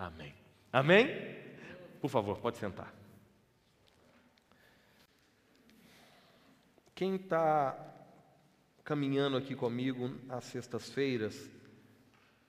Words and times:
Amém. 0.00 0.34
Amém? 0.72 1.08
Por 2.00 2.08
favor, 2.08 2.38
pode 2.38 2.56
sentar. 2.56 2.90
Quem 6.94 7.16
está 7.16 7.78
caminhando 8.82 9.36
aqui 9.36 9.54
comigo 9.54 10.18
às 10.30 10.44
sextas-feiras, 10.44 11.50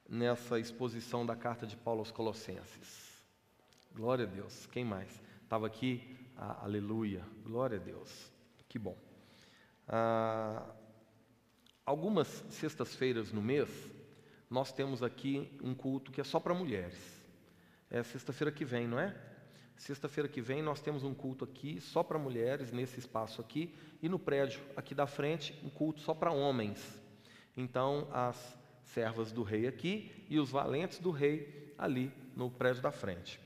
nessa 0.07 0.59
exposição 0.59 1.25
da 1.25 1.35
carta 1.35 1.67
de 1.67 1.75
Paulo 1.75 1.99
aos 1.99 2.09
Colossenses? 2.09 3.21
Glória 3.93 4.23
a 4.23 4.29
Deus. 4.29 4.65
Quem 4.67 4.85
mais? 4.85 5.21
Estava 5.43 5.67
aqui, 5.67 6.17
ah, 6.37 6.63
aleluia. 6.63 7.21
Glória 7.43 7.77
a 7.77 7.81
Deus. 7.81 8.31
Que 8.69 8.79
bom. 8.79 8.97
Ah, 9.89 10.65
algumas 11.85 12.29
sextas-feiras 12.49 13.33
no 13.33 13.41
mês, 13.41 13.69
nós 14.49 14.71
temos 14.71 15.03
aqui 15.03 15.59
um 15.61 15.75
culto 15.75 16.13
que 16.13 16.21
é 16.21 16.23
só 16.23 16.39
para 16.39 16.53
mulheres. 16.53 17.20
É 17.91 18.01
sexta-feira 18.01 18.51
que 18.53 18.63
vem, 18.63 18.87
não 18.87 18.97
é? 18.97 19.13
Sexta-feira 19.75 20.29
que 20.29 20.39
vem 20.39 20.61
nós 20.61 20.79
temos 20.79 21.03
um 21.03 21.13
culto 21.13 21.43
aqui 21.43 21.81
só 21.81 22.01
para 22.01 22.17
mulheres, 22.17 22.71
nesse 22.71 22.99
espaço 22.99 23.41
aqui, 23.41 23.75
e 24.01 24.07
no 24.07 24.17
prédio 24.17 24.61
aqui 24.77 24.95
da 24.95 25.05
frente, 25.05 25.59
um 25.61 25.69
culto 25.69 25.99
só 25.99 26.13
para 26.13 26.31
homens. 26.31 27.01
Então, 27.57 28.07
as 28.13 28.57
servas 28.83 29.33
do 29.33 29.43
rei 29.43 29.67
aqui 29.67 30.25
e 30.29 30.39
os 30.39 30.49
valentes 30.49 30.99
do 30.99 31.11
rei 31.11 31.73
ali 31.77 32.11
no 32.33 32.49
prédio 32.49 32.81
da 32.81 32.91
frente. 32.91 33.39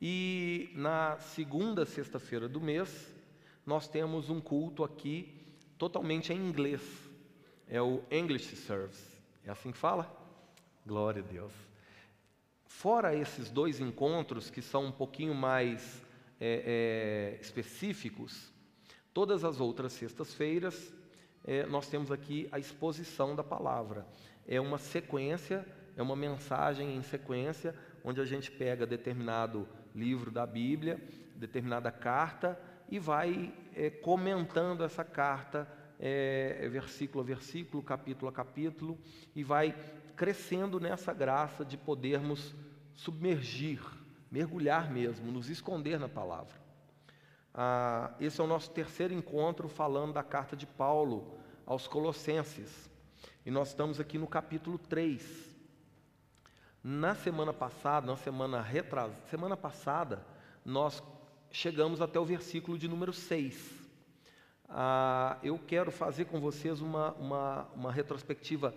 E 0.00 0.70
na 0.74 1.18
segunda 1.18 1.84
sexta-feira 1.84 2.48
do 2.48 2.60
mês, 2.60 3.12
nós 3.66 3.88
temos 3.88 4.30
um 4.30 4.40
culto 4.40 4.84
aqui 4.84 5.34
totalmente 5.76 6.32
em 6.32 6.36
inglês. 6.36 6.82
É 7.66 7.82
o 7.82 8.02
English 8.08 8.54
Service. 8.54 9.18
É 9.44 9.50
assim 9.50 9.72
que 9.72 9.78
fala? 9.78 10.14
Glória 10.86 11.22
a 11.22 11.26
Deus. 11.26 11.73
Fora 12.76 13.14
esses 13.14 13.50
dois 13.50 13.80
encontros, 13.80 14.50
que 14.50 14.60
são 14.60 14.86
um 14.86 14.92
pouquinho 14.92 15.32
mais 15.32 16.02
é, 16.38 17.36
é, 17.36 17.40
específicos, 17.40 18.52
todas 19.14 19.42
as 19.42 19.58
outras 19.58 19.92
sextas-feiras, 19.92 20.92
é, 21.46 21.64
nós 21.66 21.88
temos 21.88 22.10
aqui 22.10 22.46
a 22.52 22.58
exposição 22.58 23.34
da 23.34 23.44
palavra. 23.44 24.06
É 24.46 24.60
uma 24.60 24.76
sequência, 24.76 25.64
é 25.96 26.02
uma 26.02 26.16
mensagem 26.16 26.94
em 26.96 27.00
sequência, 27.00 27.74
onde 28.02 28.20
a 28.20 28.24
gente 28.24 28.50
pega 28.50 28.84
determinado 28.84 29.66
livro 29.94 30.30
da 30.30 30.44
Bíblia, 30.44 31.00
determinada 31.36 31.90
carta, 31.90 32.60
e 32.90 32.98
vai 32.98 33.54
é, 33.74 33.88
comentando 33.88 34.84
essa 34.84 35.04
carta, 35.04 35.66
é, 35.98 36.68
versículo 36.70 37.22
a 37.22 37.26
versículo, 37.26 37.82
capítulo 37.82 38.28
a 38.28 38.32
capítulo, 38.32 38.98
e 39.34 39.42
vai 39.42 39.74
crescendo 40.16 40.78
nessa 40.78 41.12
graça 41.12 41.64
de 41.64 41.78
podermos 41.78 42.54
submergir, 42.94 43.80
mergulhar 44.30 44.90
mesmo, 44.90 45.30
nos 45.30 45.48
esconder 45.48 45.98
na 45.98 46.08
palavra. 46.08 46.64
Ah, 47.52 48.14
esse 48.18 48.40
é 48.40 48.44
o 48.44 48.46
nosso 48.46 48.70
terceiro 48.70 49.14
encontro 49.14 49.68
falando 49.68 50.12
da 50.12 50.22
carta 50.22 50.56
de 50.56 50.66
Paulo 50.66 51.38
aos 51.64 51.86
Colossenses. 51.86 52.90
E 53.46 53.50
nós 53.50 53.68
estamos 53.68 54.00
aqui 54.00 54.18
no 54.18 54.26
capítulo 54.26 54.78
3. 54.78 55.54
Na 56.82 57.14
semana 57.14 57.52
passada, 57.52 58.06
na 58.06 58.16
semana 58.16 58.60
retrasada, 58.60 59.26
semana 59.26 59.56
passada, 59.56 60.26
nós 60.64 61.02
chegamos 61.50 62.00
até 62.00 62.18
o 62.18 62.24
versículo 62.24 62.76
de 62.76 62.88
número 62.88 63.12
6. 63.12 63.84
Ah, 64.68 65.38
eu 65.42 65.58
quero 65.58 65.92
fazer 65.92 66.24
com 66.24 66.40
vocês 66.40 66.80
uma, 66.80 67.12
uma, 67.12 67.68
uma 67.74 67.92
retrospectiva 67.92 68.74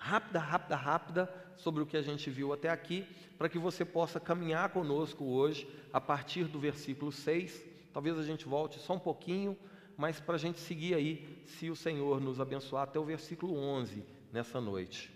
rápida, 0.00 0.40
rápida, 0.40 0.76
rápida 0.76 1.34
sobre 1.56 1.82
o 1.82 1.86
que 1.86 1.96
a 1.96 2.02
gente 2.02 2.30
viu 2.30 2.52
até 2.54 2.70
aqui, 2.70 3.06
para 3.36 3.50
que 3.50 3.58
você 3.58 3.84
possa 3.84 4.18
caminhar 4.18 4.70
conosco 4.70 5.24
hoje 5.24 5.68
a 5.92 6.00
partir 6.00 6.44
do 6.44 6.58
versículo 6.58 7.12
6. 7.12 7.68
Talvez 7.92 8.18
a 8.18 8.24
gente 8.24 8.46
volte 8.46 8.78
só 8.78 8.94
um 8.94 8.98
pouquinho, 8.98 9.56
mas 9.96 10.18
para 10.18 10.36
a 10.36 10.38
gente 10.38 10.58
seguir 10.58 10.94
aí, 10.94 11.44
se 11.46 11.68
o 11.68 11.76
Senhor 11.76 12.18
nos 12.18 12.40
abençoar, 12.40 12.84
até 12.84 12.98
o 12.98 13.04
versículo 13.04 13.54
11 13.54 14.02
nessa 14.32 14.58
noite. 14.60 15.14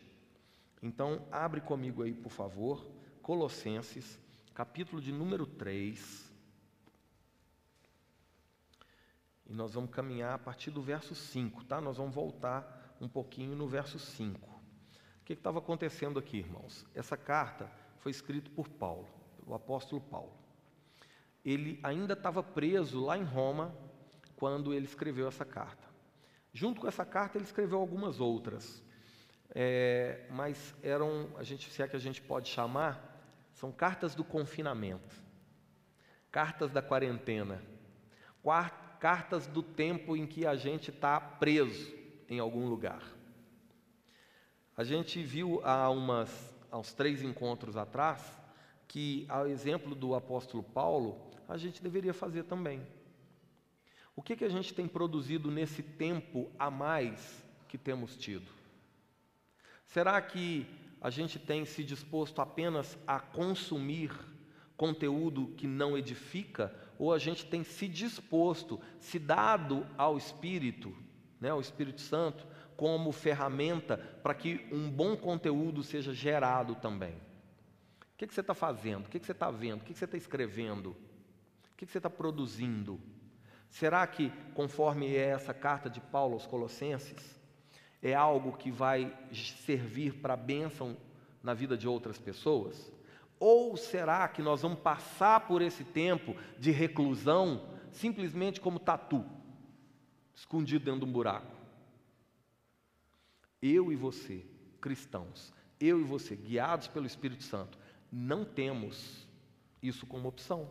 Então, 0.83 1.27
abre 1.33 1.63
comigo 1.63 2.03
aí, 2.03 2.13
por 2.13 2.31
favor, 2.31 2.87
Colossenses, 3.23 4.21
capítulo 4.53 5.01
de 5.01 5.11
número 5.11 5.47
3. 5.47 6.31
E 9.47 9.53
nós 9.55 9.73
vamos 9.73 9.91
caminhar 9.91 10.35
a 10.35 10.39
partir 10.39 10.71
do 10.71 10.83
verso 10.83 11.15
5, 11.15 11.65
tá? 11.65 11.81
Nós 11.81 11.97
vamos 11.97 12.15
voltar 12.15 12.97
um 13.01 13.09
pouquinho 13.09 13.57
no 13.57 13.67
verso 13.67 13.99
5. 13.99 14.54
O 15.25 15.27
que 15.27 15.33
estava 15.33 15.59
acontecendo 15.59 16.19
aqui, 16.19 16.37
irmãos? 16.37 16.85
Essa 16.95 17.17
carta 17.17 17.67
foi 18.01 18.11
escrita 18.11 18.51
por 18.55 18.69
Paulo, 18.69 19.09
o 19.47 19.55
apóstolo 19.55 19.99
Paulo. 19.99 20.35
Ele 21.43 21.81
ainda 21.83 22.13
estava 22.13 22.43
preso 22.43 23.03
lá 23.03 23.17
em 23.17 23.25
Roma 23.25 23.75
quando 24.37 24.75
ele 24.75 24.85
escreveu 24.85 25.27
essa 25.27 25.43
carta. 25.43 25.89
Junto 26.53 26.83
com 26.83 26.87
essa 26.87 27.07
carta, 27.07 27.39
ele 27.39 27.47
escreveu 27.47 27.79
algumas 27.79 28.21
outras, 28.21 28.85
é, 29.55 30.27
mas 30.29 30.75
eram, 30.83 31.31
a 31.39 31.43
gente, 31.43 31.71
se 31.71 31.83
é 31.83 31.89
que 31.89 31.97
a 31.97 31.99
gente 31.99 32.21
pode 32.21 32.51
chamar, 32.51 33.27
são 33.55 33.73
cartas 33.73 34.15
do 34.15 34.25
confinamento, 34.25 35.17
cartas 36.31 36.71
da 36.71 36.83
quarentena, 36.83 37.63
cartas 39.01 39.47
do 39.47 39.63
tempo 39.63 40.15
em 40.19 40.27
que 40.27 40.47
a 40.47 40.55
gente 40.55 40.91
está 40.91 41.19
preso 41.19 41.95
em 42.29 42.39
algum 42.39 42.69
lugar. 42.69 43.14
A 44.77 44.83
gente 44.83 45.23
viu 45.23 45.61
há, 45.65 45.89
umas, 45.89 46.53
há 46.71 46.77
uns 46.77 46.93
três 46.93 47.23
encontros 47.23 47.77
atrás 47.77 48.21
que, 48.89 49.25
ao 49.29 49.47
exemplo 49.47 49.95
do 49.95 50.15
apóstolo 50.17 50.65
Paulo, 50.65 51.17
a 51.49 51.57
gente 51.57 51.81
deveria 51.81 52.13
fazer 52.13 52.45
também. 52.45 52.85
O 54.17 54.23
que, 54.23 54.37
que 54.37 54.45
a 54.45 54.49
gente 54.49 54.75
tem 54.75 54.89
produzido 54.89 55.51
nesse 55.51 55.83
tempo 55.83 56.51
a 56.59 56.71
mais 56.71 57.45
que 57.69 57.79
temos 57.79 58.17
tido? 58.17 58.51
Será 59.87 60.21
que 60.21 60.67
a 61.01 61.11
gente 61.11 61.39
tem 61.39 61.65
se 61.65 61.85
disposto 61.85 62.41
apenas 62.41 62.99
a 63.07 63.21
consumir 63.21 64.11
conteúdo 64.77 65.55
que 65.57 65.69
não 65.69 65.97
edifica 65.97 66.75
ou 66.99 67.13
a 67.13 67.19
gente 67.19 67.47
tem 67.47 67.63
se 67.63 67.87
disposto, 67.87 68.81
se 68.99 69.21
dado 69.21 69.87
ao 69.97 70.19
Espírito, 70.19 70.93
né, 71.41 71.51
ao 71.51 71.61
Espírito 71.61 72.01
Santo, 72.01 72.45
como 72.77 73.13
ferramenta 73.13 73.97
para 74.23 74.35
que 74.35 74.67
um 74.73 74.91
bom 74.91 75.17
conteúdo 75.17 75.83
seja 75.83 76.13
gerado 76.13 76.75
também. 76.75 77.15
O 78.15 78.17
que, 78.17 78.27
você 78.27 78.41
está 78.41 78.55
fazendo? 78.55 79.07
O 79.07 79.09
que, 79.09 79.19
você 79.19 79.33
está 79.33 79.51
vendo? 79.51 79.81
O 79.81 79.85
que, 79.85 79.93
você 79.93 80.05
está 80.05 80.17
escrevendo? 80.17 80.91
O 80.91 81.77
que, 81.77 81.85
que 81.85 81.93
você 81.93 81.99
está 81.99 82.09
produzindo? 82.11 83.01
Será 83.69 84.07
que, 84.07 84.31
conforme 84.55 85.17
é 85.17 85.31
essa 85.31 85.53
carta 85.53 85.91
de 85.91 86.01
Paulo 86.01 86.35
aos 86.35 86.47
Colossenses, 86.47 87.41
é 88.01 88.15
algo 88.15 88.57
que 88.57 88.71
vai 88.71 89.13
servir 89.33 90.15
para 90.15 90.37
bênção 90.37 90.97
na 91.43 91.55
vida 91.55 91.77
de 91.77 91.89
outras 91.89 92.19
pessoas? 92.19 92.93
Ou 93.41 93.77
será 93.77 94.29
que 94.29 94.43
nós 94.43 94.63
vamos 94.63 94.79
passar 94.79 95.41
por 95.49 95.61
esse 95.61 95.83
tempo 95.83 96.37
de 96.59 96.71
reclusão 96.71 97.69
simplesmente 97.91 98.61
como 98.61 98.79
tatu, 98.79 99.25
escondido 100.35 100.85
dentro 100.85 101.01
de 101.01 101.07
um 101.07 101.13
buraco? 101.13 101.64
Eu 103.67 103.91
e 103.91 103.97
você, 103.97 104.45
cristãos, 104.79 105.51
eu 105.81 105.99
e 105.99 106.05
você, 106.05 106.37
guiados 106.37 106.87
pelo 106.87 107.07
Espírito 107.07 107.45
Santo, 107.45 107.79
não 108.13 108.45
temos 108.45 109.27
isso 109.83 110.07
como 110.07 110.29
opção. 110.29 110.69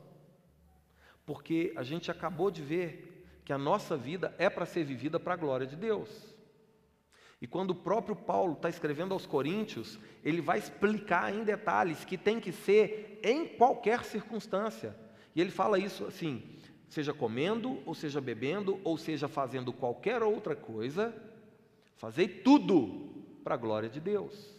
Porque 1.26 1.74
a 1.76 1.82
gente 1.82 2.12
acabou 2.12 2.52
de 2.52 2.62
ver 2.62 3.26
que 3.44 3.52
a 3.52 3.58
nossa 3.58 3.98
vida 3.98 4.36
é 4.38 4.48
para 4.48 4.68
ser 4.68 4.84
vivida 4.84 5.20
para 5.20 5.34
a 5.34 5.38
glória 5.38 5.66
de 5.66 5.76
Deus. 5.76 6.36
E 7.42 7.48
quando 7.48 7.72
o 7.72 7.76
próprio 7.76 8.16
Paulo 8.16 8.54
está 8.54 8.70
escrevendo 8.70 9.12
aos 9.12 9.26
Coríntios, 9.26 10.00
ele 10.24 10.40
vai 10.40 10.60
explicar 10.60 11.34
em 11.34 11.44
detalhes 11.44 12.06
que 12.06 12.16
tem 12.16 12.40
que 12.40 12.52
ser 12.52 13.20
em 13.24 13.48
qualquer 13.48 14.04
circunstância. 14.04 14.96
E 15.36 15.42
ele 15.42 15.50
fala 15.50 15.80
isso 15.80 16.06
assim: 16.06 16.44
seja 16.88 17.12
comendo, 17.12 17.82
ou 17.88 17.96
seja 17.96 18.22
bebendo, 18.22 18.80
ou 18.84 19.00
seja 19.00 19.28
fazendo 19.28 19.74
qualquer 19.74 20.22
outra 20.22 20.56
coisa, 20.56 21.12
fazei 21.96 22.28
tudo 22.28 23.26
para 23.44 23.56
a 23.56 23.58
glória 23.58 23.90
de 23.90 24.00
Deus. 24.00 24.54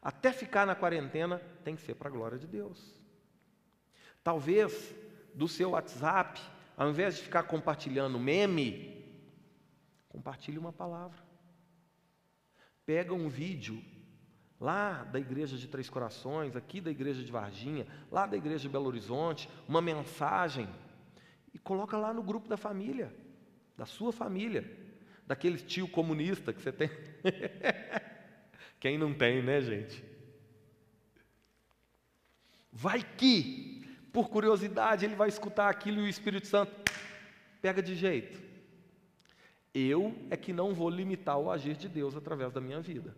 Até 0.00 0.32
ficar 0.32 0.66
na 0.66 0.74
quarentena 0.74 1.38
tem 1.64 1.76
que 1.76 1.82
ser 1.82 1.94
para 1.94 2.08
a 2.08 2.12
glória 2.12 2.38
de 2.38 2.46
Deus. 2.46 2.94
Talvez 4.22 4.94
do 5.34 5.48
seu 5.48 5.70
WhatsApp, 5.70 6.40
ao 6.76 6.90
invés 6.90 7.16
de 7.16 7.22
ficar 7.22 7.44
compartilhando 7.44 8.18
meme, 8.18 9.04
compartilhe 10.08 10.58
uma 10.58 10.72
palavra 10.72 11.32
pega 12.84 13.14
um 13.14 13.28
vídeo 13.28 13.82
lá 14.60 15.04
da 15.04 15.18
igreja 15.18 15.56
de 15.56 15.66
Três 15.66 15.88
Corações, 15.88 16.54
aqui 16.54 16.80
da 16.80 16.90
igreja 16.90 17.22
de 17.22 17.32
Varginha, 17.32 17.86
lá 18.10 18.26
da 18.26 18.36
igreja 18.36 18.62
de 18.62 18.68
Belo 18.68 18.86
Horizonte, 18.86 19.48
uma 19.68 19.80
mensagem 19.80 20.68
e 21.52 21.58
coloca 21.58 21.96
lá 21.96 22.12
no 22.12 22.22
grupo 22.22 22.48
da 22.48 22.56
família, 22.56 23.14
da 23.76 23.86
sua 23.86 24.12
família, 24.12 24.81
daquele 25.32 25.56
tio 25.56 25.88
comunista 25.88 26.52
que 26.52 26.60
você 26.60 26.70
tem. 26.70 26.90
Quem 28.78 28.98
não 28.98 29.14
tem, 29.14 29.42
né, 29.42 29.62
gente? 29.62 30.04
Vai 32.70 33.02
que, 33.02 33.82
por 34.12 34.28
curiosidade, 34.28 35.06
ele 35.06 35.14
vai 35.14 35.30
escutar 35.30 35.70
aquilo 35.70 36.00
e 36.00 36.02
o 36.02 36.08
Espírito 36.08 36.46
Santo 36.46 36.70
pega 37.62 37.82
de 37.82 37.94
jeito. 37.94 38.38
Eu 39.72 40.14
é 40.28 40.36
que 40.36 40.52
não 40.52 40.74
vou 40.74 40.90
limitar 40.90 41.38
o 41.38 41.50
agir 41.50 41.76
de 41.76 41.88
Deus 41.88 42.14
através 42.14 42.52
da 42.52 42.60
minha 42.60 42.82
vida. 42.82 43.16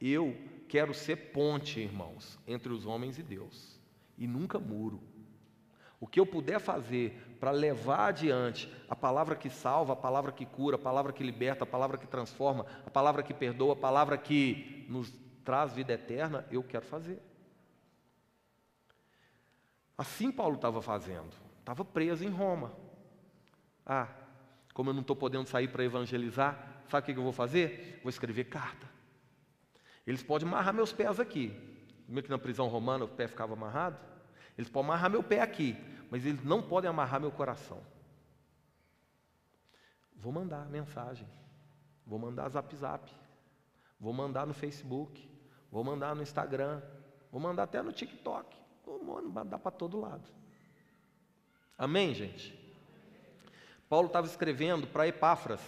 Eu 0.00 0.34
quero 0.66 0.94
ser 0.94 1.16
ponte, 1.32 1.78
irmãos, 1.78 2.38
entre 2.46 2.72
os 2.72 2.86
homens 2.86 3.18
e 3.18 3.22
Deus, 3.22 3.78
e 4.16 4.26
nunca 4.26 4.58
muro. 4.58 4.98
O 6.04 6.06
que 6.06 6.20
eu 6.20 6.26
puder 6.26 6.60
fazer 6.60 7.18
para 7.40 7.50
levar 7.50 8.08
adiante 8.08 8.70
a 8.90 8.94
palavra 8.94 9.34
que 9.34 9.48
salva, 9.48 9.94
a 9.94 9.96
palavra 9.96 10.32
que 10.32 10.44
cura, 10.44 10.76
a 10.76 10.78
palavra 10.78 11.14
que 11.14 11.24
liberta, 11.24 11.64
a 11.64 11.66
palavra 11.66 11.96
que 11.96 12.06
transforma, 12.06 12.66
a 12.84 12.90
palavra 12.90 13.22
que 13.22 13.32
perdoa, 13.32 13.72
a 13.72 13.76
palavra 13.76 14.18
que 14.18 14.84
nos 14.86 15.10
traz 15.42 15.72
vida 15.72 15.94
eterna, 15.94 16.44
eu 16.50 16.62
quero 16.62 16.84
fazer. 16.84 17.22
Assim 19.96 20.30
Paulo 20.30 20.56
estava 20.56 20.82
fazendo, 20.82 21.34
estava 21.60 21.82
preso 21.86 22.22
em 22.22 22.28
Roma. 22.28 22.70
Ah, 23.86 24.08
como 24.74 24.90
eu 24.90 24.94
não 24.94 25.00
estou 25.00 25.16
podendo 25.16 25.48
sair 25.48 25.68
para 25.68 25.84
evangelizar, 25.84 26.82
sabe 26.90 27.10
o 27.10 27.14
que 27.14 27.18
eu 27.18 27.24
vou 27.24 27.32
fazer? 27.32 28.00
Vou 28.02 28.10
escrever 28.10 28.44
carta. 28.44 28.86
Eles 30.06 30.22
podem 30.22 30.46
amarrar 30.46 30.74
meus 30.74 30.92
pés 30.92 31.18
aqui. 31.18 31.58
Como 32.04 32.18
é 32.18 32.22
que 32.22 32.28
na 32.28 32.36
prisão 32.36 32.68
romana 32.68 33.06
o 33.06 33.08
pé 33.08 33.26
ficava 33.26 33.54
amarrado? 33.54 33.98
Eles 34.58 34.70
podem 34.70 34.90
amarrar 34.90 35.10
meu 35.10 35.22
pé 35.22 35.40
aqui, 35.40 35.76
mas 36.10 36.24
eles 36.24 36.44
não 36.44 36.62
podem 36.62 36.88
amarrar 36.88 37.20
meu 37.20 37.30
coração. 37.30 37.80
Vou 40.16 40.32
mandar 40.32 40.66
mensagem, 40.68 41.26
vou 42.06 42.18
mandar 42.18 42.48
zap 42.48 42.74
zap, 42.76 43.12
vou 44.00 44.12
mandar 44.12 44.46
no 44.46 44.54
Facebook, 44.54 45.28
vou 45.70 45.84
mandar 45.84 46.14
no 46.14 46.22
Instagram, 46.22 46.80
vou 47.30 47.40
mandar 47.40 47.64
até 47.64 47.82
no 47.82 47.92
TikTok, 47.92 48.56
vou 48.86 49.22
mandar 49.22 49.58
para 49.58 49.70
todo 49.70 50.00
lado. 50.00 50.28
Amém, 51.76 52.14
gente? 52.14 52.58
Paulo 53.88 54.06
estava 54.06 54.26
escrevendo 54.26 54.86
para 54.86 55.08
Epáfras, 55.08 55.60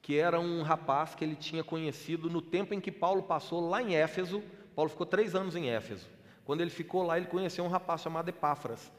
que 0.00 0.16
era 0.16 0.38
um 0.40 0.62
rapaz 0.62 1.14
que 1.14 1.24
ele 1.24 1.36
tinha 1.36 1.64
conhecido 1.64 2.30
no 2.30 2.40
tempo 2.40 2.74
em 2.74 2.80
que 2.80 2.92
Paulo 2.92 3.22
passou 3.22 3.68
lá 3.68 3.82
em 3.82 3.94
Éfeso. 3.96 4.42
Paulo 4.74 4.90
ficou 4.90 5.06
três 5.06 5.34
anos 5.34 5.56
em 5.56 5.70
Éfeso. 5.70 6.08
Quando 6.44 6.60
ele 6.60 6.70
ficou 6.70 7.02
lá, 7.02 7.16
ele 7.16 7.26
conheceu 7.26 7.64
um 7.64 7.68
rapaz 7.68 8.00
chamado 8.00 8.28
Epáfras. 8.28 8.92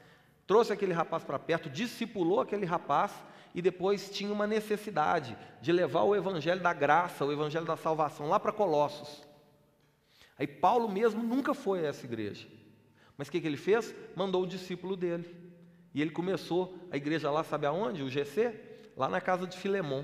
Trouxe 0.47 0.71
aquele 0.73 0.93
rapaz 0.93 1.23
para 1.23 1.39
perto, 1.39 1.69
discipulou 1.69 2.39
aquele 2.39 2.65
rapaz 2.65 3.11
e 3.53 3.61
depois 3.61 4.09
tinha 4.09 4.31
uma 4.31 4.45
necessidade 4.45 5.37
de 5.61 5.71
levar 5.71 6.03
o 6.03 6.15
evangelho 6.15 6.61
da 6.61 6.73
graça, 6.73 7.25
o 7.25 7.31
evangelho 7.31 7.65
da 7.65 7.77
salvação 7.77 8.27
lá 8.27 8.39
para 8.39 8.51
Colossos. 8.51 9.25
Aí 10.37 10.45
Paulo 10.45 10.89
mesmo 10.89 11.23
nunca 11.23 11.53
foi 11.53 11.85
a 11.85 11.89
essa 11.89 12.05
igreja. 12.05 12.47
Mas 13.17 13.27
o 13.27 13.31
que, 13.31 13.39
que 13.39 13.47
ele 13.47 13.57
fez? 13.57 13.95
Mandou 14.15 14.43
o 14.43 14.47
discípulo 14.47 14.95
dele. 14.95 15.33
E 15.93 16.01
ele 16.01 16.11
começou 16.11 16.77
a 16.91 16.97
igreja 16.97 17.31
lá, 17.31 17.43
sabe 17.43 17.65
aonde? 17.65 18.03
O 18.03 18.09
GC? 18.09 18.53
Lá 18.97 19.07
na 19.07 19.21
casa 19.21 19.47
de 19.47 19.57
Filemon. 19.57 20.03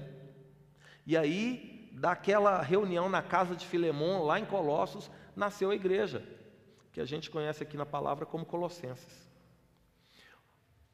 E 1.05 1.17
aí, 1.17 1.89
daquela 1.91 2.61
reunião 2.61 3.09
na 3.09 3.21
casa 3.21 3.55
de 3.55 3.65
Filemon, 3.65 4.23
lá 4.23 4.39
em 4.39 4.45
Colossos, 4.45 5.11
nasceu 5.35 5.69
a 5.69 5.75
igreja, 5.75 6.25
que 6.93 7.01
a 7.01 7.05
gente 7.05 7.29
conhece 7.29 7.61
aqui 7.61 7.75
na 7.75 7.85
palavra 7.85 8.25
como 8.25 8.45
Colossenses. 8.45 9.29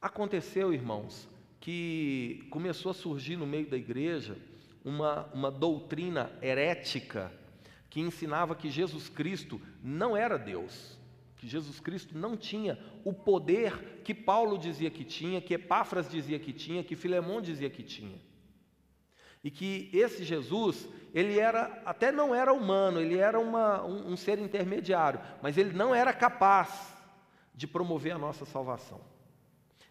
Aconteceu, 0.00 0.72
irmãos, 0.72 1.28
que 1.58 2.46
começou 2.50 2.90
a 2.90 2.94
surgir 2.94 3.36
no 3.36 3.46
meio 3.46 3.68
da 3.68 3.76
igreja 3.76 4.36
uma, 4.84 5.26
uma 5.34 5.50
doutrina 5.50 6.30
herética 6.40 7.32
que 7.90 8.00
ensinava 8.00 8.54
que 8.54 8.70
Jesus 8.70 9.08
Cristo 9.08 9.60
não 9.82 10.16
era 10.16 10.38
Deus, 10.38 10.96
que 11.36 11.48
Jesus 11.48 11.80
Cristo 11.80 12.16
não 12.16 12.36
tinha 12.36 12.78
o 13.04 13.12
poder 13.12 14.02
que 14.04 14.14
Paulo 14.14 14.56
dizia 14.56 14.90
que 14.90 15.04
tinha, 15.04 15.40
que 15.40 15.54
Epáfras 15.54 16.08
dizia 16.08 16.38
que 16.38 16.52
tinha, 16.52 16.84
que 16.84 16.94
Filemão 16.94 17.40
dizia 17.40 17.68
que 17.68 17.82
tinha. 17.82 18.20
E 19.42 19.50
que 19.50 19.90
esse 19.92 20.24
Jesus, 20.24 20.88
ele 21.12 21.40
era, 21.40 21.82
até 21.84 22.12
não 22.12 22.34
era 22.34 22.52
humano, 22.52 23.00
ele 23.00 23.16
era 23.16 23.38
uma, 23.38 23.84
um, 23.84 24.12
um 24.12 24.16
ser 24.16 24.38
intermediário, 24.38 25.20
mas 25.42 25.58
ele 25.58 25.72
não 25.72 25.92
era 25.92 26.12
capaz 26.12 26.94
de 27.52 27.66
promover 27.66 28.12
a 28.12 28.18
nossa 28.18 28.44
salvação. 28.44 29.00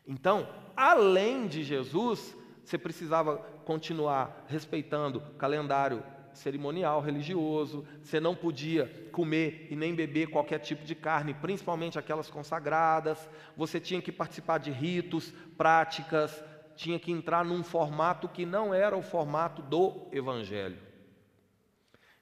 Então, 0.07 0.47
além 0.75 1.47
de 1.47 1.63
Jesus, 1.63 2.35
você 2.63 2.77
precisava 2.77 3.37
continuar 3.65 4.45
respeitando 4.47 5.19
calendário 5.37 6.03
cerimonial 6.33 7.01
religioso, 7.01 7.85
você 8.01 8.19
não 8.19 8.35
podia 8.35 9.09
comer 9.11 9.67
e 9.71 9.75
nem 9.75 9.93
beber 9.93 10.27
qualquer 10.27 10.59
tipo 10.59 10.85
de 10.85 10.93
carne, 10.93 11.33
principalmente 11.33 11.97
aquelas 11.97 12.29
consagradas, 12.29 13.29
você 13.55 13.79
tinha 13.79 14.01
que 14.01 14.11
participar 14.11 14.59
de 14.59 14.71
ritos, 14.71 15.33
práticas, 15.57 16.43
tinha 16.75 16.99
que 16.99 17.11
entrar 17.11 17.43
num 17.43 17.63
formato 17.63 18.29
que 18.29 18.45
não 18.45 18.73
era 18.73 18.95
o 18.95 19.01
formato 19.01 19.61
do 19.63 20.07
Evangelho. 20.11 20.77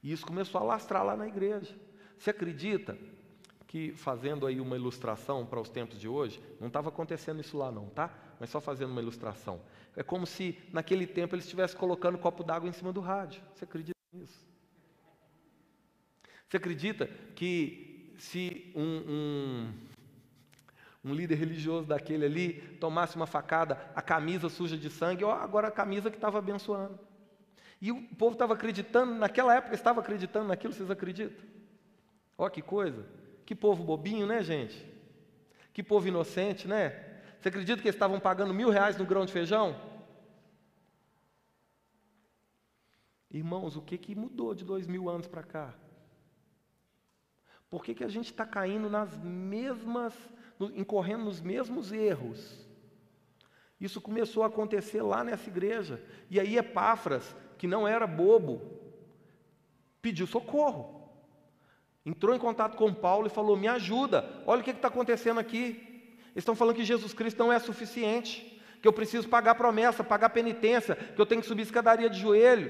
E 0.02 0.12
isso 0.12 0.26
começou 0.26 0.62
a 0.62 0.64
lastrar 0.64 1.04
lá 1.04 1.18
na 1.18 1.28
igreja. 1.28 1.76
Você 2.18 2.30
acredita 2.30 2.98
que, 3.76 3.92
fazendo 3.92 4.48
aí 4.48 4.62
uma 4.62 4.78
ilustração 4.78 5.46
para 5.46 5.60
os 5.60 5.68
tempos 5.68 6.00
de 6.00 6.08
hoje, 6.08 6.42
não 6.62 6.70
estava 6.70 6.88
acontecendo 6.88 7.42
isso 7.42 7.58
lá 7.58 7.70
não, 7.70 7.90
tá? 7.90 8.10
Mas 8.40 8.50
só 8.50 8.62
fazendo 8.62 8.92
uma 8.92 9.02
ilustração. 9.02 9.60
É 9.98 10.02
como 10.02 10.26
se 10.26 10.58
naquele 10.72 11.06
tempo 11.06 11.36
eles 11.36 11.44
estivessem 11.44 11.78
colocando 11.78 12.16
um 12.16 12.18
copo 12.18 12.42
d'água 12.42 12.70
em 12.70 12.72
cima 12.72 12.94
do 12.94 13.02
rádio. 13.02 13.42
Você 13.54 13.66
acredita 13.66 13.98
nisso? 14.14 14.48
Você 16.48 16.56
acredita 16.56 17.08
que 17.36 18.14
se 18.18 18.72
um, 18.74 19.04
um 19.10 19.74
um 21.04 21.14
líder 21.14 21.36
religioso 21.36 21.86
daquele 21.86 22.24
ali 22.24 22.54
tomasse 22.80 23.18
uma 23.18 23.28
facada, 23.28 23.92
a 23.94 24.02
camisa 24.02 24.48
suja 24.48 24.78
de 24.78 24.90
sangue, 24.90 25.26
ó, 25.26 25.34
agora 25.34 25.68
a 25.68 25.72
camisa 25.72 26.10
que 26.10 26.16
estava 26.16 26.40
abençoando. 26.40 26.98
E 27.82 27.92
o 27.92 28.02
povo 28.16 28.36
estava 28.36 28.54
acreditando, 28.54 29.16
naquela 29.16 29.54
época 29.54 29.76
estava 29.76 30.00
acreditando 30.00 30.48
naquilo, 30.48 30.72
vocês 30.72 30.90
acreditam? 30.90 31.46
Ó, 32.38 32.50
que 32.50 32.62
coisa. 32.62 33.25
Que 33.46 33.54
povo 33.54 33.84
bobinho, 33.84 34.26
né, 34.26 34.42
gente? 34.42 34.86
Que 35.72 35.84
povo 35.84 36.08
inocente, 36.08 36.68
né? 36.68 36.90
Você 37.40 37.50
acredita 37.50 37.82
que 37.82 37.88
eles 37.88 37.96
estavam 37.96 38.20
pagando 38.20 38.54
mil 38.54 38.70
reais 38.70 38.98
no 38.98 39.06
grão 39.06 39.26
de 39.26 39.32
feijão? 39.32 39.80
Irmãos, 43.30 43.76
o 43.76 43.82
que, 43.82 43.98
que 43.98 44.16
mudou 44.16 44.56
de 44.56 44.64
dois 44.64 44.88
mil 44.88 45.10
anos 45.10 45.28
para 45.28 45.44
cá? 45.44 45.74
Por 47.70 47.84
que, 47.84 47.94
que 47.94 48.04
a 48.04 48.08
gente 48.08 48.32
está 48.32 48.46
caindo 48.46 48.90
nas 48.90 49.16
mesmas 49.18 50.14
incorrendo 50.76 51.26
nos 51.26 51.42
mesmos 51.42 51.92
erros. 51.92 52.66
Isso 53.80 54.00
começou 54.00 54.44
a 54.44 54.48
acontecer 54.48 55.02
lá 55.02 55.24
nessa 55.24 55.50
igreja. 55.50 56.02
E 56.30 56.40
aí 56.40 56.58
Epáfras, 56.58 57.36
que 57.58 57.68
não 57.68 57.88
era 57.88 58.08
bobo, 58.08 58.62
pediu 60.02 60.26
socorro. 60.26 60.95
Entrou 62.06 62.36
em 62.36 62.40
contato 62.40 62.78
com 62.78 62.94
Paulo 62.94 63.28
e 63.28 63.32
falou: 63.32 63.58
Me 63.58 63.68
ajuda, 63.68 64.30
olha 64.46 64.62
o 64.62 64.64
que 64.64 64.70
está 64.70 64.90
acontecendo 64.90 65.40
aqui. 65.40 66.12
Eles 66.36 66.44
estão 66.44 66.56
falando 66.56 66.76
que 66.76 66.84
Jesus 66.84 67.14
Cristo 67.14 67.40
não 67.40 67.52
é 67.52 67.58
suficiente, 67.58 68.62
que 68.82 68.88
eu 68.88 68.94
preciso 68.94 69.28
pagar 69.28 69.56
promessa, 69.56 70.04
pagar 70.04 70.30
penitência, 70.30 70.96
que 70.96 71.20
eu 71.20 71.26
tenho 71.26 71.42
que 71.42 71.48
subir 71.48 71.64
escadaria 71.64 72.10
de 72.10 72.20
joelho. 72.20 72.68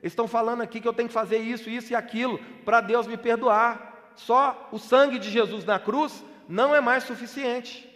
Eles 0.00 0.12
estão 0.12 0.28
falando 0.28 0.60
aqui 0.60 0.80
que 0.80 0.86
eu 0.86 0.92
tenho 0.92 1.08
que 1.08 1.14
fazer 1.14 1.38
isso, 1.38 1.68
isso 1.68 1.92
e 1.92 1.96
aquilo 1.96 2.38
para 2.64 2.80
Deus 2.80 3.06
me 3.06 3.16
perdoar. 3.16 4.12
Só 4.14 4.68
o 4.70 4.78
sangue 4.78 5.18
de 5.18 5.30
Jesus 5.30 5.64
na 5.64 5.78
cruz 5.78 6.24
não 6.48 6.74
é 6.74 6.80
mais 6.80 7.04
suficiente. 7.04 7.88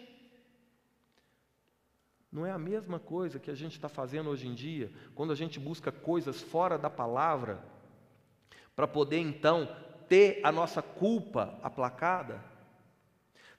Não 2.29 2.45
é 2.45 2.51
a 2.51 2.57
mesma 2.57 2.99
coisa 2.99 3.39
que 3.39 3.51
a 3.51 3.55
gente 3.55 3.73
está 3.73 3.87
fazendo 3.87 4.29
hoje 4.29 4.47
em 4.47 4.55
dia, 4.55 4.91
quando 5.13 5.31
a 5.31 5.35
gente 5.35 5.59
busca 5.59 5.91
coisas 5.91 6.41
fora 6.41 6.77
da 6.77 6.89
palavra, 6.89 7.63
para 8.75 8.87
poder 8.87 9.19
então 9.19 9.69
ter 10.13 10.39
a 10.43 10.51
nossa 10.51 10.79
culpa 10.79 11.57
aplacada? 11.63 12.39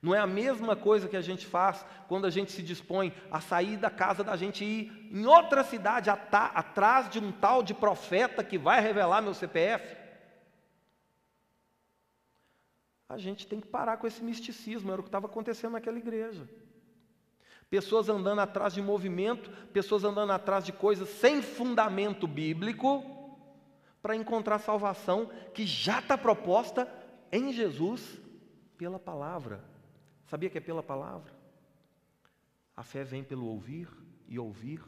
Não 0.00 0.14
é 0.14 0.20
a 0.20 0.26
mesma 0.26 0.76
coisa 0.76 1.08
que 1.08 1.16
a 1.16 1.20
gente 1.20 1.44
faz 1.44 1.84
quando 2.06 2.26
a 2.26 2.30
gente 2.30 2.52
se 2.52 2.62
dispõe 2.62 3.12
a 3.28 3.40
sair 3.40 3.76
da 3.76 3.90
casa 3.90 4.22
da 4.22 4.36
gente 4.36 4.64
e 4.64 4.82
ir 4.82 5.08
em 5.10 5.26
outra 5.26 5.64
cidade 5.64 6.10
atrás 6.10 7.10
de 7.10 7.18
um 7.18 7.32
tal 7.32 7.60
de 7.60 7.74
profeta 7.74 8.44
que 8.44 8.56
vai 8.56 8.80
revelar 8.80 9.20
meu 9.20 9.34
CPF? 9.34 9.96
A 13.08 13.18
gente 13.18 13.48
tem 13.48 13.60
que 13.60 13.66
parar 13.66 13.96
com 13.96 14.06
esse 14.06 14.22
misticismo, 14.22 14.92
era 14.92 15.00
o 15.00 15.02
que 15.02 15.08
estava 15.08 15.26
acontecendo 15.26 15.72
naquela 15.72 15.98
igreja. 15.98 16.48
Pessoas 17.68 18.08
andando 18.08 18.42
atrás 18.42 18.74
de 18.74 18.80
movimento, 18.80 19.50
pessoas 19.72 20.04
andando 20.04 20.30
atrás 20.30 20.64
de 20.64 20.72
coisas 20.72 21.08
sem 21.08 21.42
fundamento 21.42 22.28
bíblico, 22.28 23.13
para 24.04 24.14
encontrar 24.14 24.58
salvação 24.58 25.30
que 25.54 25.64
já 25.66 25.98
está 25.98 26.18
proposta 26.18 26.86
em 27.32 27.50
Jesus 27.50 28.20
pela 28.76 28.98
palavra. 28.98 29.64
Sabia 30.26 30.50
que 30.50 30.58
é 30.58 30.60
pela 30.60 30.82
palavra? 30.82 31.32
A 32.76 32.82
fé 32.82 33.02
vem 33.02 33.24
pelo 33.24 33.46
ouvir 33.46 33.88
e 34.28 34.38
ouvir 34.38 34.84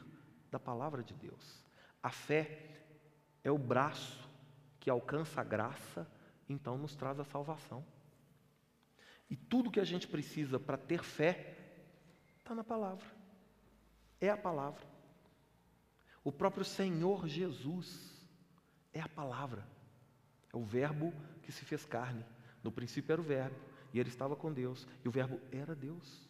da 0.51 0.61
palavra 0.61 1.03
de 1.03 1.15
Deus. 1.15 1.65
A 2.03 2.11
fé 2.11 2.85
é 3.43 3.51
o 3.51 3.57
braço 3.57 4.29
que 4.79 4.91
alcança 4.91 5.41
a 5.41 5.45
graça, 5.45 6.07
então 6.47 6.77
nos 6.77 6.95
traz 6.95 7.19
a 7.19 7.25
salvação. 7.25 7.83
E 9.31 9.35
tudo 9.35 9.71
que 9.71 9.81
a 9.81 9.85
gente 9.85 10.07
precisa 10.07 10.61
para 10.61 10.77
ter 10.77 11.03
fé 11.03 11.57
está 12.37 12.55
na 12.55 12.63
palavra. 12.63 13.07
É 14.21 14.29
a 14.29 14.37
palavra. 14.37 14.87
O 16.23 16.31
próprio 16.31 16.67
Senhor 16.67 17.27
Jesus 17.27 18.16
é 18.97 19.01
a 19.01 19.09
palavra. 19.09 19.67
É 20.53 20.57
o 20.57 20.65
Verbo 20.65 21.13
que 21.43 21.53
se 21.53 21.65
fez 21.65 21.85
carne. 21.85 22.25
No 22.63 22.73
princípio 22.73 23.13
era 23.13 23.21
o 23.21 23.25
Verbo, 23.25 23.57
e 23.93 24.01
ele 24.01 24.09
estava 24.09 24.35
com 24.35 24.53
Deus, 24.53 24.87
e 25.05 25.09
o 25.09 25.11
Verbo 25.11 25.41
era 25.53 25.75
Deus. 25.75 26.29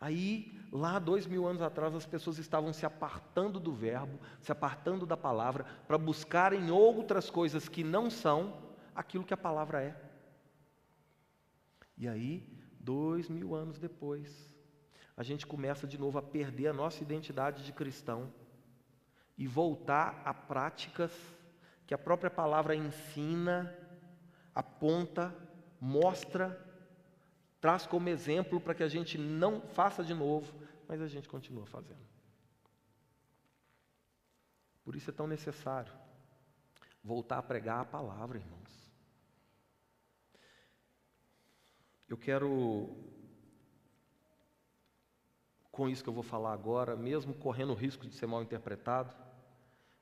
Aí, 0.00 0.56
lá 0.70 0.98
dois 0.98 1.26
mil 1.26 1.46
anos 1.46 1.60
atrás, 1.60 1.92
as 1.94 2.06
pessoas 2.06 2.38
estavam 2.38 2.72
se 2.72 2.86
apartando 2.86 3.58
do 3.58 3.72
Verbo, 3.72 4.20
se 4.40 4.52
apartando 4.52 5.04
da 5.04 5.16
palavra, 5.16 5.64
para 5.86 5.98
buscarem 5.98 6.70
outras 6.70 7.28
coisas 7.28 7.68
que 7.68 7.82
não 7.82 8.08
são 8.08 8.56
aquilo 8.94 9.24
que 9.24 9.34
a 9.34 9.38
palavra 9.38 9.82
é. 9.82 9.96
E 11.96 12.06
aí, 12.06 12.46
dois 12.78 13.28
mil 13.28 13.56
anos 13.56 13.78
depois, 13.78 14.48
a 15.16 15.24
gente 15.24 15.44
começa 15.44 15.84
de 15.84 15.98
novo 15.98 16.16
a 16.16 16.22
perder 16.22 16.68
a 16.68 16.72
nossa 16.72 17.02
identidade 17.02 17.64
de 17.64 17.72
cristão 17.72 18.32
e 19.36 19.48
voltar 19.48 20.22
a 20.24 20.32
práticas 20.32 21.12
que 21.88 21.94
a 21.94 21.98
própria 21.98 22.30
palavra 22.30 22.76
ensina, 22.76 23.74
aponta, 24.54 25.34
mostra, 25.80 26.62
traz 27.62 27.86
como 27.86 28.10
exemplo 28.10 28.60
para 28.60 28.74
que 28.74 28.82
a 28.82 28.88
gente 28.88 29.16
não 29.16 29.62
faça 29.62 30.04
de 30.04 30.12
novo, 30.12 30.52
mas 30.86 31.00
a 31.00 31.08
gente 31.08 31.26
continua 31.26 31.64
fazendo. 31.64 32.06
Por 34.84 34.96
isso 34.96 35.08
é 35.08 35.14
tão 35.14 35.26
necessário 35.26 35.90
voltar 37.02 37.38
a 37.38 37.42
pregar 37.42 37.80
a 37.80 37.86
palavra, 37.86 38.36
irmãos. 38.36 38.92
Eu 42.06 42.18
quero, 42.18 42.98
com 45.72 45.88
isso 45.88 46.02
que 46.02 46.10
eu 46.10 46.14
vou 46.14 46.22
falar 46.22 46.52
agora, 46.52 46.94
mesmo 46.94 47.32
correndo 47.32 47.70
o 47.70 47.74
risco 47.74 48.06
de 48.06 48.14
ser 48.14 48.26
mal 48.26 48.42
interpretado, 48.42 49.16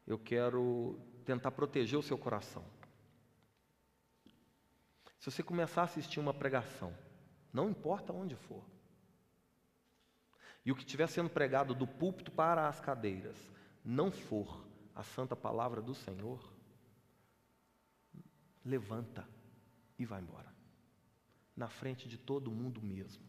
eu 0.04 0.18
quero 0.18 1.00
tentar 1.26 1.50
proteger 1.50 1.98
o 1.98 2.02
seu 2.02 2.16
coração. 2.16 2.64
Se 5.18 5.30
você 5.30 5.42
começar 5.42 5.82
a 5.82 5.84
assistir 5.84 6.20
uma 6.20 6.32
pregação, 6.32 6.96
não 7.52 7.68
importa 7.68 8.12
onde 8.12 8.36
for, 8.36 8.64
e 10.64 10.72
o 10.72 10.74
que 10.74 10.82
estiver 10.82 11.06
sendo 11.08 11.28
pregado 11.28 11.74
do 11.74 11.86
púlpito 11.86 12.30
para 12.30 12.68
as 12.68 12.80
cadeiras 12.80 13.36
não 13.84 14.10
for 14.10 14.66
a 14.94 15.02
santa 15.02 15.36
palavra 15.36 15.82
do 15.82 15.94
Senhor, 15.94 16.52
levanta 18.64 19.28
e 19.98 20.04
vai 20.04 20.20
embora 20.20 20.56
na 21.56 21.68
frente 21.68 22.08
de 22.08 22.18
todo 22.18 22.50
mundo 22.50 22.82
mesmo. 22.82 23.24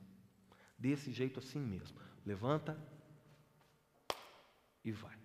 Desse 0.78 1.12
jeito 1.12 1.40
assim 1.40 1.60
mesmo. 1.60 2.00
Levanta 2.26 2.78
e 4.84 4.92
vai. 4.92 5.18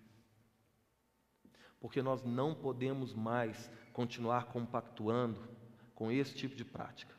Porque 1.83 2.01
nós 2.01 2.23
não 2.23 2.55
podemos 2.55 3.13
mais 3.13 3.69
continuar 3.91 4.45
compactuando 4.45 5.37
com 5.93 6.09
esse 6.09 6.33
tipo 6.33 6.55
de 6.55 6.63
prática. 6.63 7.13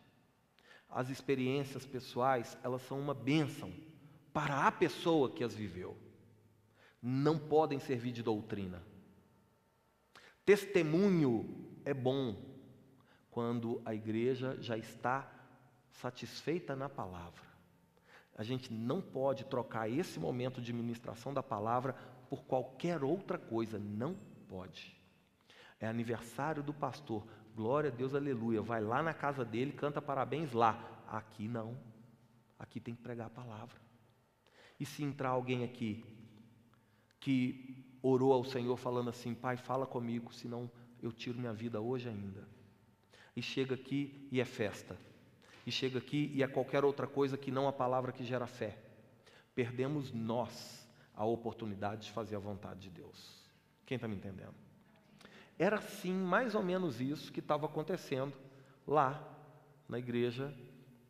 As 0.88 1.10
experiências 1.10 1.84
pessoais, 1.84 2.56
elas 2.62 2.80
são 2.80 2.98
uma 2.98 3.12
bênção 3.12 3.70
para 4.32 4.66
a 4.66 4.72
pessoa 4.72 5.30
que 5.30 5.44
as 5.44 5.54
viveu. 5.54 5.98
Não 7.02 7.38
podem 7.38 7.78
servir 7.78 8.10
de 8.10 8.22
doutrina. 8.22 8.82
Testemunho 10.46 11.76
é 11.84 11.92
bom 11.92 12.34
quando 13.30 13.82
a 13.84 13.94
igreja 13.94 14.56
já 14.62 14.78
está 14.78 15.30
satisfeita 15.90 16.74
na 16.74 16.88
palavra. 16.88 17.44
A 18.34 18.42
gente 18.42 18.72
não 18.72 19.02
pode 19.02 19.44
trocar 19.44 19.90
esse 19.90 20.18
momento 20.18 20.62
de 20.62 20.72
ministração 20.72 21.34
da 21.34 21.42
palavra 21.42 21.92
por 22.30 22.44
qualquer 22.44 23.04
outra 23.04 23.36
coisa, 23.36 23.78
não 23.78 24.16
pode. 24.48 24.96
É 25.80 25.86
aniversário 25.86 26.62
do 26.62 26.72
pastor, 26.72 27.26
glória 27.54 27.90
a 27.90 27.94
Deus, 27.94 28.14
aleluia. 28.14 28.62
Vai 28.62 28.80
lá 28.80 29.02
na 29.02 29.12
casa 29.12 29.44
dele, 29.44 29.72
canta 29.72 30.00
parabéns 30.00 30.52
lá. 30.52 30.90
Aqui 31.08 31.46
não, 31.48 31.76
aqui 32.58 32.80
tem 32.80 32.94
que 32.94 33.02
pregar 33.02 33.26
a 33.26 33.30
palavra. 33.30 33.80
E 34.78 34.86
se 34.86 35.02
entrar 35.02 35.30
alguém 35.30 35.64
aqui 35.64 36.04
que 37.20 37.98
orou 38.02 38.32
ao 38.32 38.44
Senhor 38.44 38.76
falando 38.76 39.10
assim: 39.10 39.34
Pai, 39.34 39.56
fala 39.56 39.86
comigo, 39.86 40.32
senão 40.32 40.70
eu 41.02 41.12
tiro 41.12 41.38
minha 41.38 41.52
vida 41.52 41.80
hoje 41.80 42.08
ainda. 42.08 42.46
E 43.36 43.42
chega 43.42 43.74
aqui 43.74 44.28
e 44.30 44.40
é 44.40 44.44
festa 44.44 44.96
e 45.66 45.72
chega 45.72 45.98
aqui 45.98 46.30
e 46.34 46.42
é 46.42 46.46
qualquer 46.46 46.84
outra 46.84 47.06
coisa 47.06 47.38
que 47.38 47.50
não 47.50 47.66
a 47.66 47.72
palavra 47.72 48.12
que 48.12 48.24
gera 48.24 48.46
fé. 48.46 48.78
Perdemos 49.54 50.12
nós 50.12 50.86
a 51.14 51.24
oportunidade 51.24 52.06
de 52.06 52.12
fazer 52.12 52.36
a 52.36 52.40
vontade 52.40 52.80
de 52.80 52.90
Deus. 52.90 53.43
Quem 53.86 53.96
está 53.96 54.08
me 54.08 54.16
entendendo? 54.16 54.54
Era 55.58 55.80
sim 55.80 56.12
mais 56.12 56.54
ou 56.54 56.62
menos 56.62 57.00
isso 57.00 57.32
que 57.32 57.40
estava 57.40 57.66
acontecendo 57.66 58.34
lá 58.86 59.22
na 59.88 59.98
igreja 59.98 60.52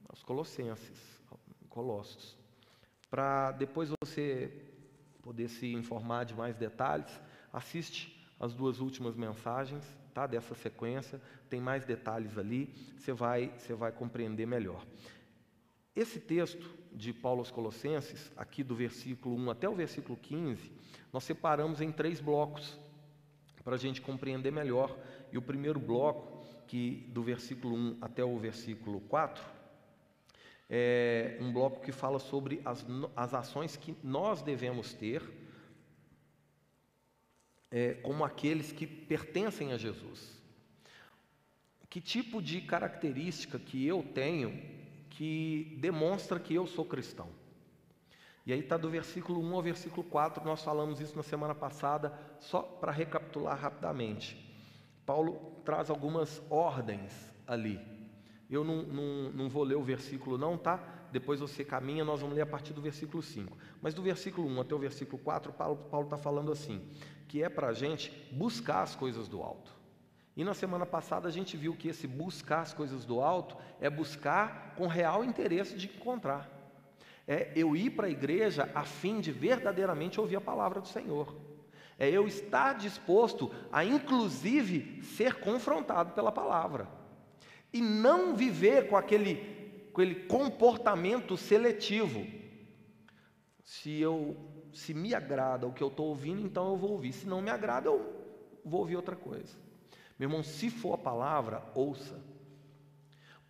aos 0.09 0.23
Colossenses, 0.23 1.21
Colossos. 1.69 2.37
Para 3.11 3.53
depois 3.53 3.91
você 4.01 4.53
poder 5.23 5.49
se 5.49 5.73
informar 5.73 6.25
de 6.25 6.35
mais 6.35 6.57
detalhes, 6.57 7.21
assiste 7.53 8.29
as 8.39 8.53
duas 8.53 8.81
últimas 8.81 9.17
mensagens 9.17 9.85
tá, 10.13 10.27
dessa 10.27 10.55
sequência, 10.55 11.21
tem 11.49 11.61
mais 11.61 11.85
detalhes 11.85 12.37
ali, 12.39 12.73
você 12.97 13.13
vai, 13.13 13.53
você 13.57 13.75
vai 13.75 13.91
compreender 13.91 14.47
melhor. 14.47 14.85
Esse 15.97 16.21
texto 16.21 16.69
de 16.95 17.13
Paulo 17.13 17.41
aos 17.41 17.51
Colossenses, 17.51 18.31
aqui 18.37 18.63
do 18.63 18.75
versículo 18.75 19.35
1 19.37 19.51
até 19.51 19.69
o 19.69 19.75
versículo 19.75 20.17
15, 20.17 20.71
nós 21.13 21.25
separamos 21.25 21.81
em 21.81 21.91
três 21.91 22.21
blocos 22.21 22.79
para 23.65 23.75
a 23.75 23.79
gente 23.79 24.01
compreender 24.01 24.53
melhor. 24.53 24.97
E 25.33 25.39
o 25.39 25.43
primeiro 25.43 25.81
bloco, 25.81 26.45
que 26.67 27.09
do 27.13 27.23
versículo 27.23 27.75
1 27.75 27.99
até 28.01 28.25
o 28.25 28.39
versículo 28.39 29.01
4, 29.01 29.45
é 30.71 31.37
um 31.41 31.53
bloco 31.53 31.81
que 31.81 31.93
fala 31.93 32.19
sobre 32.19 32.61
as, 32.65 32.85
as 33.15 33.35
ações 33.35 33.77
que 33.77 33.97
nós 34.03 34.43
devemos 34.43 34.95
ter 34.95 35.23
é, 37.71 37.95
como 37.95 38.25
aqueles 38.25 38.73
que 38.73 38.87
pertencem 38.87 39.73
a 39.73 39.77
Jesus. 39.77 40.41
Que 41.91 42.01
tipo 42.01 42.41
de 42.41 42.61
característica 42.61 43.59
que 43.59 43.85
eu 43.87 44.03
tenho 44.03 44.84
que 45.17 45.77
demonstra 45.81 46.39
que 46.39 46.55
eu 46.55 46.67
sou 46.67 46.85
cristão? 46.85 47.29
E 48.47 48.53
aí 48.53 48.61
está 48.61 48.77
do 48.77 48.91
versículo 48.91 49.41
1 49.41 49.55
ao 49.55 49.63
versículo 49.63 50.05
4, 50.05 50.45
nós 50.45 50.63
falamos 50.63 51.01
isso 51.01 51.17
na 51.17 51.23
semana 51.23 51.55
passada, 51.55 52.13
só 52.39 52.61
para 52.61 52.93
recapitular 52.93 53.59
rapidamente. 53.59 54.37
Paulo 55.07 55.63
traz 55.65 55.89
algumas 55.89 56.43
ordens 56.51 57.33
ali. 57.47 57.81
Eu 58.51 58.63
não, 58.63 58.83
não, 58.83 59.33
não 59.33 59.49
vou 59.49 59.65
ler 59.65 59.77
o 59.77 59.83
versículo, 59.83 60.37
não, 60.37 60.59
tá? 60.59 61.07
Depois 61.11 61.41
você 61.41 61.65
caminha, 61.65 62.05
nós 62.05 62.21
vamos 62.21 62.35
ler 62.35 62.43
a 62.43 62.47
partir 62.47 62.73
do 62.73 62.83
versículo 62.83 63.23
5. 63.23 63.57
Mas 63.81 63.95
do 63.95 64.03
versículo 64.03 64.47
1 64.49 64.61
até 64.61 64.75
o 64.75 64.79
versículo 64.79 65.23
4, 65.23 65.53
Paulo 65.53 66.05
está 66.05 66.19
falando 66.19 66.53
assim: 66.53 66.87
que 67.29 67.43
é 67.43 67.49
para 67.49 67.69
a 67.69 67.73
gente 67.73 68.13
buscar 68.33 68.83
as 68.83 68.95
coisas 68.95 69.27
do 69.27 69.43
alto. 69.43 69.74
E 70.37 70.43
na 70.43 70.55
semana 70.55 70.85
passada 70.85 71.29
a 71.29 71.31
gente 71.31 71.57
viu 71.57 71.77
que 71.77 71.89
esse 71.89 72.07
buscar 72.07 72.61
as 72.61 72.75
coisas 72.75 73.05
do 73.05 73.21
alto 73.21 73.57
é 73.81 73.89
buscar 73.89 74.75
com 74.77 74.87
real 74.87 75.25
interesse 75.25 75.77
de 75.77 75.87
encontrar. 75.87 76.51
É 77.27 77.53
eu 77.55 77.77
ir 77.77 77.91
para 77.91 78.09
a 78.09 78.11
igreja 78.11 78.71
a 78.75 78.85
fim 78.85 79.21
de 79.21 79.31
verdadeiramente 79.31 80.21
ouvir 80.21 80.37
a 80.37 80.41
palavra 80.41 80.81
do 80.81 80.89
Senhor. 80.89 81.35
É 81.97 82.11
eu 82.11 82.27
estar 82.27 82.75
disposto 82.75 83.51
a, 83.71 83.85
inclusive, 83.85 85.03
ser 85.05 85.35
confrontado 85.35 86.13
pela 86.13 86.33
palavra. 86.33 86.89
E 87.73 87.81
não 87.81 88.35
viver 88.35 88.89
com 88.89 88.97
aquele, 88.97 89.37
com 89.93 90.03
aquele 90.03 90.27
comportamento 90.27 91.37
seletivo. 91.37 92.27
Se 93.63 94.01
eu 94.01 94.37
se 94.73 94.93
me 94.93 95.15
agrada 95.15 95.69
o 95.69 95.73
que 95.73 95.83
eu 95.83 95.89
estou 95.89 96.09
ouvindo, 96.09 96.45
então 96.45 96.69
eu 96.71 96.77
vou 96.77 96.91
ouvir. 96.91 97.13
Se 97.13 97.27
não 97.27 97.41
me 97.41 97.49
agrada, 97.49 97.89
eu 97.89 98.13
vou 98.65 98.81
ouvir 98.81 98.97
outra 98.97 99.15
coisa. 99.15 99.64
Meu 100.25 100.31
irmão, 100.31 100.43
se 100.43 100.71
for 100.71 100.95
a 100.95 100.97
palavra, 100.97 101.63
ouça. 101.75 102.19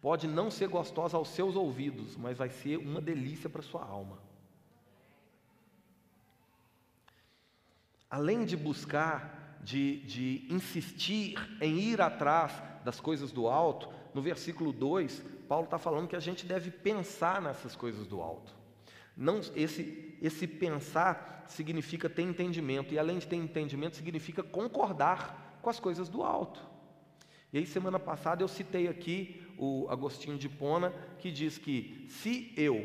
Pode 0.00 0.26
não 0.26 0.50
ser 0.50 0.66
gostosa 0.66 1.16
aos 1.16 1.28
seus 1.28 1.54
ouvidos, 1.54 2.16
mas 2.16 2.37
vai 2.37 2.50
ser 2.50 2.78
uma 2.78 3.00
delícia 3.00 3.49
para 3.49 3.62
sua 3.62 3.85
alma. 3.85 4.19
Além 8.11 8.45
de 8.45 8.57
buscar, 8.57 9.57
de, 9.62 10.00
de 10.00 10.49
insistir 10.50 11.38
em 11.61 11.78
ir 11.78 12.00
atrás 12.00 12.61
das 12.85 12.99
coisas 12.99 13.31
do 13.31 13.47
alto, 13.47 13.88
no 14.12 14.21
versículo 14.21 14.73
2, 14.73 15.25
Paulo 15.47 15.66
está 15.66 15.78
falando 15.78 16.09
que 16.09 16.16
a 16.16 16.21
gente 16.21 16.45
deve 16.45 16.73
pensar 16.73 17.40
nessas 17.40 17.76
coisas 17.76 18.04
do 18.04 18.21
alto. 18.21 18.52
Não, 19.16 19.38
esse, 19.54 20.19
esse 20.21 20.49
pensar 20.49 21.45
significa 21.47 22.11
ter 22.11 22.23
entendimento, 22.23 22.93
e 22.93 22.99
além 22.99 23.19
de 23.19 23.28
ter 23.28 23.37
entendimento, 23.37 23.95
significa 23.95 24.43
concordar 24.43 25.44
com 25.64 25.71
as 25.71 25.80
coisas 25.80 26.09
do 26.09 26.23
alto. 26.23 26.61
E 27.52 27.59
aí, 27.59 27.66
semana 27.66 27.99
passada, 27.99 28.42
eu 28.42 28.49
citei 28.49 28.87
aqui 28.87 29.42
o 29.56 29.87
Agostinho 29.88 30.37
de 30.37 30.49
Pona, 30.49 30.92
que 31.18 31.30
diz 31.30 31.56
que 31.56 32.04
se 32.09 32.52
eu 32.56 32.76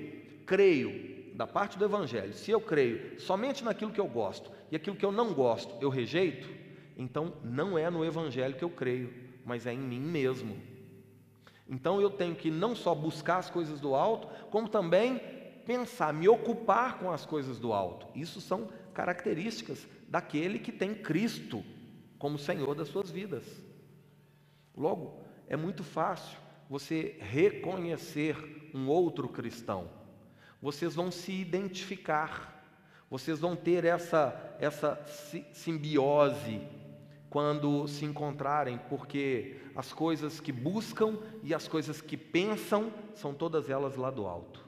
creio 0.46 1.36
da 1.36 1.46
parte 1.46 1.78
do 1.78 1.86
Evangelho, 1.86 2.34
se 2.34 2.52
eu 2.52 2.62
creio 2.62 3.20
somente 3.20 3.64
naquilo 3.64 3.92
que 3.92 4.00
eu 4.00 4.08
gosto 4.08 4.52
e 4.72 4.76
aquilo 4.76 4.96
que 4.96 5.06
eu 5.06 5.12
não 5.12 5.34
gosto 5.34 5.76
eu 5.82 5.90
rejeito, 5.90 6.50
então 6.98 7.34
não 7.44 7.78
é 7.78 7.90
no 7.90 8.04
Evangelho 8.06 8.56
que 8.56 8.64
eu 8.64 8.70
creio, 8.70 9.14
mas 9.46 9.66
é 9.66 9.74
em 9.74 9.80
mim 9.80 10.00
mesmo. 10.00 10.58
Então 11.68 12.02
eu 12.02 12.10
tenho 12.10 12.36
que 12.36 12.50
não 12.50 12.76
só 12.76 12.94
buscar 12.96 13.38
as 13.38 13.50
coisas 13.50 13.80
do 13.80 13.96
alto, 13.96 14.28
como 14.50 14.68
também 14.68 15.20
pensar, 15.66 16.14
me 16.14 16.28
ocupar 16.28 16.98
com 17.00 17.12
as 17.12 17.26
coisas 17.26 17.60
do 17.60 17.74
alto. 17.74 18.08
Isso 18.16 18.42
são 18.42 18.70
características 18.94 19.88
daquele 20.08 20.60
que 20.60 20.72
tem 20.72 20.94
Cristo 20.94 21.64
como 22.20 22.38
Senhor 22.38 22.76
das 22.76 22.90
suas 22.90 23.10
vidas. 23.10 23.46
Logo, 24.76 25.24
é 25.48 25.58
muito 25.58 25.84
fácil 25.84 26.38
você 26.70 27.18
reconhecer 27.20 28.70
um 28.74 28.88
outro 28.88 29.28
cristão. 29.28 29.90
Vocês 30.62 30.94
vão 30.94 31.10
se 31.10 31.32
identificar, 31.32 32.64
vocês 33.10 33.40
vão 33.40 33.56
ter 33.56 33.86
essa, 33.86 34.56
essa 34.60 35.04
simbiose 35.54 36.62
quando 37.30 37.88
se 37.88 38.06
encontrarem, 38.06 38.78
porque 38.90 39.56
as 39.76 39.94
coisas 39.94 40.40
que 40.40 40.52
buscam 40.52 41.18
e 41.42 41.54
as 41.54 41.68
coisas 41.68 42.02
que 42.02 42.18
pensam 42.18 42.94
são 43.14 43.34
todas 43.34 43.70
elas 43.70 43.96
lá 43.96 44.12
do 44.12 44.28
alto. 44.28 44.68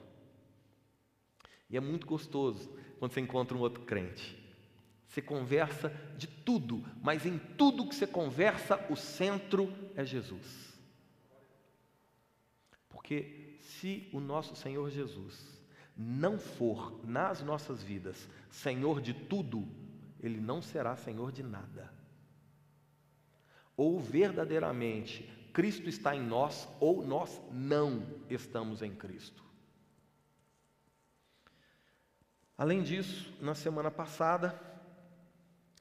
E 1.68 1.76
é 1.76 1.80
muito 1.80 2.06
gostoso 2.06 2.70
quando 2.98 3.12
você 3.12 3.20
encontra 3.20 3.56
um 3.56 3.60
outro 3.60 3.82
crente. 3.82 4.41
Você 5.12 5.20
conversa 5.20 5.90
de 6.16 6.26
tudo, 6.26 6.82
mas 7.02 7.26
em 7.26 7.36
tudo 7.36 7.86
que 7.86 7.94
você 7.94 8.06
conversa, 8.06 8.82
o 8.88 8.96
centro 8.96 9.70
é 9.94 10.06
Jesus. 10.06 10.72
Porque 12.88 13.58
se 13.60 14.08
o 14.10 14.18
nosso 14.18 14.56
Senhor 14.56 14.88
Jesus 14.88 15.60
não 15.94 16.38
for 16.38 16.98
nas 17.04 17.42
nossas 17.42 17.82
vidas 17.82 18.26
Senhor 18.48 19.02
de 19.02 19.12
tudo, 19.12 19.68
ele 20.18 20.40
não 20.40 20.62
será 20.62 20.96
Senhor 20.96 21.30
de 21.30 21.42
nada. 21.42 21.92
Ou 23.76 24.00
verdadeiramente 24.00 25.30
Cristo 25.52 25.90
está 25.90 26.16
em 26.16 26.22
nós, 26.22 26.66
ou 26.80 27.04
nós 27.04 27.38
não 27.52 28.06
estamos 28.30 28.80
em 28.80 28.94
Cristo. 28.94 29.44
Além 32.56 32.82
disso, 32.82 33.30
na 33.42 33.54
semana 33.54 33.90
passada, 33.90 34.71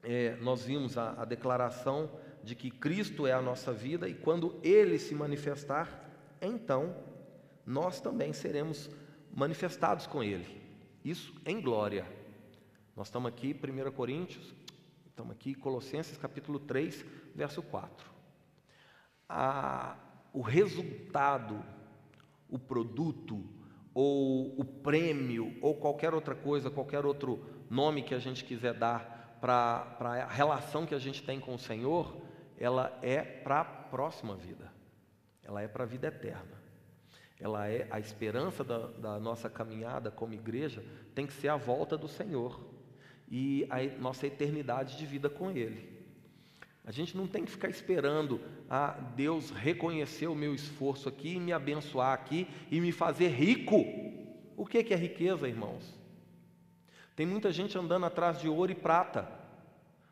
é, 0.03 0.35
nós 0.37 0.65
vimos 0.65 0.97
a, 0.97 1.21
a 1.21 1.25
declaração 1.25 2.09
de 2.43 2.55
que 2.55 2.71
Cristo 2.71 3.27
é 3.27 3.33
a 3.33 3.41
nossa 3.41 3.71
vida 3.71 4.09
e 4.09 4.13
quando 4.13 4.59
Ele 4.63 4.97
se 4.97 5.13
manifestar, 5.13 6.09
então 6.41 6.95
nós 7.65 8.01
também 8.01 8.33
seremos 8.33 8.89
manifestados 9.33 10.07
com 10.07 10.23
Ele. 10.23 10.61
Isso 11.03 11.33
em 11.45 11.61
glória. 11.61 12.05
Nós 12.95 13.07
estamos 13.07 13.29
aqui, 13.29 13.55
1 13.55 13.91
Coríntios, 13.91 14.53
estamos 15.07 15.31
aqui, 15.31 15.53
Colossenses 15.53 16.17
capítulo 16.17 16.59
3, 16.59 17.05
verso 17.35 17.61
4. 17.61 18.09
A, 19.29 19.95
o 20.33 20.41
resultado, 20.41 21.63
o 22.49 22.59
produto, 22.59 23.43
ou 23.93 24.59
o 24.59 24.65
prêmio, 24.65 25.57
ou 25.61 25.75
qualquer 25.75 26.13
outra 26.13 26.35
coisa, 26.35 26.69
qualquer 26.69 27.05
outro 27.05 27.43
nome 27.69 28.03
que 28.03 28.13
a 28.13 28.19
gente 28.19 28.43
quiser 28.43 28.73
dar 28.73 29.10
para 29.41 29.97
a 29.99 30.31
relação 30.31 30.85
que 30.85 30.93
a 30.93 30.99
gente 30.99 31.23
tem 31.23 31.39
com 31.39 31.55
o 31.55 31.59
Senhor, 31.59 32.15
ela 32.57 32.97
é 33.01 33.21
para 33.21 33.61
a 33.61 33.65
próxima 33.65 34.35
vida, 34.35 34.71
ela 35.43 35.61
é 35.61 35.67
para 35.67 35.83
a 35.83 35.87
vida 35.87 36.07
eterna. 36.07 36.61
Ela 37.39 37.67
é 37.67 37.87
a 37.89 37.99
esperança 37.99 38.63
da, 38.63 38.77
da 38.77 39.19
nossa 39.19 39.49
caminhada 39.49 40.11
como 40.11 40.35
igreja, 40.35 40.85
tem 41.15 41.25
que 41.25 41.33
ser 41.33 41.47
a 41.47 41.57
volta 41.57 41.97
do 41.97 42.07
Senhor 42.07 42.61
e 43.27 43.65
a 43.67 43.83
nossa 43.99 44.27
eternidade 44.27 44.95
de 44.95 45.05
vida 45.07 45.27
com 45.27 45.49
Ele. 45.49 45.89
A 46.85 46.91
gente 46.91 47.17
não 47.17 47.25
tem 47.25 47.43
que 47.43 47.51
ficar 47.51 47.69
esperando 47.69 48.39
a 48.69 48.89
ah, 48.89 48.91
Deus 49.15 49.49
reconhecer 49.49 50.27
o 50.27 50.35
meu 50.35 50.53
esforço 50.53 51.09
aqui, 51.09 51.39
me 51.39 51.51
abençoar 51.51 52.13
aqui 52.13 52.47
e 52.69 52.79
me 52.79 52.91
fazer 52.91 53.29
rico. 53.29 53.85
O 54.55 54.65
que 54.65 54.93
é 54.93 54.95
riqueza, 54.95 55.47
irmãos? 55.47 56.00
Tem 57.15 57.25
muita 57.25 57.51
gente 57.51 57.77
andando 57.77 58.05
atrás 58.05 58.39
de 58.39 58.47
ouro 58.47 58.71
e 58.71 58.75
prata. 58.75 59.27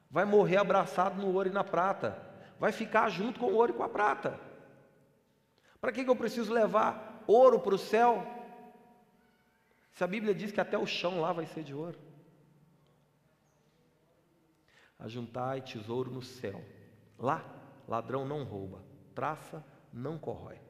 Vai 0.09 0.25
morrer 0.25 0.57
abraçado 0.57 1.21
no 1.21 1.33
ouro 1.33 1.49
e 1.49 1.51
na 1.51 1.63
prata. 1.63 2.21
Vai 2.59 2.71
ficar 2.71 3.09
junto 3.09 3.39
com 3.39 3.47
o 3.47 3.55
ouro 3.55 3.71
e 3.71 3.75
com 3.75 3.83
a 3.83 3.89
prata. 3.89 4.39
Para 5.79 5.91
que, 5.91 6.03
que 6.03 6.09
eu 6.09 6.15
preciso 6.15 6.53
levar 6.53 7.23
ouro 7.25 7.59
para 7.59 7.75
o 7.75 7.77
céu? 7.77 8.25
Se 9.93 10.03
a 10.03 10.07
Bíblia 10.07 10.35
diz 10.35 10.51
que 10.51 10.61
até 10.61 10.77
o 10.77 10.85
chão 10.85 11.21
lá 11.21 11.31
vai 11.31 11.45
ser 11.45 11.63
de 11.63 11.73
ouro. 11.73 11.97
Ajuntai 14.97 15.61
tesouro 15.61 16.11
no 16.11 16.21
céu. 16.21 16.61
Lá, 17.17 17.43
ladrão 17.87 18.27
não 18.27 18.43
rouba, 18.43 18.83
traça 19.15 19.63
não 19.93 20.17
corrói 20.17 20.68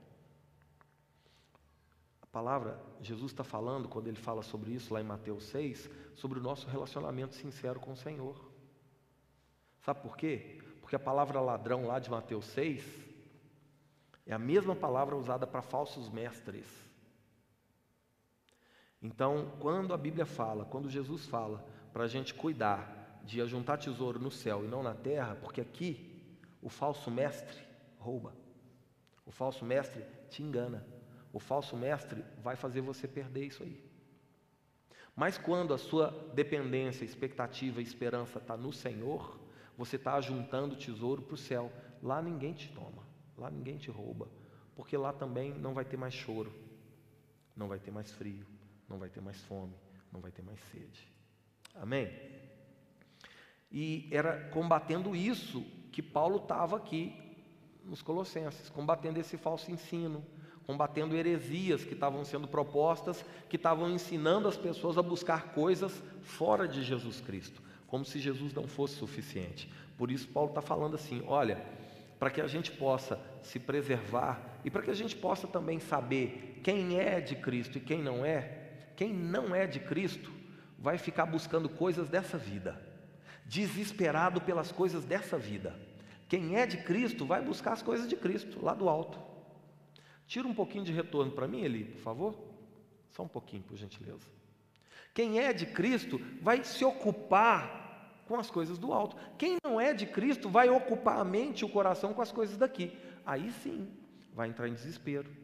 palavra, 2.31 2.79
Jesus 3.01 3.31
está 3.31 3.43
falando, 3.43 3.87
quando 3.87 4.07
ele 4.07 4.17
fala 4.17 4.41
sobre 4.41 4.71
isso 4.71 4.93
lá 4.93 5.01
em 5.01 5.05
Mateus 5.05 5.43
6, 5.45 5.89
sobre 6.15 6.39
o 6.39 6.41
nosso 6.41 6.67
relacionamento 6.67 7.35
sincero 7.35 7.79
com 7.79 7.93
o 7.93 7.97
Senhor. 7.97 8.49
Sabe 9.81 10.01
por 10.01 10.15
quê? 10.15 10.61
Porque 10.81 10.95
a 10.95 10.99
palavra 10.99 11.39
ladrão 11.41 11.85
lá 11.85 11.99
de 11.99 12.09
Mateus 12.09 12.45
6 12.47 12.83
é 14.25 14.33
a 14.33 14.39
mesma 14.39 14.75
palavra 14.75 15.15
usada 15.15 15.47
para 15.47 15.61
falsos 15.61 16.09
mestres. 16.09 16.67
Então, 19.01 19.53
quando 19.59 19.93
a 19.93 19.97
Bíblia 19.97 20.25
fala, 20.25 20.65
quando 20.65 20.89
Jesus 20.89 21.25
fala 21.25 21.65
para 21.93 22.03
a 22.03 22.07
gente 22.07 22.33
cuidar 22.33 23.21
de 23.23 23.41
ajuntar 23.41 23.77
tesouro 23.77 24.19
no 24.19 24.29
céu 24.29 24.63
e 24.63 24.67
não 24.67 24.83
na 24.83 24.93
terra, 24.93 25.35
porque 25.35 25.61
aqui 25.61 26.37
o 26.61 26.69
falso 26.69 27.09
mestre 27.09 27.57
rouba, 27.97 28.33
o 29.25 29.31
falso 29.31 29.63
mestre 29.63 30.03
te 30.29 30.43
engana. 30.43 30.85
O 31.31 31.39
falso 31.39 31.77
mestre 31.77 32.23
vai 32.41 32.55
fazer 32.55 32.81
você 32.81 33.07
perder 33.07 33.45
isso 33.45 33.63
aí. 33.63 33.83
Mas 35.15 35.37
quando 35.37 35.73
a 35.73 35.77
sua 35.77 36.11
dependência, 36.33 37.03
expectativa 37.03 37.81
e 37.81 37.83
esperança 37.83 38.39
está 38.39 38.55
no 38.55 38.71
Senhor, 38.71 39.39
você 39.77 39.95
está 39.95 40.19
juntando 40.21 40.75
tesouro 40.75 41.21
para 41.21 41.33
o 41.35 41.37
céu. 41.37 41.71
Lá 42.01 42.21
ninguém 42.21 42.53
te 42.53 42.69
toma, 42.69 43.05
lá 43.37 43.51
ninguém 43.51 43.77
te 43.77 43.91
rouba, 43.91 44.29
porque 44.75 44.95
lá 44.95 45.11
também 45.11 45.53
não 45.53 45.73
vai 45.73 45.83
ter 45.83 45.97
mais 45.97 46.13
choro, 46.13 46.53
não 47.55 47.67
vai 47.67 47.79
ter 47.79 47.91
mais 47.91 48.11
frio, 48.11 48.45
não 48.87 48.97
vai 48.97 49.09
ter 49.09 49.21
mais 49.21 49.41
fome, 49.43 49.75
não 50.11 50.21
vai 50.21 50.31
ter 50.31 50.41
mais 50.41 50.59
sede. 50.71 51.11
Amém? 51.75 52.09
E 53.71 54.07
era 54.11 54.49
combatendo 54.49 55.15
isso 55.15 55.61
que 55.91 56.01
Paulo 56.01 56.37
estava 56.37 56.77
aqui 56.77 57.13
nos 57.83 58.01
Colossenses, 58.01 58.69
combatendo 58.69 59.19
esse 59.19 59.37
falso 59.37 59.71
ensino, 59.71 60.25
combatendo 60.69 61.15
heresias 61.15 61.83
que 61.83 61.95
estavam 61.95 62.23
sendo 62.23 62.47
propostas, 62.47 63.25
que 63.49 63.55
estavam 63.55 63.89
ensinando 63.89 64.47
as 64.47 64.55
pessoas 64.55 64.99
a 64.99 65.01
buscar 65.01 65.51
coisas 65.51 66.03
fora 66.21 66.67
de 66.67 66.83
Jesus 66.83 67.19
Cristo, 67.19 67.59
como 67.87 68.05
se 68.05 68.19
Jesus 68.19 68.53
não 68.53 68.67
fosse 68.67 68.93
suficiente. 68.93 69.67
Por 69.97 70.11
isso, 70.11 70.27
Paulo 70.27 70.49
está 70.49 70.61
falando 70.61 70.93
assim: 70.93 71.23
olha, 71.25 71.65
para 72.19 72.29
que 72.29 72.39
a 72.39 72.45
gente 72.45 72.71
possa 72.71 73.19
se 73.41 73.57
preservar 73.57 74.59
e 74.63 74.69
para 74.69 74.83
que 74.83 74.91
a 74.91 74.93
gente 74.93 75.15
possa 75.15 75.47
também 75.47 75.79
saber 75.79 76.61
quem 76.63 76.99
é 76.99 77.19
de 77.19 77.37
Cristo 77.37 77.79
e 77.79 77.81
quem 77.81 78.03
não 78.03 78.23
é, 78.23 78.91
quem 78.95 79.11
não 79.11 79.55
é 79.55 79.65
de 79.65 79.79
Cristo 79.79 80.31
vai 80.77 80.99
ficar 80.99 81.25
buscando 81.25 81.67
coisas 81.67 82.09
dessa 82.09 82.37
vida, 82.37 82.79
desesperado 83.43 84.39
pelas 84.39 84.71
coisas 84.71 85.03
dessa 85.03 85.35
vida. 85.35 85.75
Quem 86.27 86.57
é 86.57 86.67
de 86.67 86.77
Cristo 86.77 87.25
vai 87.25 87.41
buscar 87.41 87.73
as 87.73 87.81
coisas 87.81 88.07
de 88.07 88.15
Cristo, 88.15 88.63
lá 88.63 88.75
do 88.75 88.87
alto. 88.87 89.28
Tira 90.29 90.47
um 90.47 90.53
pouquinho 90.53 90.83
de 90.83 90.93
retorno 90.93 91.31
para 91.31 91.47
mim, 91.47 91.61
Eli, 91.61 91.83
por 91.83 92.01
favor. 92.01 92.37
Só 93.09 93.23
um 93.23 93.27
pouquinho, 93.27 93.63
por 93.63 93.75
gentileza. 93.75 94.29
Quem 95.11 95.39
é 95.39 95.51
de 95.51 95.65
Cristo 95.65 96.21
vai 96.39 96.63
se 96.63 96.85
ocupar 96.85 98.23
com 98.27 98.35
as 98.35 98.51
coisas 98.51 98.77
do 98.77 98.93
alto. 98.93 99.15
Quem 99.39 99.57
não 99.63 99.81
é 99.81 99.91
de 99.91 100.05
Cristo 100.05 100.47
vai 100.47 100.69
ocupar 100.69 101.17
a 101.17 101.23
mente 101.23 101.61
e 101.61 101.65
o 101.65 101.69
coração 101.69 102.13
com 102.13 102.21
as 102.21 102.31
coisas 102.31 102.57
daqui. 102.57 102.95
Aí 103.25 103.51
sim 103.63 103.91
vai 104.31 104.49
entrar 104.49 104.67
em 104.67 104.73
desespero. 104.75 105.35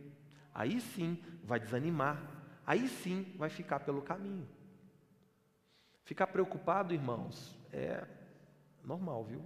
Aí 0.53 0.79
sim 0.79 1.17
vai 1.43 1.59
desanimar. 1.59 2.21
Aí 2.63 2.87
sim 2.87 3.33
vai 3.39 3.49
ficar 3.49 3.79
pelo 3.79 4.03
caminho. 4.03 4.47
Ficar 6.03 6.27
preocupado, 6.27 6.93
irmãos, 6.93 7.57
é 7.73 8.05
normal, 8.83 9.23
viu? 9.23 9.41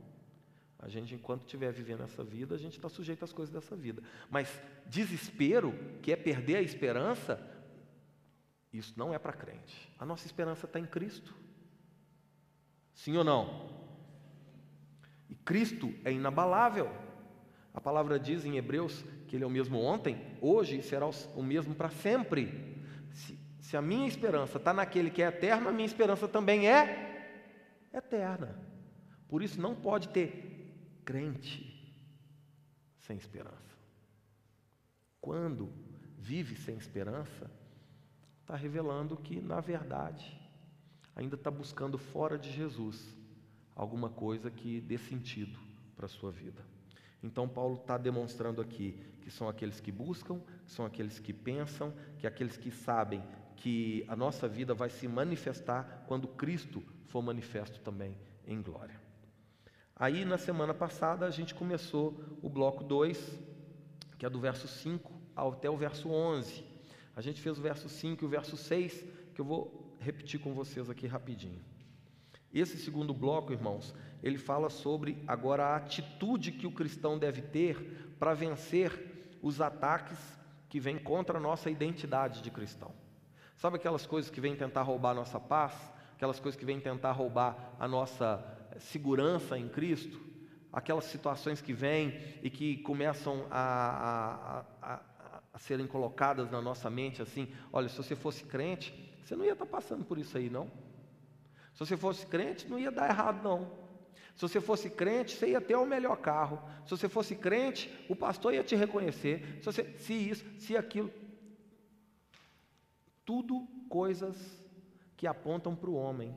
A 0.79 0.87
gente, 0.87 1.13
enquanto 1.13 1.41
estiver 1.41 1.73
vivendo 1.73 2.03
essa 2.03 2.23
vida, 2.23 2.55
a 2.55 2.57
gente 2.57 2.77
está 2.77 2.87
sujeito 2.87 3.25
às 3.25 3.33
coisas 3.33 3.53
dessa 3.53 3.75
vida. 3.75 4.01
Mas 4.29 4.61
desespero, 4.85 5.73
que 6.01 6.11
é 6.11 6.15
perder 6.15 6.55
a 6.55 6.61
esperança, 6.61 7.37
isso 8.71 8.93
não 8.95 9.13
é 9.13 9.19
para 9.19 9.33
crente. 9.33 9.91
A 9.99 10.05
nossa 10.05 10.25
esperança 10.25 10.65
está 10.65 10.79
em 10.79 10.85
Cristo. 10.85 11.35
Sim 12.93 13.17
ou 13.17 13.25
não? 13.25 13.69
E 15.29 15.35
Cristo 15.35 15.93
é 16.05 16.13
inabalável. 16.13 16.89
A 17.73 17.81
palavra 17.81 18.17
diz 18.17 18.45
em 18.45 18.57
Hebreus 18.57 19.03
que 19.27 19.35
Ele 19.35 19.43
é 19.43 19.47
o 19.47 19.49
mesmo 19.49 19.79
ontem, 19.79 20.37
hoje 20.41 20.79
e 20.79 20.81
será 20.81 21.07
o 21.35 21.43
mesmo 21.43 21.75
para 21.75 21.89
sempre. 21.89 22.83
Se, 23.11 23.37
se 23.59 23.77
a 23.77 23.81
minha 23.81 24.07
esperança 24.07 24.57
está 24.57 24.73
naquele 24.73 25.09
que 25.09 25.21
é 25.21 25.27
eterno, 25.27 25.67
a 25.67 25.71
minha 25.73 25.85
esperança 25.85 26.27
também 26.27 26.69
é 26.69 27.37
eterna. 27.93 28.57
Por 29.27 29.43
isso 29.43 29.61
não 29.61 29.75
pode 29.75 30.09
ter 30.09 30.58
crente 31.09 31.91
sem 32.99 33.17
esperança. 33.17 33.75
Quando 35.19 35.73
vive 36.19 36.55
sem 36.55 36.77
esperança, 36.77 37.49
está 38.41 38.55
revelando 38.55 39.17
que, 39.17 39.41
na 39.41 39.59
verdade, 39.59 40.39
ainda 41.15 41.33
está 41.33 41.49
buscando 41.49 41.97
fora 41.97 42.37
de 42.37 42.51
Jesus 42.51 43.17
alguma 43.75 44.11
coisa 44.11 44.51
que 44.51 44.79
dê 44.81 44.99
sentido 44.99 45.57
para 45.95 46.05
a 46.05 46.09
sua 46.09 46.31
vida. 46.31 46.63
Então, 47.23 47.49
Paulo 47.49 47.77
está 47.77 47.97
demonstrando 47.97 48.61
aqui 48.61 48.91
que 49.23 49.31
são 49.31 49.49
aqueles 49.49 49.79
que 49.79 49.91
buscam, 49.91 50.39
que 50.63 50.71
são 50.71 50.85
aqueles 50.85 51.17
que 51.17 51.33
pensam, 51.33 51.91
que 52.19 52.27
aqueles 52.27 52.55
que 52.55 52.69
sabem 52.69 53.23
que 53.55 54.05
a 54.07 54.15
nossa 54.15 54.47
vida 54.47 54.75
vai 54.75 54.91
se 54.91 55.07
manifestar 55.07 56.05
quando 56.07 56.27
Cristo 56.27 56.83
for 57.07 57.23
manifesto 57.23 57.79
também 57.79 58.15
em 58.45 58.61
glória. 58.61 59.08
Aí, 59.99 60.23
na 60.23 60.37
semana 60.37 60.73
passada, 60.73 61.25
a 61.25 61.29
gente 61.29 61.53
começou 61.53 62.17
o 62.41 62.47
bloco 62.47 62.85
2, 62.85 63.37
que 64.17 64.25
é 64.25 64.29
do 64.29 64.39
verso 64.39 64.65
5 64.65 65.11
até 65.35 65.69
o 65.69 65.75
verso 65.75 66.09
11. 66.09 66.63
A 67.13 67.19
gente 67.19 67.41
fez 67.41 67.59
o 67.59 67.61
verso 67.61 67.89
5 67.89 68.23
e 68.23 68.25
o 68.25 68.29
verso 68.29 68.55
6, 68.55 69.05
que 69.35 69.41
eu 69.41 69.43
vou 69.43 69.97
repetir 69.99 70.39
com 70.39 70.53
vocês 70.53 70.89
aqui 70.89 71.05
rapidinho. 71.05 71.61
Esse 72.53 72.77
segundo 72.77 73.13
bloco, 73.13 73.51
irmãos, 73.51 73.93
ele 74.23 74.37
fala 74.37 74.69
sobre 74.69 75.21
agora 75.27 75.65
a 75.65 75.75
atitude 75.75 76.53
que 76.53 76.65
o 76.65 76.71
cristão 76.71 77.19
deve 77.19 77.41
ter 77.41 78.15
para 78.17 78.33
vencer 78.33 79.37
os 79.41 79.59
ataques 79.59 80.17
que 80.69 80.79
vêm 80.79 80.97
contra 80.97 81.39
a 81.39 81.41
nossa 81.41 81.69
identidade 81.69 82.41
de 82.41 82.49
cristão. 82.49 82.93
Sabe 83.57 83.75
aquelas 83.75 84.05
coisas 84.05 84.31
que 84.31 84.39
vêm 84.39 84.55
tentar 84.55 84.83
roubar 84.83 85.11
a 85.11 85.15
nossa 85.15 85.41
paz? 85.41 85.73
Aquelas 86.15 86.39
coisas 86.39 86.57
que 86.57 86.65
vêm 86.65 86.79
tentar 86.79 87.11
roubar 87.11 87.75
a 87.77 87.85
nossa 87.85 88.58
segurança 88.79 89.57
em 89.57 89.67
Cristo? 89.67 90.19
Aquelas 90.71 91.05
situações 91.05 91.61
que 91.61 91.73
vêm 91.73 92.19
e 92.43 92.49
que 92.49 92.77
começam 92.77 93.47
a, 93.49 94.63
a, 94.81 94.93
a, 94.93 95.01
a 95.53 95.59
serem 95.59 95.87
colocadas 95.87 96.51
na 96.51 96.61
nossa 96.61 96.89
mente 96.89 97.21
assim: 97.21 97.47
olha, 97.73 97.89
se 97.89 97.97
você 97.97 98.15
fosse 98.15 98.43
crente, 98.43 98.93
você 99.23 99.35
não 99.35 99.45
ia 99.45 99.53
estar 99.53 99.65
passando 99.65 100.05
por 100.05 100.17
isso 100.17 100.37
aí, 100.37 100.49
não. 100.49 100.69
Se 101.73 101.79
você 101.85 101.95
fosse 101.97 102.25
crente, 102.25 102.67
não 102.67 102.77
ia 102.77 102.91
dar 102.91 103.09
errado, 103.09 103.43
não. 103.43 103.71
Se 104.35 104.41
você 104.41 104.61
fosse 104.61 104.89
crente, 104.89 105.35
você 105.35 105.49
ia 105.49 105.61
ter 105.61 105.75
o 105.75 105.85
melhor 105.85 106.17
carro. 106.17 106.61
Se 106.85 106.91
você 106.91 107.09
fosse 107.09 107.35
crente, 107.35 107.93
o 108.07 108.15
pastor 108.15 108.53
ia 108.53 108.63
te 108.63 108.75
reconhecer. 108.75 109.59
Se, 109.59 109.65
você, 109.65 109.83
se 109.97 110.13
isso, 110.13 110.45
se 110.59 110.77
aquilo. 110.77 111.11
Tudo 113.25 113.67
coisas 113.89 114.35
que 115.17 115.27
apontam 115.27 115.75
para 115.75 115.89
o 115.89 115.95
homem, 115.95 116.33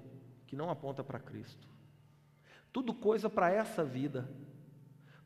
que 0.46 0.57
não 0.57 0.68
aponta 0.68 1.05
para 1.05 1.20
Cristo. 1.20 1.72
Tudo 2.73 2.95
coisa 2.95 3.29
para 3.29 3.51
essa 3.51 3.85
vida. 3.85 4.29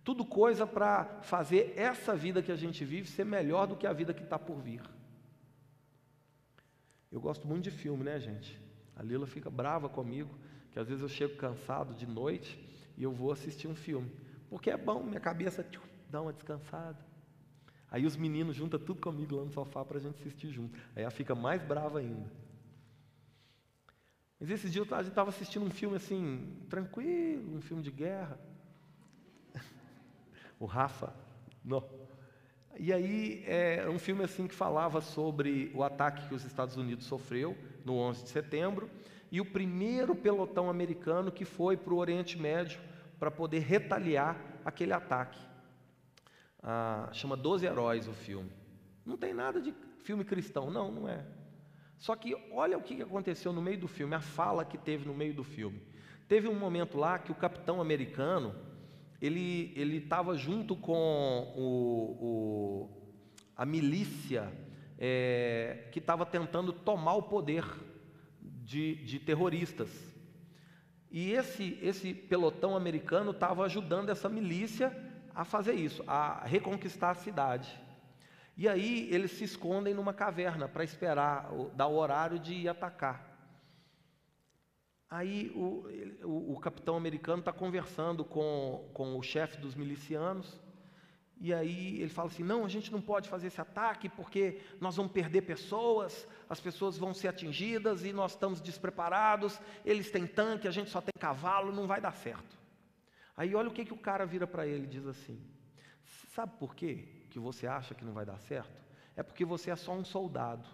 Tudo 0.03 0.25
coisa 0.25 0.67
para 0.67 1.05
fazer 1.23 1.75
essa 1.77 2.15
vida 2.15 2.43
que 2.43 2.53
a 2.53 2.57
gente 2.57 2.85
vive 2.85 3.09
ser 3.09 3.25
melhor 3.25 3.67
do 3.67 3.77
que 3.77 3.87
a 3.87 3.93
vida 3.93 4.15
que 4.15 4.23
está 4.23 4.39
por 4.39 4.61
vir. 4.61 4.83
Eu 7.11 7.21
gosto 7.21 7.47
muito 7.47 7.65
de 7.65 7.71
filme, 7.71 8.05
né, 8.05 8.19
gente? 8.19 8.61
A 8.95 9.03
Lila 9.03 9.27
fica 9.27 9.51
brava 9.51 9.89
comigo, 9.89 10.39
que 10.71 10.79
às 10.79 10.89
vezes 10.89 11.03
eu 11.03 11.09
chego 11.09 11.37
cansado 11.37 11.95
de 11.95 12.07
noite 12.07 12.59
e 12.97 13.03
eu 13.03 13.13
vou 13.13 13.33
assistir 13.33 13.69
um 13.69 13.75
filme. 13.75 14.11
Porque 14.49 14.71
é 14.71 14.77
bom, 14.77 15.03
minha 15.03 15.21
cabeça 15.21 15.63
tchum, 15.63 15.83
dá 16.11 16.21
uma 16.21 16.33
descansada. 16.33 16.99
Aí 17.91 18.05
os 18.05 18.17
meninos 18.17 18.57
juntam 18.57 18.79
tudo 18.79 19.01
comigo 19.01 19.37
lá 19.37 19.45
no 19.45 19.51
sofá 19.51 19.85
para 19.85 19.99
a 19.99 20.01
gente 20.01 20.19
assistir 20.21 20.51
junto. 20.51 20.79
Aí 20.95 21.03
ela 21.03 21.11
fica 21.11 21.35
mais 21.35 21.63
brava 21.63 21.99
ainda. 21.99 22.31
Mas 24.39 24.51
esses 24.51 24.71
dias 24.73 24.91
a 24.93 24.99
gente 24.99 25.09
estava 25.09 25.31
assistindo 25.31 25.65
um 25.65 25.71
filme 25.71 25.97
assim, 25.97 26.57
tranquilo, 26.69 27.57
um 27.57 27.61
filme 27.61 27.83
de 27.83 27.91
guerra. 27.91 28.39
o 30.61 30.67
Rafa, 30.67 31.15
não. 31.65 31.83
E 32.79 32.93
aí 32.93 33.43
é 33.47 33.89
um 33.89 33.99
filme 33.99 34.23
assim 34.23 34.47
que 34.47 34.55
falava 34.55 35.01
sobre 35.01 35.73
o 35.75 35.83
ataque 35.83 36.29
que 36.29 36.35
os 36.35 36.45
Estados 36.45 36.77
Unidos 36.77 37.07
sofreu 37.07 37.57
no 37.85 37.95
11 37.97 38.25
de 38.25 38.29
setembro 38.29 38.91
e 39.33 39.41
o 39.41 39.45
primeiro 39.45 40.15
pelotão 40.15 40.69
americano 40.69 41.33
que 41.33 41.45
foi 41.45 41.77
para 41.77 41.95
o 41.95 41.97
Oriente 41.97 42.39
Médio 42.39 42.79
para 43.19 43.31
poder 43.31 43.61
retaliar 43.61 44.39
aquele 44.65 44.93
ataque. 44.93 45.41
Ah, 46.63 47.09
chama 47.13 47.37
Doze 47.37 47.65
Heróis 47.65 48.07
o 48.09 48.13
filme. 48.13 48.51
Não 49.07 49.17
tem 49.17 49.33
nada 49.33 49.61
de 49.61 49.73
filme 50.03 50.25
cristão, 50.25 50.71
não, 50.71 50.91
não 50.91 51.09
é. 51.09 51.25
Só 51.99 52.15
que 52.15 52.37
olha 52.53 52.77
o 52.77 52.83
que 52.83 53.03
aconteceu 53.03 53.53
no 53.53 53.63
meio 53.63 53.79
do 53.79 53.89
filme, 53.89 54.15
a 54.15 54.21
fala 54.21 54.65
que 54.65 54.77
teve 54.77 55.07
no 55.07 55.15
meio 55.15 55.35
do 55.35 55.45
filme. 55.45 55.83
Teve 56.29 56.49
um 56.49 56.59
momento 56.59 56.99
lá 56.99 57.19
que 57.19 57.33
o 57.33 57.35
capitão 57.35 57.81
americano, 57.81 58.55
ele 59.21 59.73
ele 59.77 59.99
estava 59.99 60.37
junto 60.37 60.77
com 60.77 61.53
o, 61.57 62.19
o 62.21 62.91
a 63.57 63.65
milícia 63.65 64.53
é, 64.99 65.89
que 65.93 65.99
estava 65.99 66.27
tentando 66.27 66.73
tomar 66.73 67.15
o 67.15 67.23
poder 67.23 67.65
de, 68.41 68.97
de 68.97 69.19
terroristas. 69.19 69.89
E 71.11 71.33
esse, 71.33 71.79
esse 71.81 72.13
pelotão 72.13 72.77
americano 72.77 73.31
estava 73.31 73.65
ajudando 73.65 74.11
essa 74.11 74.29
milícia 74.29 74.95
a 75.35 75.45
fazer 75.45 75.75
isso, 75.75 76.03
a 76.07 76.45
reconquistar 76.45 77.11
a 77.11 77.15
cidade. 77.15 77.86
E 78.57 78.67
aí 78.67 79.13
eles 79.13 79.33
se 79.33 79.45
escondem 79.45 79.93
numa 79.93 80.15
caverna 80.15 80.67
para 80.67 80.83
esperar, 80.83 81.51
dar 81.75 81.89
o 81.89 81.97
horário 81.97 82.39
de 82.39 82.55
ir 82.55 82.69
atacar. 82.69 83.37
Aí 85.11 85.53
o, 85.55 85.87
o, 86.25 86.55
o 86.55 86.61
capitão 86.61 86.97
americano 86.97 87.41
está 87.41 87.53
conversando 87.53 88.25
com, 88.25 88.89
com 88.95 89.17
o 89.17 89.23
chefe 89.23 89.59
dos 89.59 89.75
milicianos, 89.75 90.59
e 91.39 91.53
aí 91.53 92.01
ele 92.01 92.09
fala 92.09 92.29
assim: 92.29 92.43
não, 92.43 92.65
a 92.65 92.69
gente 92.69 92.91
não 92.91 93.01
pode 93.01 93.29
fazer 93.29 93.49
esse 93.49 93.61
ataque 93.61 94.09
porque 94.09 94.59
nós 94.81 94.97
vamos 94.97 95.13
perder 95.13 95.43
pessoas, 95.43 96.27
as 96.49 96.59
pessoas 96.59 96.97
vão 96.97 97.13
ser 97.13 97.29
atingidas 97.29 98.05
e 98.05 98.13
nós 98.13 98.33
estamos 98.33 98.61
despreparados, 98.61 99.61
eles 99.85 100.11
têm 100.11 100.27
tanque, 100.27 100.67
a 100.67 100.71
gente 100.71 100.89
só 100.89 101.03
tem 101.03 101.13
cavalo, 101.19 101.73
não 101.73 101.87
vai 101.87 102.01
dar 102.01 102.13
certo. 102.13 102.57
Aí 103.37 103.55
olha 103.55 103.69
o 103.69 103.73
que, 103.73 103.85
que 103.85 103.93
o 103.93 103.99
cara 103.99 104.25
vira 104.25 104.47
para 104.47 104.67
ele 104.67 104.85
e 104.85 104.89
diz 104.89 105.07
assim: 105.07 105.39
sabe 106.35 106.53
por 106.59 106.75
quê 106.75 107.16
que 107.37 107.41
você 107.41 107.67
acha 107.67 107.95
que 107.95 108.03
não 108.03 108.15
vai 108.15 108.25
dar 108.25 108.41
certo? 108.41 108.83
É 109.15 109.23
porque 109.23 109.45
você 109.45 109.71
é 109.71 109.77
só 109.77 109.93
um 109.93 110.03
soldado, 110.03 110.67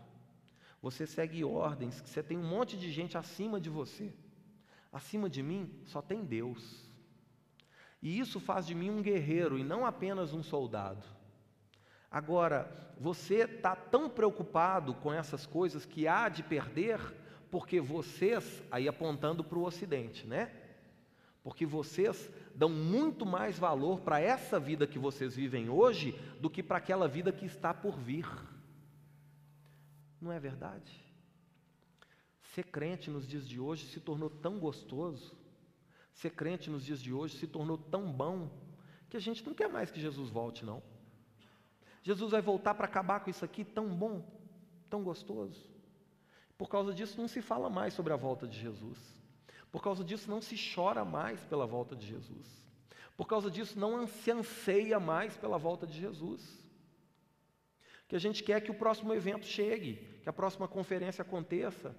você 0.80 1.08
segue 1.08 1.42
ordens, 1.42 2.00
você 2.00 2.22
tem 2.22 2.38
um 2.38 2.48
monte 2.48 2.76
de 2.76 2.88
gente 2.88 3.18
acima 3.18 3.60
de 3.60 3.68
você, 3.68 4.14
acima 4.92 5.28
de 5.28 5.42
mim 5.42 5.68
só 5.84 6.00
tem 6.00 6.24
Deus. 6.24 6.88
E 8.00 8.16
isso 8.16 8.38
faz 8.38 8.64
de 8.64 8.76
mim 8.76 8.90
um 8.90 9.02
guerreiro 9.02 9.58
e 9.58 9.64
não 9.64 9.84
apenas 9.84 10.32
um 10.32 10.40
soldado. 10.40 11.04
Agora, 12.08 12.94
você 12.96 13.42
está 13.42 13.74
tão 13.74 14.08
preocupado 14.08 14.94
com 14.94 15.12
essas 15.12 15.44
coisas 15.44 15.84
que 15.84 16.06
há 16.06 16.28
de 16.28 16.44
perder, 16.44 17.00
porque 17.50 17.80
vocês, 17.80 18.62
aí 18.70 18.86
apontando 18.86 19.42
para 19.42 19.58
o 19.58 19.64
Ocidente, 19.64 20.28
né? 20.28 20.52
Porque 21.42 21.66
vocês 21.66 22.30
dão 22.54 22.68
muito 22.68 23.24
mais 23.24 23.58
valor 23.58 24.00
para 24.00 24.20
essa 24.20 24.58
vida 24.58 24.86
que 24.86 24.98
vocês 24.98 25.34
vivem 25.34 25.68
hoje 25.68 26.12
do 26.40 26.50
que 26.50 26.62
para 26.62 26.78
aquela 26.78 27.08
vida 27.08 27.32
que 27.32 27.46
está 27.46 27.72
por 27.72 27.98
vir. 27.98 28.26
Não 30.20 30.30
é 30.30 30.38
verdade? 30.38 31.02
Ser 32.54 32.64
crente 32.64 33.10
nos 33.10 33.26
dias 33.26 33.48
de 33.48 33.58
hoje 33.58 33.86
se 33.86 34.00
tornou 34.00 34.28
tão 34.28 34.58
gostoso. 34.58 35.34
Ser 36.12 36.30
crente 36.30 36.68
nos 36.68 36.84
dias 36.84 37.00
de 37.00 37.12
hoje 37.12 37.38
se 37.38 37.46
tornou 37.46 37.78
tão 37.78 38.12
bom 38.12 38.50
que 39.08 39.16
a 39.16 39.20
gente 39.20 39.44
não 39.44 39.54
quer 39.54 39.68
mais 39.68 39.90
que 39.90 40.00
Jesus 40.00 40.30
volte, 40.30 40.64
não. 40.64 40.82
Jesus 42.02 42.30
vai 42.30 42.42
voltar 42.42 42.74
para 42.74 42.86
acabar 42.86 43.20
com 43.20 43.30
isso 43.30 43.44
aqui 43.44 43.64
tão 43.64 43.88
bom, 43.94 44.26
tão 44.90 45.02
gostoso. 45.02 45.70
Por 46.58 46.68
causa 46.68 46.92
disso 46.92 47.20
não 47.20 47.28
se 47.28 47.40
fala 47.40 47.70
mais 47.70 47.94
sobre 47.94 48.12
a 48.12 48.16
volta 48.16 48.46
de 48.46 48.58
Jesus. 48.58 49.21
Por 49.72 49.82
causa 49.82 50.04
disso 50.04 50.30
não 50.30 50.42
se 50.42 50.54
chora 50.74 51.02
mais 51.02 51.40
pela 51.44 51.66
volta 51.66 51.96
de 51.96 52.06
Jesus. 52.06 52.62
Por 53.16 53.26
causa 53.26 53.50
disso 53.50 53.78
não 53.78 54.06
se 54.06 54.30
anseia 54.30 55.00
mais 55.00 55.34
pela 55.36 55.56
volta 55.58 55.86
de 55.86 55.98
Jesus. 55.98 56.62
Que 58.06 58.14
a 58.14 58.18
gente 58.18 58.42
quer 58.42 58.60
que 58.60 58.70
o 58.70 58.74
próximo 58.74 59.14
evento 59.14 59.46
chegue, 59.46 59.94
que 60.22 60.28
a 60.28 60.32
próxima 60.32 60.68
conferência 60.68 61.22
aconteça, 61.22 61.96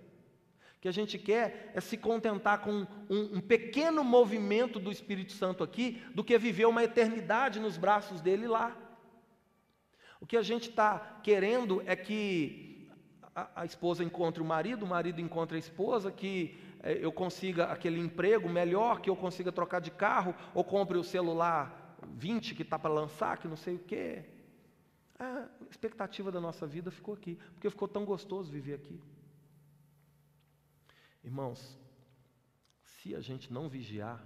que 0.80 0.88
a 0.88 0.92
gente 0.92 1.18
quer 1.18 1.72
é 1.74 1.80
se 1.80 1.98
contentar 1.98 2.62
com 2.62 2.86
um, 3.10 3.38
um, 3.38 3.42
pequeno 3.42 4.04
movimento 4.04 4.80
do 4.80 4.92
Espírito 4.92 5.32
Santo 5.32 5.64
aqui, 5.64 6.04
do 6.14 6.24
que 6.24 6.38
viver 6.38 6.66
uma 6.66 6.84
eternidade 6.84 7.60
nos 7.60 7.78
braços 7.78 8.22
dele 8.22 8.48
lá. 8.48 8.78
O 10.20 10.28
que 10.28 10.38
a 10.38 10.42
gente 10.42 10.70
está 10.70 11.22
querendo 11.24 11.82
é 11.86 11.96
que 11.96 12.90
a, 13.34 13.62
a, 13.62 13.66
esposa 13.66 14.04
encontre 14.04 14.44
o 14.44 14.46
marido, 14.46 14.84
o 14.84 14.88
marido 14.88 15.20
encontre 15.20 15.56
a 15.56 15.60
esposa, 15.60 16.12
que 16.12 16.56
eu 16.84 17.12
consiga 17.12 17.66
aquele 17.66 18.00
emprego 18.00 18.50
melhor, 18.50 19.00
que 19.00 19.10
eu 19.10 19.16
consiga 19.16 19.52
trocar 19.52 19.80
de 19.80 19.90
carro, 19.90 20.36
ou 20.54 20.64
compre 20.64 20.98
o 20.98 21.04
celular 21.04 21.98
20 22.16 22.56
que 22.56 22.64
está 22.64 22.78
para 22.78 22.94
lançar, 22.94 23.38
que 23.38 23.48
não 23.48 23.56
sei 23.56 23.76
o 23.76 23.80
quê. 23.80 24.26
A 25.18 25.48
expectativa 25.70 26.32
da 26.32 26.42
nossa 26.42 26.68
vida 26.68 26.92
ficou 26.92 27.14
aqui, 27.14 27.36
porque 27.54 27.70
ficou 27.70 27.88
tão 27.88 28.04
gostoso 28.04 28.52
viver 28.52 28.74
aqui. 28.74 29.02
Irmãos, 31.24 31.80
se 32.84 33.16
a 33.16 33.22
gente 33.22 33.52
não 33.54 33.70
vigiar, 33.70 34.22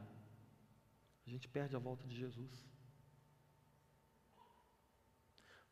a 1.25 1.29
gente 1.29 1.47
perde 1.47 1.75
a 1.75 1.79
volta 1.79 2.07
de 2.07 2.15
Jesus. 2.15 2.65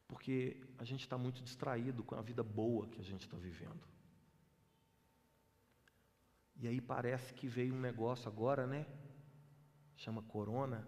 Porque 0.07 0.61
a 0.77 0.83
gente 0.83 1.01
está 1.01 1.17
muito 1.17 1.41
distraído 1.41 2.03
com 2.03 2.13
a 2.13 2.21
vida 2.21 2.43
boa 2.43 2.87
que 2.87 2.99
a 2.99 3.03
gente 3.03 3.21
está 3.21 3.37
vivendo. 3.37 3.94
E 6.57 6.67
aí 6.67 6.79
parece 6.79 7.33
que 7.33 7.47
veio 7.47 7.73
um 7.73 7.79
negócio 7.79 8.27
agora, 8.27 8.65
né? 8.65 8.85
Chama 9.95 10.21
Corona, 10.23 10.87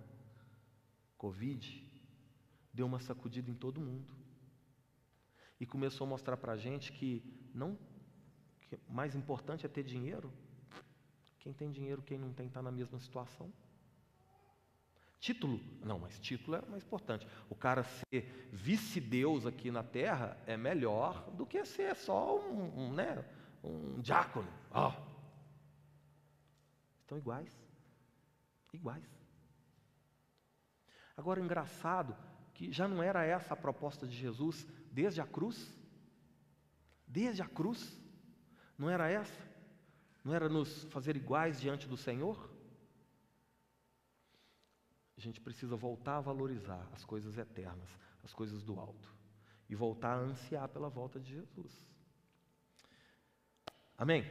Covid, 1.17 1.83
deu 2.73 2.85
uma 2.85 2.99
sacudida 2.99 3.49
em 3.49 3.53
todo 3.55 3.81
mundo. 3.81 4.07
E 5.59 5.65
começou 5.65 6.05
a 6.05 6.09
mostrar 6.09 6.37
para 6.37 6.53
a 6.53 6.57
gente 6.57 6.91
que 6.91 7.23
não, 7.53 7.77
que 8.61 8.79
mais 8.87 9.15
importante 9.15 9.65
é 9.65 9.69
ter 9.69 9.83
dinheiro. 9.83 10.31
Quem 11.39 11.53
tem 11.53 11.71
dinheiro, 11.71 12.01
quem 12.01 12.17
não 12.17 12.31
tem, 12.33 12.47
está 12.47 12.61
na 12.61 12.71
mesma 12.71 12.99
situação. 12.99 13.51
Título? 15.19 15.59
Não, 15.83 15.97
mas 15.97 16.19
título 16.19 16.57
é 16.57 16.61
mais 16.69 16.83
importante. 16.83 17.27
O 17.49 17.55
cara 17.55 17.83
ser 17.83 18.49
vice-deus 18.53 19.45
aqui 19.45 19.71
na 19.71 19.83
terra 19.83 20.37
é 20.45 20.55
melhor 20.55 21.31
do 21.31 21.45
que 21.45 21.65
ser 21.65 21.95
só 21.95 22.39
um, 22.39 22.87
um 22.87 22.93
né, 22.93 23.25
um 23.63 23.99
diácono. 23.99 24.47
Oh. 24.71 25.16
Estão 27.07 27.17
iguais. 27.17 27.57
Iguais. 28.73 29.09
Agora, 31.15 31.39
engraçado 31.39 32.13
que 32.53 32.69
já 32.69 32.85
não 32.85 33.01
era 33.01 33.23
essa 33.23 33.53
a 33.53 33.57
proposta 33.57 34.05
de 34.05 34.13
Jesus 34.13 34.67
desde 34.91 35.21
a 35.21 35.25
cruz? 35.25 35.73
Desde 37.07 37.41
a 37.41 37.47
cruz? 37.47 37.97
Não 38.77 38.89
era 38.89 39.09
essa? 39.09 39.41
Não 40.21 40.33
era 40.33 40.49
nos 40.49 40.83
fazer 40.91 41.15
iguais 41.15 41.61
diante 41.61 41.87
do 41.87 41.95
Senhor? 41.95 42.57
a 45.17 45.21
gente 45.21 45.41
precisa 45.41 45.75
voltar 45.75 46.17
a 46.17 46.21
valorizar 46.21 46.87
as 46.93 47.03
coisas 47.03 47.37
eternas, 47.37 47.89
as 48.23 48.33
coisas 48.33 48.63
do 48.63 48.79
alto, 48.79 49.11
e 49.67 49.73
voltar 49.73 50.13
a 50.13 50.19
ansiar 50.19 50.69
pela 50.69 50.89
volta 50.89 51.19
de 51.19 51.33
Jesus. 51.33 51.87
Amém? 53.97 54.23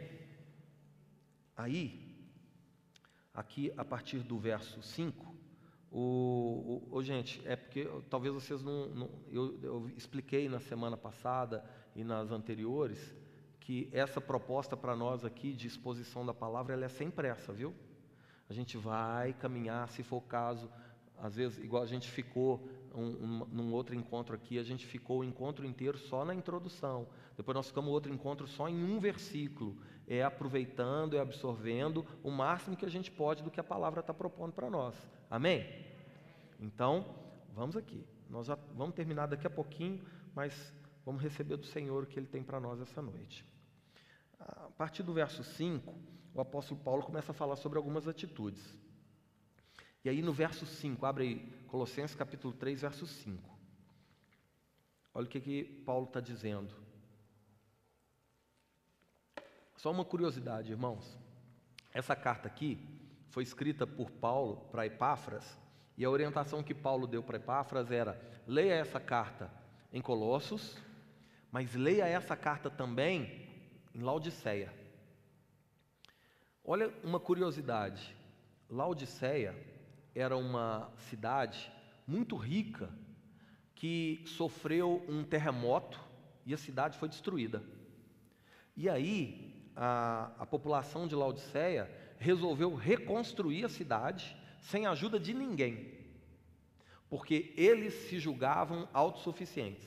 Aí, 1.56 2.06
aqui 3.37 3.72
a 3.77 3.85
partir 3.85 4.20
do 4.20 4.38
verso 4.38 4.83
5, 4.83 5.37
o, 5.92 6.83
o, 6.90 6.96
o, 6.96 7.03
gente, 7.03 7.40
é 7.46 7.55
porque 7.55 7.88
talvez 8.11 8.35
vocês 8.35 8.62
não. 8.62 8.88
não 8.88 9.11
eu, 9.31 9.59
eu, 9.62 9.90
expliquei 9.96 10.49
na 10.49 10.59
semana 10.59 10.96
passada 10.96 11.64
e 11.94 12.03
nas 12.03 12.33
anteriores 12.33 13.14
que 13.61 13.88
essa 13.92 14.20
proposta 14.20 14.77
para 14.77 14.96
nós 14.96 15.25
aqui 15.25 15.53
de 15.53 15.66
exposição 15.66 16.25
da 16.25 16.35
palavra 16.35 16.72
ela 16.72 16.85
é 16.85 16.88
sem 16.88 17.11
pressa, 17.11 17.53
viu? 17.53 17.75
A 18.49 18.53
gente 18.53 18.77
vai 18.77 19.33
caminhar, 19.33 19.88
se 19.88 20.03
for 20.03 20.18
o 20.18 20.20
caso, 20.20 20.70
às 21.18 21.35
vezes, 21.35 21.59
igual 21.59 21.83
a 21.83 21.87
gente 21.87 22.09
ficou 22.09 22.68
um, 22.94 23.03
um, 23.03 23.46
num 23.51 23.72
outro 23.72 23.94
encontro 23.94 24.35
aqui, 24.35 24.59
a 24.59 24.62
gente 24.62 24.87
ficou 24.87 25.20
o 25.20 25.25
encontro 25.25 25.66
inteiro 25.66 25.99
só 25.99 26.25
na 26.25 26.35
introdução. 26.35 27.09
Depois 27.37 27.55
nós 27.55 27.68
ficamos 27.68 27.90
outro 27.90 28.12
encontro 28.12 28.46
só 28.46 28.68
em 28.68 28.85
um 28.85 28.99
versículo. 28.99 29.77
É 30.07 30.23
aproveitando, 30.23 31.16
é 31.16 31.21
absorvendo 31.21 32.07
o 32.23 32.31
máximo 32.31 32.77
que 32.77 32.85
a 32.85 32.90
gente 32.90 33.11
pode 33.11 33.42
do 33.42 33.51
que 33.51 33.59
a 33.59 33.64
palavra 33.64 34.01
está 34.01 34.14
propondo 34.14 34.53
para 34.53 34.71
nós. 34.71 34.95
Amém? 35.31 35.66
Então, 36.61 37.05
vamos 37.55 37.77
aqui. 37.77 38.07
Nós 38.31 38.49
vamos 38.75 38.95
terminar 38.95 39.27
daqui 39.27 39.47
a 39.47 39.51
pouquinho, 39.51 40.05
mas 40.35 40.73
vamos 41.05 41.23
receber 41.23 41.57
do 41.57 41.66
Senhor 41.66 42.05
o 42.05 42.07
que 42.07 42.19
Ele 42.19 42.27
tem 42.27 42.42
para 42.42 42.61
nós 42.61 42.81
essa 42.81 43.03
noite. 43.03 43.45
A 44.38 44.71
partir 44.77 45.03
do 45.03 45.12
verso 45.12 45.42
5, 45.42 45.95
o 46.35 46.40
apóstolo 46.40 46.81
Paulo 46.81 47.03
começa 47.03 47.33
a 47.33 47.35
falar 47.35 47.57
sobre 47.57 47.79
algumas 47.79 48.07
atitudes. 48.07 48.79
E 50.05 50.09
aí 50.09 50.23
no 50.23 50.33
verso 50.33 50.66
5, 50.66 51.05
abre 51.05 51.25
aí, 51.25 51.64
Colossenses 51.66 52.14
capítulo 52.14 52.53
3, 52.55 52.81
verso 52.81 53.07
5. 53.07 53.57
Olha 55.12 55.27
o 55.27 55.29
que, 55.29 55.40
que 55.40 55.64
Paulo 55.64 56.07
está 56.07 56.21
dizendo. 56.21 56.86
Só 59.76 59.90
uma 59.90 60.04
curiosidade, 60.04 60.72
irmãos. 60.72 61.16
Essa 61.92 62.16
carta 62.16 62.48
aqui 62.48 62.78
foi 63.28 63.42
escrita 63.42 63.86
por 63.86 64.10
Paulo 64.10 64.56
para 64.70 64.86
Epáfras, 64.86 65.58
e 65.98 66.04
a 66.04 66.10
orientação 66.10 66.62
que 66.62 66.74
Paulo 66.74 67.06
deu 67.06 67.22
para 67.22 67.36
Epáfras 67.36 67.90
era: 67.90 68.20
leia 68.46 68.74
essa 68.74 68.98
carta 68.98 69.50
em 69.92 70.00
Colossos, 70.00 70.76
mas 71.52 71.74
leia 71.74 72.06
essa 72.06 72.34
carta 72.34 72.70
também 72.70 73.48
em 73.94 74.00
Laodiceia. 74.00 74.72
Olha 76.64 76.92
uma 77.04 77.20
curiosidade: 77.20 78.16
Laodiceia 78.70 79.54
era 80.14 80.36
uma 80.36 80.90
cidade 80.96 81.70
muito 82.06 82.36
rica 82.36 82.88
que 83.74 84.22
sofreu 84.26 85.04
um 85.06 85.22
terremoto 85.22 86.00
e 86.46 86.54
a 86.54 86.58
cidade 86.58 86.96
foi 86.96 87.08
destruída. 87.08 87.62
E 88.74 88.88
aí 88.88 89.45
a, 89.76 90.32
a 90.38 90.46
população 90.46 91.06
de 91.06 91.14
Laodiceia 91.14 91.90
resolveu 92.18 92.74
reconstruir 92.74 93.64
a 93.64 93.68
cidade 93.68 94.36
sem 94.60 94.86
a 94.86 94.90
ajuda 94.90 95.20
de 95.20 95.34
ninguém, 95.34 95.94
porque 97.10 97.52
eles 97.56 97.92
se 98.08 98.18
julgavam 98.18 98.88
autossuficientes. 98.92 99.86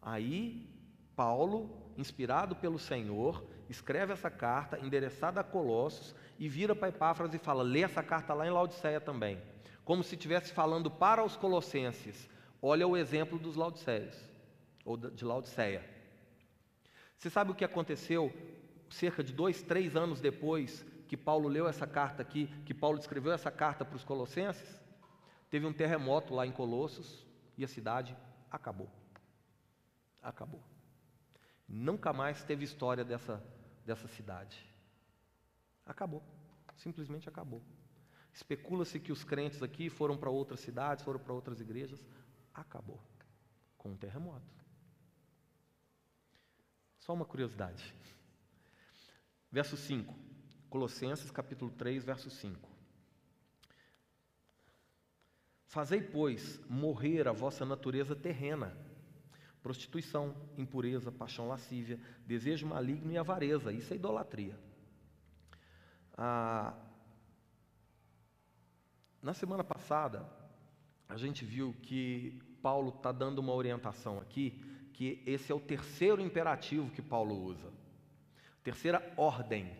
Aí 0.00 0.70
Paulo 1.16 1.84
inspirado 1.96 2.56
pelo 2.56 2.78
Senhor, 2.78 3.44
escreve 3.68 4.12
essa 4.12 4.30
carta 4.30 4.78
endereçada 4.78 5.40
a 5.40 5.44
Colossos 5.44 6.14
e 6.38 6.48
vira 6.48 6.74
para 6.74 6.88
Epáfras 6.88 7.34
e 7.34 7.38
fala: 7.38 7.62
lê 7.62 7.82
essa 7.82 8.02
carta 8.02 8.34
lá 8.34 8.46
em 8.46 8.50
Laodiceia 8.50 9.00
também. 9.00 9.40
Como 9.84 10.02
se 10.02 10.14
estivesse 10.14 10.52
falando 10.52 10.90
para 10.90 11.22
os 11.24 11.36
colossenses. 11.36 12.28
Olha 12.60 12.88
o 12.88 12.96
exemplo 12.96 13.38
dos 13.38 13.56
Laodiceios, 13.56 14.16
ou 14.84 14.96
de 14.96 15.24
Laodiceia. 15.24 15.93
Você 17.18 17.30
sabe 17.30 17.50
o 17.50 17.54
que 17.54 17.64
aconteceu 17.64 18.32
cerca 18.90 19.22
de 19.22 19.32
dois, 19.32 19.62
três 19.62 19.96
anos 19.96 20.20
depois 20.20 20.84
que 21.08 21.16
Paulo 21.16 21.48
leu 21.48 21.68
essa 21.68 21.86
carta 21.86 22.22
aqui, 22.22 22.46
que 22.64 22.74
Paulo 22.74 22.98
escreveu 22.98 23.32
essa 23.32 23.50
carta 23.50 23.84
para 23.84 23.96
os 23.96 24.04
colossenses? 24.04 24.82
Teve 25.50 25.66
um 25.66 25.72
terremoto 25.72 26.34
lá 26.34 26.46
em 26.46 26.52
Colossos 26.52 27.24
e 27.56 27.64
a 27.64 27.68
cidade 27.68 28.16
acabou. 28.50 28.90
Acabou. 30.22 30.62
Nunca 31.68 32.12
mais 32.12 32.42
teve 32.44 32.64
história 32.64 33.04
dessa, 33.04 33.42
dessa 33.84 34.08
cidade. 34.08 34.68
Acabou. 35.86 36.22
Simplesmente 36.76 37.28
acabou. 37.28 37.62
Especula-se 38.32 38.98
que 38.98 39.12
os 39.12 39.22
crentes 39.22 39.62
aqui 39.62 39.88
foram 39.88 40.16
para 40.16 40.30
outras 40.30 40.60
cidades, 40.60 41.04
foram 41.04 41.20
para 41.20 41.32
outras 41.32 41.60
igrejas. 41.60 42.04
Acabou. 42.52 43.00
Com 43.78 43.90
um 43.90 43.96
terremoto. 43.96 44.63
Só 47.04 47.12
uma 47.12 47.24
curiosidade. 47.24 47.94
Verso 49.52 49.76
5. 49.76 50.14
Colossenses 50.68 51.30
capítulo 51.30 51.70
3, 51.70 52.04
verso 52.04 52.30
5. 52.30 52.68
Fazei, 55.66 56.00
pois, 56.02 56.60
morrer 56.68 57.28
a 57.28 57.32
vossa 57.32 57.64
natureza 57.64 58.16
terrena 58.16 58.76
prostituição, 59.64 60.36
impureza, 60.58 61.10
paixão 61.10 61.48
lascívia, 61.48 61.98
desejo 62.26 62.66
maligno 62.66 63.10
e 63.10 63.16
avareza. 63.16 63.72
Isso 63.72 63.94
é 63.94 63.96
idolatria. 63.96 64.60
Ah, 66.18 66.74
na 69.22 69.32
semana 69.32 69.64
passada, 69.64 70.30
a 71.08 71.16
gente 71.16 71.46
viu 71.46 71.74
que 71.82 72.38
Paulo 72.60 72.90
está 72.90 73.10
dando 73.10 73.38
uma 73.38 73.54
orientação 73.54 74.18
aqui, 74.20 74.62
que 74.94 75.20
esse 75.26 75.50
é 75.52 75.54
o 75.54 75.60
terceiro 75.60 76.22
imperativo 76.22 76.90
que 76.90 77.02
Paulo 77.02 77.36
usa. 77.36 77.70
Terceira 78.62 79.12
ordem. 79.16 79.70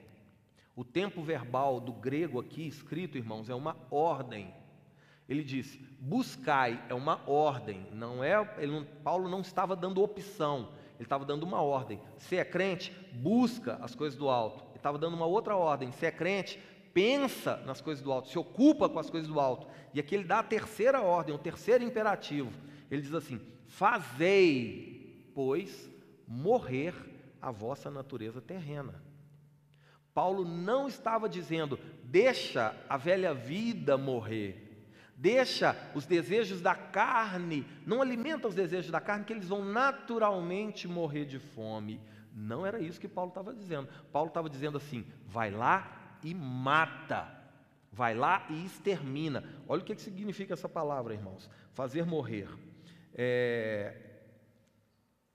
O 0.77 0.85
tempo 0.85 1.23
verbal 1.23 1.81
do 1.81 1.93
grego 1.93 2.41
aqui 2.41 2.67
escrito, 2.67 3.17
irmãos, 3.17 3.49
é 3.49 3.55
uma 3.55 3.77
ordem. 3.91 4.53
Ele 5.29 5.43
disse: 5.43 5.79
buscai 6.01 6.85
é 6.89 6.95
uma 6.95 7.23
ordem, 7.31 7.87
não 7.93 8.23
é? 8.23 8.67
Não, 8.67 8.85
Paulo 8.85 9.29
não 9.29 9.41
estava 9.41 9.77
dando 9.77 10.03
opção, 10.03 10.73
ele 10.97 11.07
estava 11.07 11.25
dando 11.25 11.45
uma 11.45 11.63
ordem. 11.63 12.01
Se 12.19 12.37
é 12.37 12.45
crente, 12.45 12.93
busca 13.15 13.77
as 13.81 13.95
coisas 13.95 14.19
do 14.19 14.29
alto. 14.29 14.65
Ele 14.71 14.77
estava 14.77 14.99
dando 14.99 15.15
uma 15.15 15.27
outra 15.27 15.57
ordem. 15.57 15.93
Se 15.93 16.05
é 16.07 16.11
crente, 16.11 16.59
pensa 16.93 17.57
nas 17.59 17.81
coisas 17.81 18.03
do 18.03 18.13
alto, 18.13 18.29
se 18.29 18.39
ocupa 18.39 18.89
com 18.89 18.99
as 18.99 19.09
coisas 19.09 19.29
do 19.29 19.39
alto. 19.39 19.67
E 19.95 20.01
aqui 20.01 20.17
ele 20.17 20.25
dá 20.25 20.41
a 20.41 20.45
terceira 20.45 21.01
ordem, 21.01 21.35
o 21.35 21.39
terceiro 21.39 21.85
imperativo. 21.85 22.51
Ele 22.91 23.01
diz 23.01 23.15
assim: 23.15 23.41
fazei, 23.67 24.94
pois, 25.35 25.91
morrer 26.27 26.95
a 27.41 27.51
vossa 27.51 27.91
natureza 27.91 28.41
terrena. 28.41 29.03
Paulo 30.15 30.45
não 30.45 30.87
estava 30.87 31.29
dizendo, 31.29 31.79
deixa 32.05 32.75
a 32.89 32.97
velha 32.97 33.35
vida 33.35 33.99
morrer. 33.99 34.61
Deixa 35.17 35.77
os 35.95 36.07
desejos 36.07 36.61
da 36.61 36.75
carne, 36.75 37.67
não 37.87 38.03
alimenta 38.03 38.49
os 38.49 38.55
desejos 38.55 38.91
da 38.91 39.01
carne, 39.01 39.25
que 39.25 39.33
eles 39.33 39.49
vão 39.49 39.65
naturalmente 39.65 40.89
morrer 40.89 41.25
de 41.25 41.39
fome. 41.39 42.01
Não 42.33 42.67
era 42.67 42.81
isso 42.81 43.01
que 43.01 43.09
Paulo 43.09 43.29
estava 43.29 43.55
dizendo. 43.55 43.89
Paulo 44.11 44.29
estava 44.29 44.51
dizendo 44.51 44.77
assim: 44.77 45.07
vai 45.27 45.51
lá 45.51 46.19
e 46.23 46.35
mata, 46.35 47.29
vai 47.93 48.15
lá 48.15 48.45
e 48.51 48.65
extermina. 48.65 49.45
Olha 49.69 49.83
o 49.83 49.85
que, 49.85 49.97
significa 49.97 50.53
essa 50.53 50.69
palavra, 50.69 51.15
irmãos: 51.15 51.49
fazer 51.73 52.05
morrer. 52.05 52.49
É... 53.15 54.14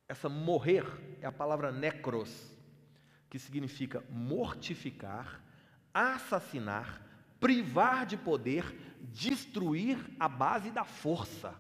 Essa 0.10 0.28
morrer 0.28 0.84
é 1.22 1.28
a 1.28 1.32
palavra 1.32 1.72
necros, 1.72 2.52
que 3.30 3.38
significa 3.38 4.04
mortificar, 4.10 5.40
assassinar, 5.94 7.06
privar 7.40 8.08
de 8.08 8.18
poder, 8.18 8.66
destruir 9.00 10.00
a 10.20 10.28
base 10.28 10.72
da 10.72 10.84
força. 10.84 11.54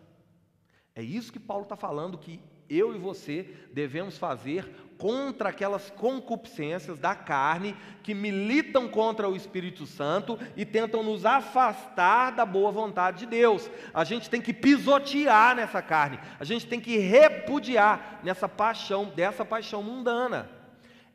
É 0.95 1.03
isso 1.03 1.31
que 1.31 1.39
Paulo 1.39 1.61
está 1.63 1.77
falando 1.77 2.17
que 2.17 2.41
eu 2.67 2.95
e 2.95 2.97
você 2.97 3.43
devemos 3.71 4.17
fazer 4.17 4.67
contra 4.99 5.47
aquelas 5.47 5.89
concupiscências 5.89 6.99
da 6.99 7.15
carne 7.15 7.75
que 8.03 8.13
militam 8.13 8.89
contra 8.89 9.29
o 9.29 9.35
Espírito 9.35 9.85
Santo 9.85 10.37
e 10.57 10.65
tentam 10.65 11.01
nos 11.01 11.25
afastar 11.25 12.31
da 12.31 12.45
boa 12.45 12.69
vontade 12.69 13.19
de 13.19 13.25
Deus. 13.25 13.71
A 13.93 14.03
gente 14.03 14.29
tem 14.29 14.41
que 14.41 14.53
pisotear 14.53 15.55
nessa 15.55 15.81
carne, 15.81 16.19
a 16.37 16.43
gente 16.43 16.67
tem 16.67 16.81
que 16.81 16.97
repudiar 16.97 18.19
nessa 18.23 18.49
paixão, 18.49 19.05
dessa 19.05 19.45
paixão 19.45 19.81
mundana. 19.81 20.49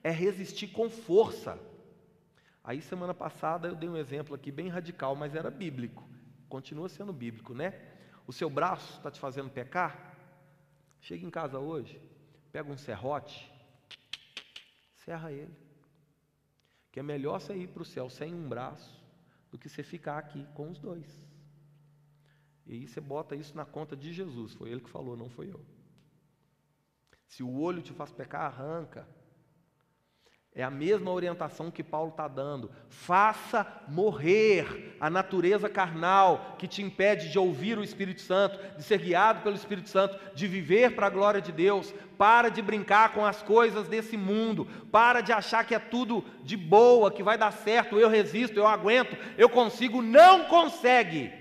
É 0.02 0.10
resistir 0.10 0.68
com 0.68 0.88
força. 0.88 1.58
Aí 2.64 2.80
semana 2.80 3.12
passada 3.12 3.68
eu 3.68 3.74
dei 3.74 3.88
um 3.88 3.98
exemplo 3.98 4.34
aqui 4.34 4.50
bem 4.50 4.68
radical, 4.68 5.14
mas 5.14 5.34
era 5.34 5.50
bíblico. 5.50 6.08
Continua 6.48 6.88
sendo 6.88 7.12
bíblico, 7.12 7.52
né? 7.52 7.74
O 8.26 8.32
seu 8.32 8.48
braço 8.48 8.96
está 8.96 9.10
te 9.10 9.20
fazendo 9.20 9.50
pecar? 9.50 10.16
Chega 11.02 11.26
em 11.26 11.30
casa 11.30 11.58
hoje, 11.58 12.00
pega 12.50 12.72
um 12.72 12.78
serrote, 12.78 13.52
serra 15.04 15.32
ele. 15.32 15.54
Que 16.90 17.00
é 17.00 17.02
melhor 17.02 17.40
você 17.40 17.54
ir 17.54 17.68
para 17.68 17.82
o 17.82 17.86
céu 17.86 18.08
sem 18.08 18.34
um 18.34 18.48
braço 18.48 19.02
do 19.50 19.58
que 19.58 19.68
você 19.68 19.82
ficar 19.82 20.18
aqui 20.18 20.46
com 20.54 20.70
os 20.70 20.78
dois. 20.78 21.24
E 22.66 22.72
aí 22.72 22.88
você 22.88 23.00
bota 23.00 23.36
isso 23.36 23.56
na 23.56 23.64
conta 23.64 23.96
de 23.96 24.12
Jesus, 24.12 24.54
foi 24.54 24.70
ele 24.70 24.80
que 24.80 24.90
falou, 24.90 25.16
não 25.16 25.28
foi 25.28 25.50
eu. 25.50 25.60
Se 27.26 27.42
o 27.42 27.60
olho 27.60 27.82
te 27.82 27.92
faz 27.92 28.12
pecar, 28.12 28.42
arranca. 28.42 29.06
É 30.56 30.62
a 30.62 30.70
mesma 30.70 31.10
orientação 31.10 31.68
que 31.68 31.82
Paulo 31.82 32.10
está 32.10 32.28
dando. 32.28 32.70
Faça 32.88 33.66
morrer 33.88 34.96
a 35.00 35.10
natureza 35.10 35.68
carnal 35.68 36.54
que 36.56 36.68
te 36.68 36.80
impede 36.80 37.28
de 37.28 37.36
ouvir 37.36 37.76
o 37.76 37.82
Espírito 37.82 38.20
Santo, 38.20 38.56
de 38.76 38.84
ser 38.84 38.98
guiado 38.98 39.42
pelo 39.42 39.56
Espírito 39.56 39.88
Santo, 39.88 40.16
de 40.32 40.46
viver 40.46 40.94
para 40.94 41.08
a 41.08 41.10
glória 41.10 41.40
de 41.40 41.50
Deus. 41.50 41.92
Para 42.16 42.50
de 42.50 42.62
brincar 42.62 43.12
com 43.12 43.26
as 43.26 43.42
coisas 43.42 43.88
desse 43.88 44.16
mundo. 44.16 44.66
Para 44.92 45.20
de 45.22 45.32
achar 45.32 45.66
que 45.66 45.74
é 45.74 45.78
tudo 45.80 46.24
de 46.44 46.56
boa, 46.56 47.10
que 47.10 47.24
vai 47.24 47.36
dar 47.36 47.50
certo. 47.50 47.98
Eu 47.98 48.08
resisto, 48.08 48.56
eu 48.56 48.68
aguento, 48.68 49.16
eu 49.36 49.48
consigo. 49.48 50.00
Não 50.00 50.44
consegue. 50.44 51.32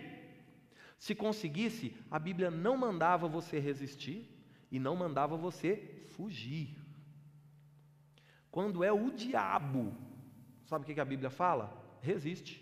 Se 0.97 1.13
conseguisse, 1.13 1.95
a 2.09 2.17
Bíblia 2.17 2.49
não 2.49 2.75
mandava 2.75 3.27
você 3.27 3.59
resistir 3.59 4.27
e 4.71 4.79
não 4.79 4.95
mandava 4.95 5.37
você 5.37 6.03
fugir. 6.15 6.82
Quando 8.53 8.83
é 8.83 8.91
o 8.91 9.09
diabo, 9.09 9.91
sabe 10.65 10.83
o 10.83 10.85
que 10.85 11.01
a 11.01 11.03
Bíblia 11.03 11.31
fala? 11.31 11.75
Resiste. 12.01 12.61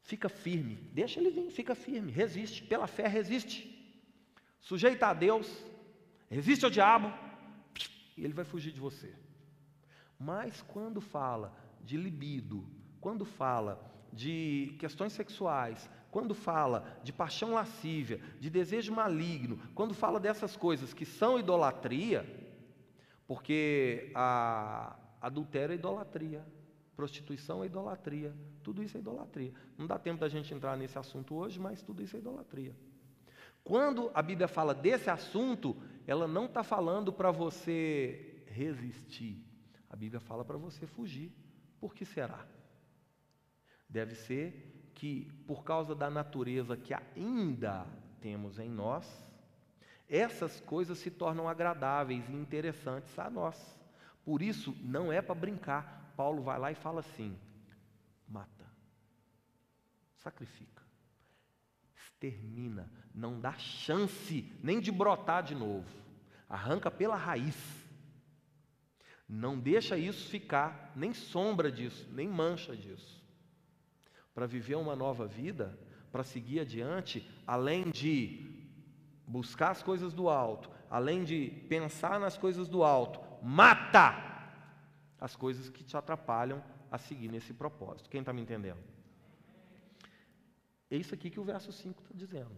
Fica 0.00 0.30
firme, 0.30 0.76
deixa 0.94 1.20
ele 1.20 1.28
vir, 1.28 1.50
fica 1.50 1.74
firme, 1.74 2.10
resiste, 2.10 2.62
pela 2.62 2.86
fé 2.86 3.06
resiste. 3.06 3.58
Sujeita 4.62 5.08
a 5.08 5.12
Deus, 5.12 5.46
resiste 6.30 6.64
ao 6.64 6.70
diabo, 6.70 7.12
e 8.16 8.24
ele 8.24 8.32
vai 8.32 8.46
fugir 8.46 8.72
de 8.72 8.80
você. 8.80 9.14
Mas 10.18 10.62
quando 10.62 11.02
fala 11.02 11.54
de 11.82 11.98
libido, 11.98 12.66
quando 13.02 13.26
fala 13.26 13.78
de 14.10 14.74
questões 14.78 15.12
sexuais, 15.12 15.90
quando 16.10 16.34
fala 16.34 16.98
de 17.04 17.12
paixão 17.12 17.52
lascívia, 17.52 18.18
de 18.40 18.48
desejo 18.48 18.90
maligno, 18.90 19.60
quando 19.74 19.92
fala 19.92 20.18
dessas 20.18 20.56
coisas 20.56 20.94
que 20.94 21.04
são 21.04 21.38
idolatria, 21.38 22.43
porque 23.26 24.10
a 24.14 24.96
adultério 25.20 25.72
é 25.72 25.76
idolatria, 25.76 26.44
prostituição 26.94 27.62
é 27.62 27.66
idolatria, 27.66 28.34
tudo 28.62 28.82
isso 28.82 28.96
é 28.96 29.00
idolatria. 29.00 29.52
Não 29.76 29.86
dá 29.86 29.98
tempo 29.98 30.20
da 30.20 30.28
gente 30.28 30.52
entrar 30.54 30.76
nesse 30.76 30.98
assunto 30.98 31.34
hoje, 31.34 31.58
mas 31.58 31.82
tudo 31.82 32.02
isso 32.02 32.16
é 32.16 32.18
idolatria. 32.18 32.74
Quando 33.62 34.10
a 34.14 34.20
Bíblia 34.20 34.46
fala 34.46 34.74
desse 34.74 35.08
assunto, 35.08 35.76
ela 36.06 36.28
não 36.28 36.44
está 36.44 36.62
falando 36.62 37.12
para 37.12 37.30
você 37.30 38.44
resistir, 38.46 39.42
a 39.88 39.96
Bíblia 39.96 40.20
fala 40.20 40.44
para 40.44 40.58
você 40.58 40.86
fugir. 40.86 41.32
Por 41.80 41.94
que 41.94 42.04
será? 42.04 42.46
Deve 43.88 44.14
ser 44.14 44.90
que, 44.94 45.30
por 45.46 45.64
causa 45.64 45.94
da 45.94 46.10
natureza 46.10 46.76
que 46.76 46.94
ainda 46.94 47.86
temos 48.20 48.58
em 48.58 48.68
nós, 48.68 49.06
essas 50.08 50.60
coisas 50.60 50.98
se 50.98 51.10
tornam 51.10 51.48
agradáveis 51.48 52.28
e 52.28 52.32
interessantes 52.32 53.18
a 53.18 53.30
nós. 53.30 53.78
Por 54.24 54.42
isso, 54.42 54.76
não 54.82 55.12
é 55.12 55.20
para 55.22 55.34
brincar. 55.34 56.12
Paulo 56.16 56.42
vai 56.42 56.58
lá 56.58 56.70
e 56.70 56.74
fala 56.74 57.00
assim: 57.00 57.36
mata, 58.28 58.66
sacrifica, 60.16 60.82
extermina, 61.94 62.90
não 63.14 63.40
dá 63.40 63.52
chance 63.54 64.52
nem 64.62 64.80
de 64.80 64.92
brotar 64.92 65.42
de 65.42 65.54
novo, 65.54 65.88
arranca 66.48 66.90
pela 66.90 67.16
raiz. 67.16 67.56
Não 69.26 69.58
deixa 69.58 69.96
isso 69.96 70.28
ficar, 70.28 70.92
nem 70.94 71.14
sombra 71.14 71.72
disso, 71.72 72.08
nem 72.12 72.28
mancha 72.28 72.76
disso. 72.76 73.22
Para 74.34 74.46
viver 74.46 74.74
uma 74.74 74.94
nova 74.94 75.26
vida, 75.26 75.78
para 76.12 76.22
seguir 76.22 76.60
adiante, 76.60 77.28
além 77.46 77.90
de 77.90 78.53
buscar 79.26 79.70
as 79.70 79.82
coisas 79.82 80.12
do 80.12 80.28
alto, 80.28 80.70
além 80.90 81.24
de 81.24 81.50
pensar 81.68 82.20
nas 82.20 82.36
coisas 82.36 82.68
do 82.68 82.82
alto, 82.82 83.20
mata 83.42 84.32
as 85.20 85.34
coisas 85.34 85.68
que 85.68 85.82
te 85.82 85.96
atrapalham 85.96 86.62
a 86.90 86.98
seguir 86.98 87.28
nesse 87.28 87.52
propósito. 87.52 88.10
Quem 88.10 88.20
está 88.20 88.32
me 88.32 88.42
entendendo? 88.42 88.78
É 90.90 90.96
isso 90.96 91.14
aqui 91.14 91.30
que 91.30 91.40
o 91.40 91.44
verso 91.44 91.72
5 91.72 92.02
está 92.02 92.14
dizendo. 92.14 92.52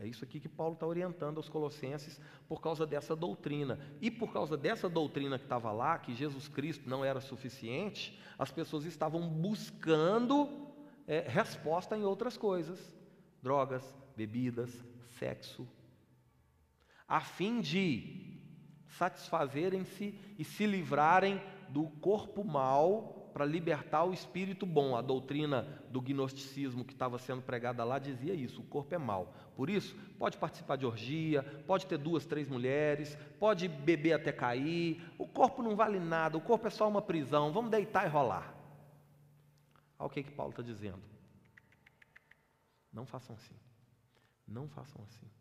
É 0.00 0.06
isso 0.06 0.22
aqui 0.24 0.38
que 0.38 0.48
Paulo 0.48 0.74
está 0.74 0.86
orientando 0.86 1.38
aos 1.38 1.48
Colossenses 1.48 2.20
por 2.46 2.60
causa 2.60 2.86
dessa 2.86 3.16
doutrina. 3.16 3.80
E 4.00 4.10
por 4.10 4.32
causa 4.32 4.56
dessa 4.56 4.88
doutrina 4.88 5.38
que 5.38 5.44
estava 5.44 5.72
lá, 5.72 5.98
que 5.98 6.14
Jesus 6.14 6.46
Cristo 6.46 6.88
não 6.88 7.04
era 7.04 7.20
suficiente, 7.20 8.18
as 8.38 8.52
pessoas 8.52 8.84
estavam 8.84 9.28
buscando 9.28 10.48
é, 11.06 11.20
resposta 11.26 11.96
em 11.96 12.04
outras 12.04 12.36
coisas: 12.36 12.96
drogas, 13.42 13.82
bebidas, 14.16 14.84
sexo, 15.18 15.66
a 17.08 17.20
fim 17.20 17.60
de 17.60 18.28
satisfazerem-se 18.98 20.14
e 20.38 20.44
se 20.44 20.66
livrarem 20.66 21.40
do 21.70 21.84
corpo 21.84 22.44
mal 22.44 23.30
para 23.32 23.46
libertar 23.46 24.04
o 24.04 24.12
espírito 24.12 24.66
bom. 24.66 24.94
A 24.94 25.00
doutrina 25.00 25.62
do 25.90 26.02
gnosticismo 26.02 26.84
que 26.84 26.92
estava 26.92 27.18
sendo 27.18 27.40
pregada 27.40 27.82
lá 27.82 27.98
dizia 27.98 28.34
isso: 28.34 28.60
o 28.60 28.64
corpo 28.64 28.94
é 28.94 28.98
mal. 28.98 29.32
Por 29.56 29.70
isso, 29.70 29.96
pode 30.18 30.36
participar 30.36 30.76
de 30.76 30.84
orgia, 30.84 31.42
pode 31.66 31.86
ter 31.86 31.96
duas, 31.96 32.26
três 32.26 32.48
mulheres, 32.48 33.16
pode 33.38 33.68
beber 33.68 34.12
até 34.12 34.30
cair. 34.30 35.02
O 35.16 35.26
corpo 35.26 35.62
não 35.62 35.74
vale 35.74 35.98
nada, 35.98 36.36
o 36.36 36.40
corpo 36.40 36.66
é 36.66 36.70
só 36.70 36.86
uma 36.88 37.00
prisão. 37.00 37.52
Vamos 37.52 37.70
deitar 37.70 38.06
e 38.06 38.08
rolar. 38.08 38.54
Olha 39.98 40.06
o 40.06 40.10
que, 40.10 40.22
que 40.22 40.30
Paulo 40.30 40.50
está 40.50 40.62
dizendo. 40.62 41.02
Não 42.92 43.06
façam 43.06 43.34
assim. 43.34 43.56
Não 44.46 44.68
façam 44.68 45.02
assim 45.04 45.37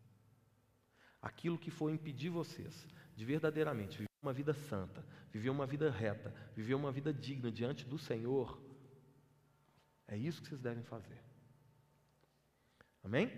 aquilo 1.27 1.57
que 1.57 1.69
for 1.69 1.89
impedir 1.91 2.29
vocês 2.29 2.87
de 3.15 3.25
verdadeiramente 3.25 3.97
viver 3.97 4.07
uma 4.21 4.33
vida 4.33 4.53
santa, 4.53 5.03
viver 5.31 5.49
uma 5.49 5.65
vida 5.65 5.89
reta, 5.89 6.33
viver 6.55 6.75
uma 6.75 6.91
vida 6.91 7.13
digna 7.13 7.51
diante 7.51 7.85
do 7.85 7.97
Senhor, 7.97 8.59
é 10.07 10.15
isso 10.17 10.41
que 10.41 10.47
vocês 10.47 10.61
devem 10.61 10.83
fazer. 10.83 11.21
Amém? 13.03 13.31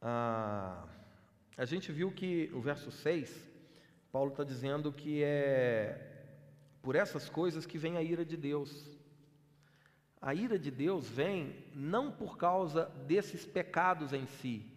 Ah, 0.00 0.86
a 1.56 1.64
gente 1.64 1.90
viu 1.92 2.12
que 2.12 2.50
o 2.54 2.60
verso 2.60 2.90
6, 2.90 3.48
Paulo 4.12 4.30
está 4.30 4.44
dizendo 4.44 4.92
que 4.92 5.22
é 5.22 6.06
por 6.80 6.94
essas 6.94 7.28
coisas 7.28 7.66
que 7.66 7.76
vem 7.76 7.96
a 7.96 8.02
ira 8.02 8.24
de 8.24 8.36
Deus. 8.36 8.88
A 10.20 10.34
ira 10.34 10.58
de 10.58 10.70
Deus 10.70 11.08
vem 11.08 11.64
não 11.74 12.12
por 12.12 12.38
causa 12.38 12.86
desses 13.06 13.44
pecados 13.44 14.12
em 14.12 14.26
si, 14.26 14.69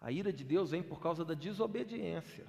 a 0.00 0.10
ira 0.10 0.32
de 0.32 0.42
Deus 0.42 0.70
vem 0.70 0.82
por 0.82 1.00
causa 1.00 1.24
da 1.24 1.34
desobediência. 1.34 2.46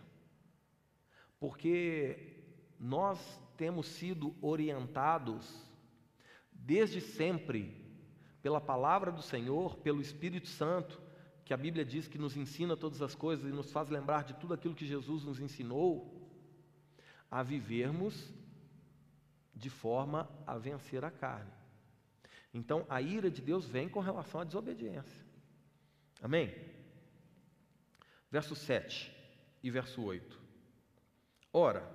Porque 1.40 2.44
nós 2.80 3.20
temos 3.58 3.88
sido 3.88 4.36
orientados 4.42 5.70
desde 6.52 7.02
sempre 7.02 7.80
pela 8.42 8.62
palavra 8.62 9.12
do 9.12 9.22
Senhor, 9.22 9.78
pelo 9.78 10.02
Espírito 10.02 10.48
Santo, 10.48 11.02
que 11.44 11.54
a 11.54 11.58
Bíblia 11.58 11.84
diz 11.84 12.08
que 12.08 12.18
nos 12.18 12.38
ensina 12.38 12.78
todas 12.78 13.02
as 13.02 13.14
coisas 13.14 13.46
e 13.46 13.54
nos 13.54 13.72
faz 13.72 13.90
lembrar 13.90 14.24
de 14.24 14.34
tudo 14.36 14.54
aquilo 14.54 14.76
que 14.76 14.86
Jesus 14.86 15.24
nos 15.24 15.40
ensinou, 15.40 16.30
a 17.30 17.44
vivermos 17.44 18.34
de 19.54 19.70
forma 19.70 20.30
a 20.48 20.58
vencer 20.58 21.04
a 21.04 21.12
carne. 21.12 21.52
Então, 22.54 22.86
a 22.90 23.02
ira 23.02 23.30
de 23.30 23.42
Deus 23.42 23.68
vem 23.68 23.88
com 23.88 24.00
relação 24.00 24.42
à 24.42 24.44
desobediência. 24.44 25.26
Amém? 26.22 26.54
Verso 28.32 28.56
7 28.56 29.14
e 29.62 29.70
verso 29.70 30.02
8. 30.02 30.40
Ora, 31.52 31.86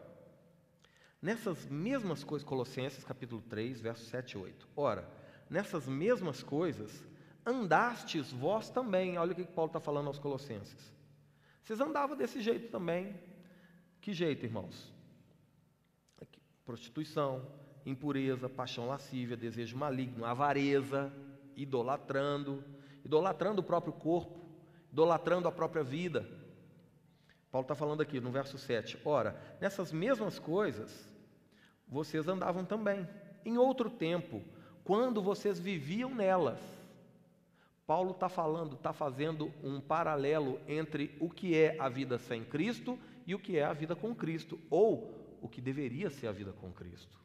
nessas 1.21 1.65
mesmas 1.67 2.23
coisas, 2.23 2.47
Colossenses 2.47 3.03
capítulo 3.03 3.41
3, 3.41 3.81
verso 3.81 4.05
7 4.05 4.33
e 4.33 4.39
8. 4.39 4.69
Ora, 4.77 5.11
nessas 5.49 5.89
mesmas 5.89 6.43
coisas 6.43 7.03
andastes 7.45 8.31
vós 8.33 8.69
também. 8.69 9.17
Olha 9.17 9.33
o 9.33 9.35
que 9.35 9.45
Paulo 9.45 9.71
está 9.71 9.81
falando 9.81 10.09
aos 10.09 10.19
Colossenses. 10.19 10.95
Vocês 11.63 11.81
andavam 11.81 12.17
desse 12.17 12.41
jeito 12.43 12.71
também. 12.71 13.19
Que 14.01 14.13
jeito, 14.13 14.45
irmãos? 14.45 14.93
Aqui, 16.21 16.41
prostituição, 16.65 17.45
impureza, 17.85 18.49
paixão 18.49 18.87
lascívia, 18.87 19.37
desejo 19.37 19.77
maligno, 19.77 20.25
avareza, 20.25 21.13
idolatrando, 21.57 22.63
idolatrando 23.05 23.63
o 23.63 23.65
próprio 23.65 23.93
corpo, 23.93 24.46
idolatrando 24.97 25.47
a 25.47 25.53
própria 25.53 25.85
vida. 25.85 26.27
Paulo 27.53 27.67
está 27.67 27.75
falando 27.75 28.01
aqui 28.01 28.19
no 28.19 28.31
verso 28.31 28.57
7. 28.57 28.99
Ora, 29.05 29.39
nessas 29.61 29.93
mesmas 29.93 30.39
coisas, 30.39 31.07
vocês 31.87 32.27
andavam 32.27 32.65
também, 32.65 33.07
em 33.45 33.59
outro 33.59 33.91
tempo, 33.91 34.43
quando 34.83 35.21
vocês 35.21 35.61
viviam 35.61 36.15
nelas. 36.15 36.59
Paulo 37.87 38.13
está 38.13 38.31
falando, 38.31 38.75
está 38.75 38.95
fazendo 38.95 39.53
um 39.63 39.83
paralelo 39.83 40.59
entre 40.67 41.15
o 41.21 41.29
que 41.29 41.55
é 41.55 41.77
a 41.79 41.91
vida 41.91 42.19
sem 42.19 42.43
Cristo 42.43 42.99
e 43.27 43.35
o 43.35 43.39
que 43.39 43.59
é 43.59 43.65
a 43.65 43.75
vida 43.75 43.95
com 43.95 44.15
Cristo, 44.15 44.59
ou 44.71 45.39
o 45.43 45.49
que 45.49 45.61
deveria 45.61 46.09
ser 46.09 46.27
a 46.27 46.33
vida 46.33 46.55
com 46.55 46.73
Cristo. 46.73 47.19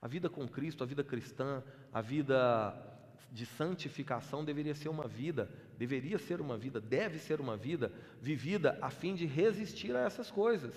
A 0.00 0.08
vida 0.08 0.30
com 0.30 0.48
Cristo, 0.48 0.82
a 0.82 0.86
vida 0.86 1.04
cristã, 1.04 1.62
a 1.92 2.00
vida 2.00 2.91
de 3.32 3.46
santificação 3.46 4.44
deveria 4.44 4.74
ser 4.74 4.90
uma 4.90 5.08
vida, 5.08 5.50
deveria 5.78 6.18
ser 6.18 6.40
uma 6.40 6.58
vida, 6.58 6.80
deve 6.80 7.18
ser 7.18 7.40
uma 7.40 7.56
vida 7.56 7.90
vivida 8.20 8.78
a 8.82 8.90
fim 8.90 9.14
de 9.14 9.24
resistir 9.24 9.96
a 9.96 10.00
essas 10.00 10.30
coisas 10.30 10.74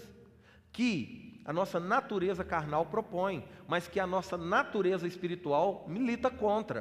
que 0.72 1.41
a 1.45 1.53
nossa 1.53 1.80
natureza 1.80 2.43
carnal 2.43 2.86
propõe, 2.86 3.45
mas 3.68 3.88
que 3.88 3.99
a 3.99 4.08
nossa 4.08 4.38
natureza 4.38 5.06
espiritual 5.06 5.86
milita 5.88 6.30
contra. 6.30 6.80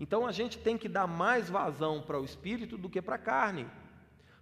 Então 0.00 0.26
a 0.26 0.32
gente 0.32 0.58
tem 0.58 0.76
que 0.76 0.88
dar 0.88 1.06
mais 1.06 1.48
vazão 1.48 2.02
para 2.02 2.20
o 2.20 2.24
espírito 2.24 2.76
do 2.76 2.90
que 2.90 3.00
para 3.00 3.16
a 3.16 3.18
carne. 3.18 3.66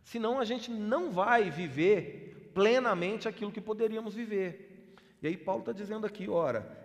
Senão 0.03 0.39
a 0.39 0.45
gente 0.45 0.71
não 0.71 1.11
vai 1.11 1.51
viver 1.51 2.51
plenamente 2.55 3.29
aquilo 3.29 3.53
que 3.53 3.61
poderíamos 3.61 4.15
viver. 4.15 4.95
E 5.21 5.27
aí 5.27 5.37
Paulo 5.37 5.61
está 5.61 5.73
dizendo 5.73 6.07
aqui, 6.07 6.29
ora, 6.29 6.84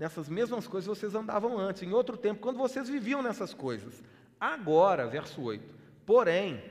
Nessas 0.00 0.30
mesmas 0.30 0.66
coisas 0.66 0.88
vocês 0.88 1.14
andavam 1.14 1.58
antes, 1.58 1.82
em 1.82 1.92
outro 1.92 2.16
tempo, 2.16 2.40
quando 2.40 2.56
vocês 2.56 2.88
viviam 2.88 3.20
nessas 3.20 3.52
coisas. 3.52 4.02
Agora, 4.40 5.06
verso 5.06 5.42
8: 5.42 5.74
Porém, 6.06 6.64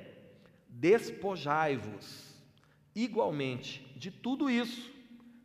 despojai-vos 0.67 2.35
igualmente 2.95 3.85
de 3.95 4.09
tudo 4.09 4.49
isso, 4.49 4.91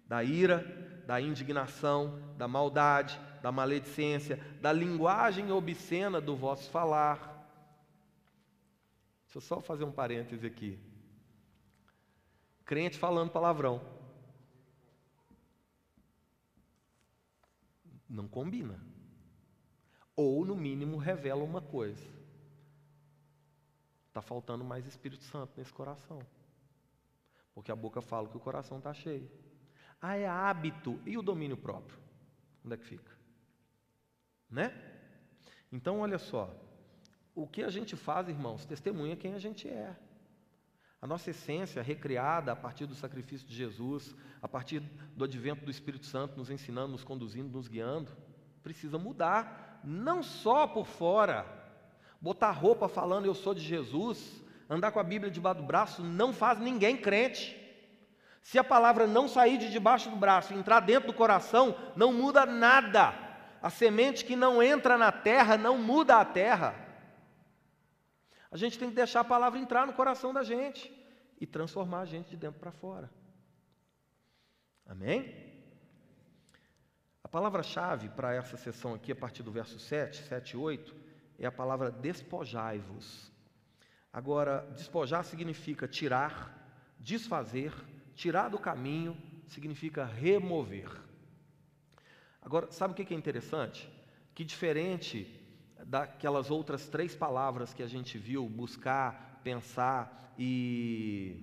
da 0.08 0.24
ira, 0.24 1.02
da 1.06 1.20
indignação, 1.20 2.18
da 2.38 2.48
maldade, 2.48 3.20
da 3.42 3.52
maledicência, 3.52 4.40
da 4.62 4.72
linguagem 4.72 5.52
obscena 5.52 6.22
do 6.22 6.34
vosso 6.34 6.70
falar. 6.70 7.46
Deixa 9.26 9.36
eu 9.36 9.42
só 9.42 9.60
fazer 9.60 9.84
um 9.84 9.92
parêntese 9.92 10.46
aqui. 10.46 10.78
Crente 12.64 12.96
falando 12.96 13.30
palavrão. 13.30 13.93
Não 18.08 18.28
combina. 18.28 18.80
Ou, 20.16 20.44
no 20.44 20.54
mínimo, 20.54 20.96
revela 20.96 21.42
uma 21.42 21.60
coisa. 21.60 22.06
Está 24.08 24.22
faltando 24.22 24.62
mais 24.62 24.86
Espírito 24.86 25.24
Santo 25.24 25.52
nesse 25.56 25.72
coração. 25.72 26.20
Porque 27.54 27.72
a 27.72 27.76
boca 27.76 28.00
fala 28.00 28.28
que 28.28 28.36
o 28.36 28.40
coração 28.40 28.78
está 28.78 28.94
cheio. 28.94 29.28
Ah, 30.00 30.16
é 30.16 30.26
hábito. 30.26 31.00
E 31.06 31.16
o 31.18 31.22
domínio 31.22 31.56
próprio? 31.56 31.98
Onde 32.64 32.74
é 32.74 32.78
que 32.78 32.84
fica? 32.84 33.10
Né? 34.50 34.72
Então, 35.72 36.00
olha 36.00 36.18
só. 36.18 36.54
O 37.34 37.46
que 37.48 37.62
a 37.62 37.70
gente 37.70 37.96
faz, 37.96 38.28
irmãos, 38.28 38.64
testemunha 38.64 39.16
quem 39.16 39.34
a 39.34 39.38
gente 39.38 39.68
é. 39.68 39.96
A 41.04 41.06
nossa 41.06 41.28
essência 41.28 41.82
recriada 41.82 42.52
a 42.52 42.56
partir 42.56 42.86
do 42.86 42.94
sacrifício 42.94 43.46
de 43.46 43.54
Jesus, 43.54 44.16
a 44.40 44.48
partir 44.48 44.80
do 45.14 45.24
advento 45.24 45.62
do 45.62 45.70
Espírito 45.70 46.06
Santo 46.06 46.38
nos 46.38 46.48
ensinando, 46.48 46.92
nos 46.92 47.04
conduzindo, 47.04 47.54
nos 47.54 47.68
guiando, 47.68 48.10
precisa 48.62 48.96
mudar, 48.96 49.82
não 49.84 50.22
só 50.22 50.66
por 50.66 50.86
fora. 50.86 51.44
Botar 52.18 52.52
roupa 52.52 52.88
falando 52.88 53.26
eu 53.26 53.34
sou 53.34 53.52
de 53.52 53.60
Jesus, 53.60 54.42
andar 54.66 54.92
com 54.92 54.98
a 54.98 55.02
Bíblia 55.04 55.30
debaixo 55.30 55.60
do 55.60 55.66
braço, 55.66 56.02
não 56.02 56.32
faz 56.32 56.58
ninguém 56.58 56.96
crente. 56.96 57.54
Se 58.40 58.58
a 58.58 58.64
palavra 58.64 59.06
não 59.06 59.28
sair 59.28 59.58
de 59.58 59.70
debaixo 59.70 60.08
do 60.08 60.16
braço 60.16 60.54
e 60.54 60.56
entrar 60.56 60.80
dentro 60.80 61.08
do 61.08 61.14
coração, 61.14 61.76
não 61.94 62.14
muda 62.14 62.46
nada. 62.46 63.12
A 63.60 63.68
semente 63.68 64.24
que 64.24 64.34
não 64.34 64.62
entra 64.62 64.96
na 64.96 65.12
terra 65.12 65.58
não 65.58 65.76
muda 65.76 66.16
a 66.16 66.24
terra. 66.24 66.83
A 68.54 68.56
gente 68.56 68.78
tem 68.78 68.88
que 68.88 68.94
deixar 68.94 69.18
a 69.18 69.24
palavra 69.24 69.58
entrar 69.58 69.84
no 69.84 69.92
coração 69.92 70.32
da 70.32 70.44
gente 70.44 70.88
e 71.40 71.44
transformar 71.44 72.02
a 72.02 72.04
gente 72.04 72.30
de 72.30 72.36
dentro 72.36 72.60
para 72.60 72.70
fora. 72.70 73.10
Amém? 74.86 75.34
A 77.24 77.26
palavra-chave 77.26 78.10
para 78.10 78.32
essa 78.32 78.56
sessão 78.56 78.94
aqui, 78.94 79.10
a 79.10 79.16
partir 79.16 79.42
do 79.42 79.50
verso 79.50 79.80
7, 79.80 80.22
7 80.22 80.52
e 80.52 80.56
8, 80.56 80.94
é 81.36 81.46
a 81.46 81.50
palavra 81.50 81.90
despojai-vos. 81.90 83.32
Agora, 84.12 84.64
despojar 84.76 85.24
significa 85.24 85.88
tirar, 85.88 86.94
desfazer, 87.00 87.74
tirar 88.14 88.50
do 88.50 88.58
caminho, 88.60 89.20
significa 89.48 90.04
remover. 90.04 90.92
Agora, 92.40 92.70
sabe 92.70 92.92
o 92.92 92.96
que 92.96 93.12
é 93.12 93.16
interessante? 93.16 93.90
Que 94.32 94.44
diferente 94.44 95.43
daquelas 95.86 96.50
outras 96.50 96.88
três 96.88 97.14
palavras 97.14 97.72
que 97.72 97.82
a 97.82 97.86
gente 97.86 98.18
viu, 98.18 98.48
buscar, 98.48 99.40
pensar 99.44 100.34
e. 100.38 101.42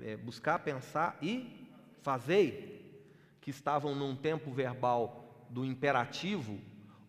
É, 0.00 0.16
buscar, 0.16 0.58
pensar 0.60 1.18
e 1.20 1.68
fazei, 2.00 3.04
que 3.40 3.50
estavam 3.50 3.94
num 3.94 4.16
tempo 4.16 4.50
verbal 4.50 5.46
do 5.50 5.62
imperativo, 5.64 6.58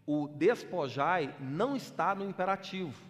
o 0.06 0.28
despojai 0.28 1.34
não 1.40 1.76
está 1.76 2.14
no 2.14 2.28
imperativo. 2.28 3.02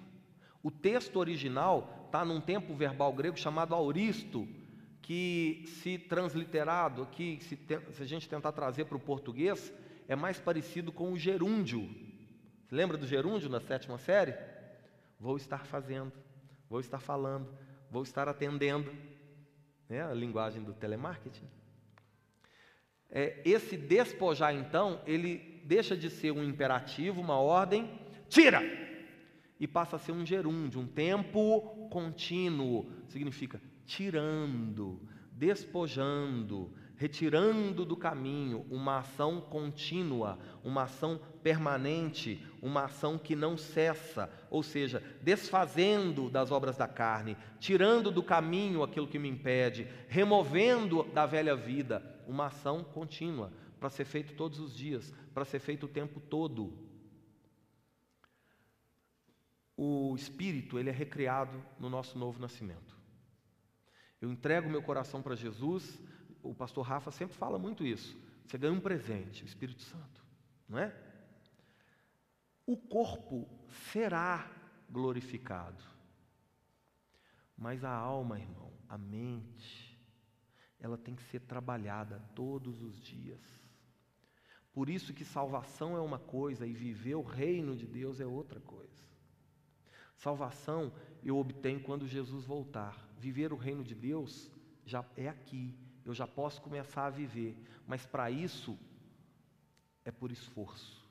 O 0.62 0.70
texto 0.70 1.18
original 1.18 2.04
está 2.06 2.24
num 2.24 2.42
tempo 2.42 2.76
verbal 2.76 3.12
grego 3.14 3.38
chamado 3.38 3.74
auristo, 3.74 4.48
que 5.02 5.64
se 5.66 5.98
transliterado 5.98 7.02
aqui, 7.02 7.40
se, 7.42 7.58
se 7.92 8.04
a 8.04 8.06
gente 8.06 8.30
tentar 8.30 8.52
trazer 8.52 8.86
para 8.86 8.98
o 8.98 9.00
português, 9.00 9.74
é 10.10 10.16
mais 10.16 10.40
parecido 10.40 10.92
com 10.92 11.14
o 11.14 11.18
gerúndio. 11.18 11.88
Você 12.66 12.76
lembra 12.76 12.98
do 12.98 13.06
gerúndio 13.06 13.48
na 13.48 13.62
sétima 13.62 14.00
série? 14.00 14.34
Vou 15.20 15.38
estar 15.38 15.66
fazendo, 15.68 16.12
vou 16.68 16.80
estar 16.80 17.00
falando, 17.00 17.48
vou 17.92 18.02
estar 18.02 18.28
atendendo. 18.28 18.92
É 19.88 20.02
a 20.02 20.12
linguagem 20.12 20.64
do 20.64 20.74
telemarketing. 20.74 21.48
É, 23.08 23.40
esse 23.46 23.78
despojar, 23.78 24.54
então, 24.54 25.00
ele 25.06 25.62
deixa 25.64 25.96
de 25.96 26.10
ser 26.10 26.32
um 26.32 26.44
imperativo, 26.44 27.22
uma 27.22 27.40
ordem, 27.40 28.00
tira! 28.28 28.62
E 29.60 29.68
passa 29.68 29.98
a 29.98 30.00
ser 30.00 30.12
um 30.12 30.26
gerúndio, 30.26 30.82
um 30.82 30.88
tempo 30.88 31.88
contínuo. 31.92 32.92
Significa 33.10 33.62
tirando, 33.86 35.08
despojando, 35.34 36.74
retirando 37.00 37.86
do 37.86 37.96
caminho 37.96 38.66
uma 38.70 38.98
ação 38.98 39.40
contínua, 39.40 40.38
uma 40.62 40.84
ação 40.84 41.18
permanente, 41.42 42.46
uma 42.62 42.84
ação 42.84 43.18
que 43.18 43.38
não 43.38 43.56
cessa, 43.56 44.30
ou 44.50 44.62
seja, 44.62 45.02
desfazendo 45.22 46.30
das 46.30 46.52
obras 46.52 46.76
da 46.76 46.90
carne, 46.90 47.38
tirando 47.58 48.12
do 48.12 48.22
caminho 48.22 48.84
aquilo 48.84 49.08
que 49.08 49.18
me 49.18 49.30
impede, 49.30 49.88
removendo 50.10 51.04
da 51.14 51.26
velha 51.26 51.56
vida, 51.56 52.04
uma 52.28 52.48
ação 52.48 52.84
contínua, 52.84 53.54
para 53.80 53.90
ser 53.90 54.04
feito 54.04 54.34
todos 54.34 54.60
os 54.60 54.76
dias, 54.76 55.14
para 55.34 55.46
ser 55.46 55.60
feito 55.60 55.86
o 55.86 55.90
tempo 55.90 56.20
todo. 56.20 56.78
O 59.78 60.14
espírito, 60.18 60.78
ele 60.78 60.90
é 60.90 60.94
recriado 60.94 61.64
no 61.80 61.90
nosso 61.90 62.20
novo 62.20 62.42
nascimento. 62.42 63.00
Eu 64.20 64.30
entrego 64.30 64.70
meu 64.70 64.82
coração 64.82 65.22
para 65.22 65.34
Jesus, 65.34 65.98
o 66.42 66.54
pastor 66.54 66.86
Rafa 66.86 67.12
sempre 67.12 67.36
fala 67.36 67.58
muito 67.58 67.86
isso. 67.86 68.18
Você 68.46 68.58
ganha 68.58 68.74
um 68.74 68.80
presente, 68.80 69.44
o 69.44 69.46
Espírito 69.46 69.82
Santo, 69.82 70.24
não 70.68 70.80
é? 70.80 70.94
o 72.70 72.78
corpo 72.78 73.50
será 73.92 74.48
glorificado. 74.88 75.84
Mas 77.58 77.84
a 77.84 77.90
alma, 77.90 78.40
irmão, 78.40 78.72
a 78.88 78.96
mente, 78.96 80.00
ela 80.80 80.96
tem 80.96 81.16
que 81.16 81.24
ser 81.24 81.40
trabalhada 81.40 82.24
todos 82.36 82.84
os 82.84 83.02
dias. 83.02 83.42
Por 84.72 84.88
isso 84.88 85.16
que 85.16 85.26
salvação 85.26 85.98
é 85.98 86.00
uma 86.00 86.20
coisa 86.20 86.68
e 86.68 86.72
viver 86.72 87.16
o 87.16 87.24
reino 87.24 87.76
de 87.76 87.88
Deus 87.88 88.20
é 88.20 88.26
outra 88.28 88.60
coisa. 88.60 89.04
Salvação 90.16 90.94
eu 91.24 91.40
obtenho 91.40 91.82
quando 91.82 92.08
Jesus 92.08 92.46
voltar. 92.46 93.10
Viver 93.18 93.52
o 93.52 93.58
reino 93.58 93.84
de 93.84 93.96
Deus 93.96 94.52
já 94.86 95.04
é 95.18 95.28
aqui. 95.28 95.76
Eu 96.10 96.16
já 96.16 96.26
posso 96.26 96.60
começar 96.64 97.06
a 97.06 97.12
viver, 97.12 97.56
mas 97.86 98.04
para 98.04 98.32
isso 98.32 98.76
é 100.04 100.10
por 100.10 100.32
esforço. 100.32 101.08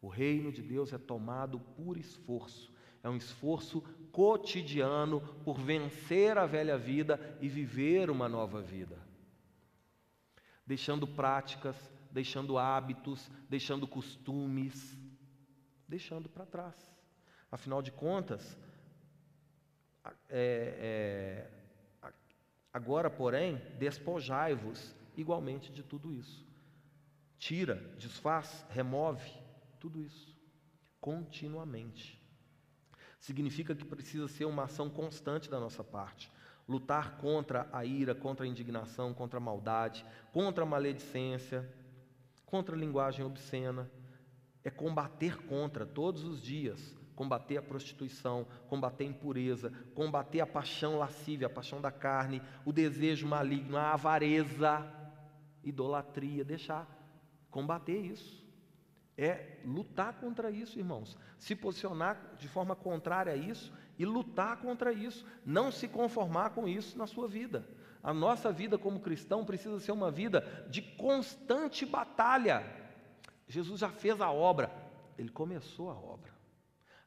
O 0.00 0.06
reino 0.06 0.52
de 0.52 0.62
Deus 0.62 0.92
é 0.92 0.98
tomado 0.98 1.58
por 1.58 1.96
esforço. 1.96 2.72
É 3.02 3.08
um 3.08 3.16
esforço 3.16 3.80
cotidiano 4.12 5.20
por 5.42 5.58
vencer 5.58 6.38
a 6.38 6.46
velha 6.46 6.78
vida 6.78 7.36
e 7.40 7.48
viver 7.48 8.10
uma 8.10 8.28
nova 8.28 8.62
vida. 8.62 8.96
Deixando 10.64 11.04
práticas, 11.04 11.76
deixando 12.08 12.58
hábitos, 12.58 13.28
deixando 13.48 13.88
costumes, 13.88 14.96
deixando 15.88 16.28
para 16.28 16.46
trás. 16.46 16.76
Afinal 17.50 17.82
de 17.82 17.90
contas, 17.90 18.56
é, 20.28 21.50
é, 21.50 21.61
agora, 22.72 23.10
porém, 23.10 23.60
despojai-vos 23.78 24.94
igualmente 25.16 25.70
de 25.70 25.82
tudo 25.82 26.12
isso. 26.12 26.46
Tira, 27.38 27.76
desfaz, 27.98 28.64
remove 28.70 29.30
tudo 29.78 30.00
isso 30.00 30.32
continuamente. 31.02 32.16
Significa 33.18 33.74
que 33.74 33.84
precisa 33.84 34.28
ser 34.28 34.44
uma 34.44 34.64
ação 34.64 34.88
constante 34.88 35.50
da 35.50 35.58
nossa 35.58 35.82
parte. 35.82 36.30
Lutar 36.68 37.16
contra 37.18 37.68
a 37.72 37.84
ira, 37.84 38.14
contra 38.14 38.46
a 38.46 38.48
indignação, 38.48 39.12
contra 39.12 39.38
a 39.38 39.40
maldade, 39.40 40.06
contra 40.32 40.62
a 40.62 40.66
maledicência, 40.66 41.68
contra 42.46 42.76
a 42.76 42.78
linguagem 42.78 43.24
obscena. 43.24 43.90
É 44.62 44.70
combater 44.70 45.36
contra 45.46 45.84
todos 45.84 46.22
os 46.22 46.40
dias 46.40 46.96
combater 47.22 47.56
a 47.56 47.62
prostituição, 47.62 48.44
combater 48.68 49.04
a 49.04 49.06
impureza, 49.06 49.72
combater 49.94 50.40
a 50.40 50.46
paixão 50.46 50.98
lascívia, 50.98 51.46
a 51.46 51.50
paixão 51.50 51.80
da 51.80 51.92
carne, 51.92 52.42
o 52.64 52.72
desejo 52.72 53.28
maligno, 53.28 53.76
a 53.76 53.92
avareza, 53.92 54.84
idolatria, 55.62 56.44
deixar, 56.44 56.84
combater 57.48 57.96
isso. 57.96 58.42
É 59.16 59.58
lutar 59.64 60.14
contra 60.14 60.50
isso, 60.50 60.80
irmãos. 60.80 61.16
Se 61.38 61.54
posicionar 61.54 62.34
de 62.36 62.48
forma 62.48 62.74
contrária 62.74 63.32
a 63.32 63.36
isso 63.36 63.72
e 63.96 64.04
lutar 64.04 64.56
contra 64.56 64.92
isso. 64.92 65.24
Não 65.46 65.70
se 65.70 65.86
conformar 65.86 66.50
com 66.50 66.66
isso 66.66 66.98
na 66.98 67.06
sua 67.06 67.28
vida. 67.28 67.64
A 68.02 68.12
nossa 68.12 68.50
vida 68.50 68.76
como 68.76 68.98
cristão 68.98 69.44
precisa 69.44 69.78
ser 69.78 69.92
uma 69.92 70.10
vida 70.10 70.66
de 70.68 70.82
constante 70.82 71.86
batalha. 71.86 72.64
Jesus 73.46 73.78
já 73.78 73.90
fez 73.90 74.20
a 74.20 74.32
obra, 74.32 74.72
ele 75.16 75.28
começou 75.28 75.88
a 75.88 75.94
obra. 75.94 76.31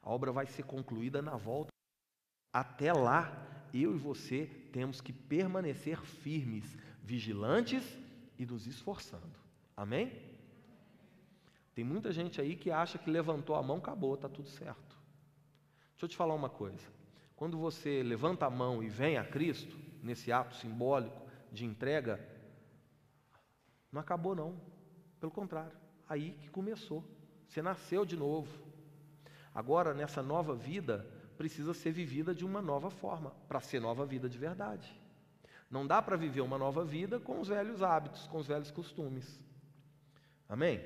A 0.06 0.10
obra 0.10 0.30
vai 0.30 0.46
ser 0.46 0.62
concluída 0.62 1.20
na 1.20 1.36
volta. 1.36 1.72
Até 2.52 2.92
lá, 2.92 3.66
eu 3.74 3.92
e 3.92 3.98
você 3.98 4.46
temos 4.72 5.00
que 5.00 5.12
permanecer 5.12 6.00
firmes, 6.00 6.78
vigilantes 7.02 7.82
e 8.38 8.46
nos 8.46 8.68
esforçando. 8.68 9.36
Amém? 9.76 10.12
Tem 11.74 11.84
muita 11.84 12.12
gente 12.12 12.40
aí 12.40 12.54
que 12.54 12.70
acha 12.70 12.98
que 12.98 13.10
levantou 13.10 13.56
a 13.56 13.62
mão, 13.64 13.78
acabou, 13.78 14.14
está 14.14 14.28
tudo 14.28 14.48
certo. 14.48 14.96
Deixa 15.90 16.04
eu 16.04 16.08
te 16.08 16.16
falar 16.16 16.34
uma 16.34 16.48
coisa. 16.48 16.86
Quando 17.34 17.58
você 17.58 18.00
levanta 18.04 18.46
a 18.46 18.50
mão 18.50 18.84
e 18.84 18.88
vem 18.88 19.18
a 19.18 19.24
Cristo, 19.24 19.76
nesse 20.04 20.30
ato 20.30 20.54
simbólico 20.54 21.20
de 21.50 21.64
entrega, 21.64 22.24
não 23.90 24.00
acabou 24.00 24.36
não. 24.36 24.56
Pelo 25.18 25.32
contrário, 25.32 25.76
aí 26.08 26.30
que 26.40 26.48
começou. 26.48 27.02
Você 27.48 27.60
nasceu 27.60 28.04
de 28.04 28.16
novo. 28.16 28.65
Agora, 29.56 29.94
nessa 29.94 30.22
nova 30.22 30.54
vida, 30.54 31.06
precisa 31.38 31.72
ser 31.72 31.90
vivida 31.90 32.34
de 32.34 32.44
uma 32.44 32.60
nova 32.60 32.90
forma, 32.90 33.30
para 33.48 33.58
ser 33.58 33.80
nova 33.80 34.04
vida 34.04 34.28
de 34.28 34.36
verdade. 34.36 34.86
Não 35.70 35.86
dá 35.86 36.02
para 36.02 36.14
viver 36.14 36.42
uma 36.42 36.58
nova 36.58 36.84
vida 36.84 37.18
com 37.18 37.40
os 37.40 37.48
velhos 37.48 37.82
hábitos, 37.82 38.26
com 38.26 38.36
os 38.36 38.46
velhos 38.46 38.70
costumes. 38.70 39.40
Amém? 40.46 40.84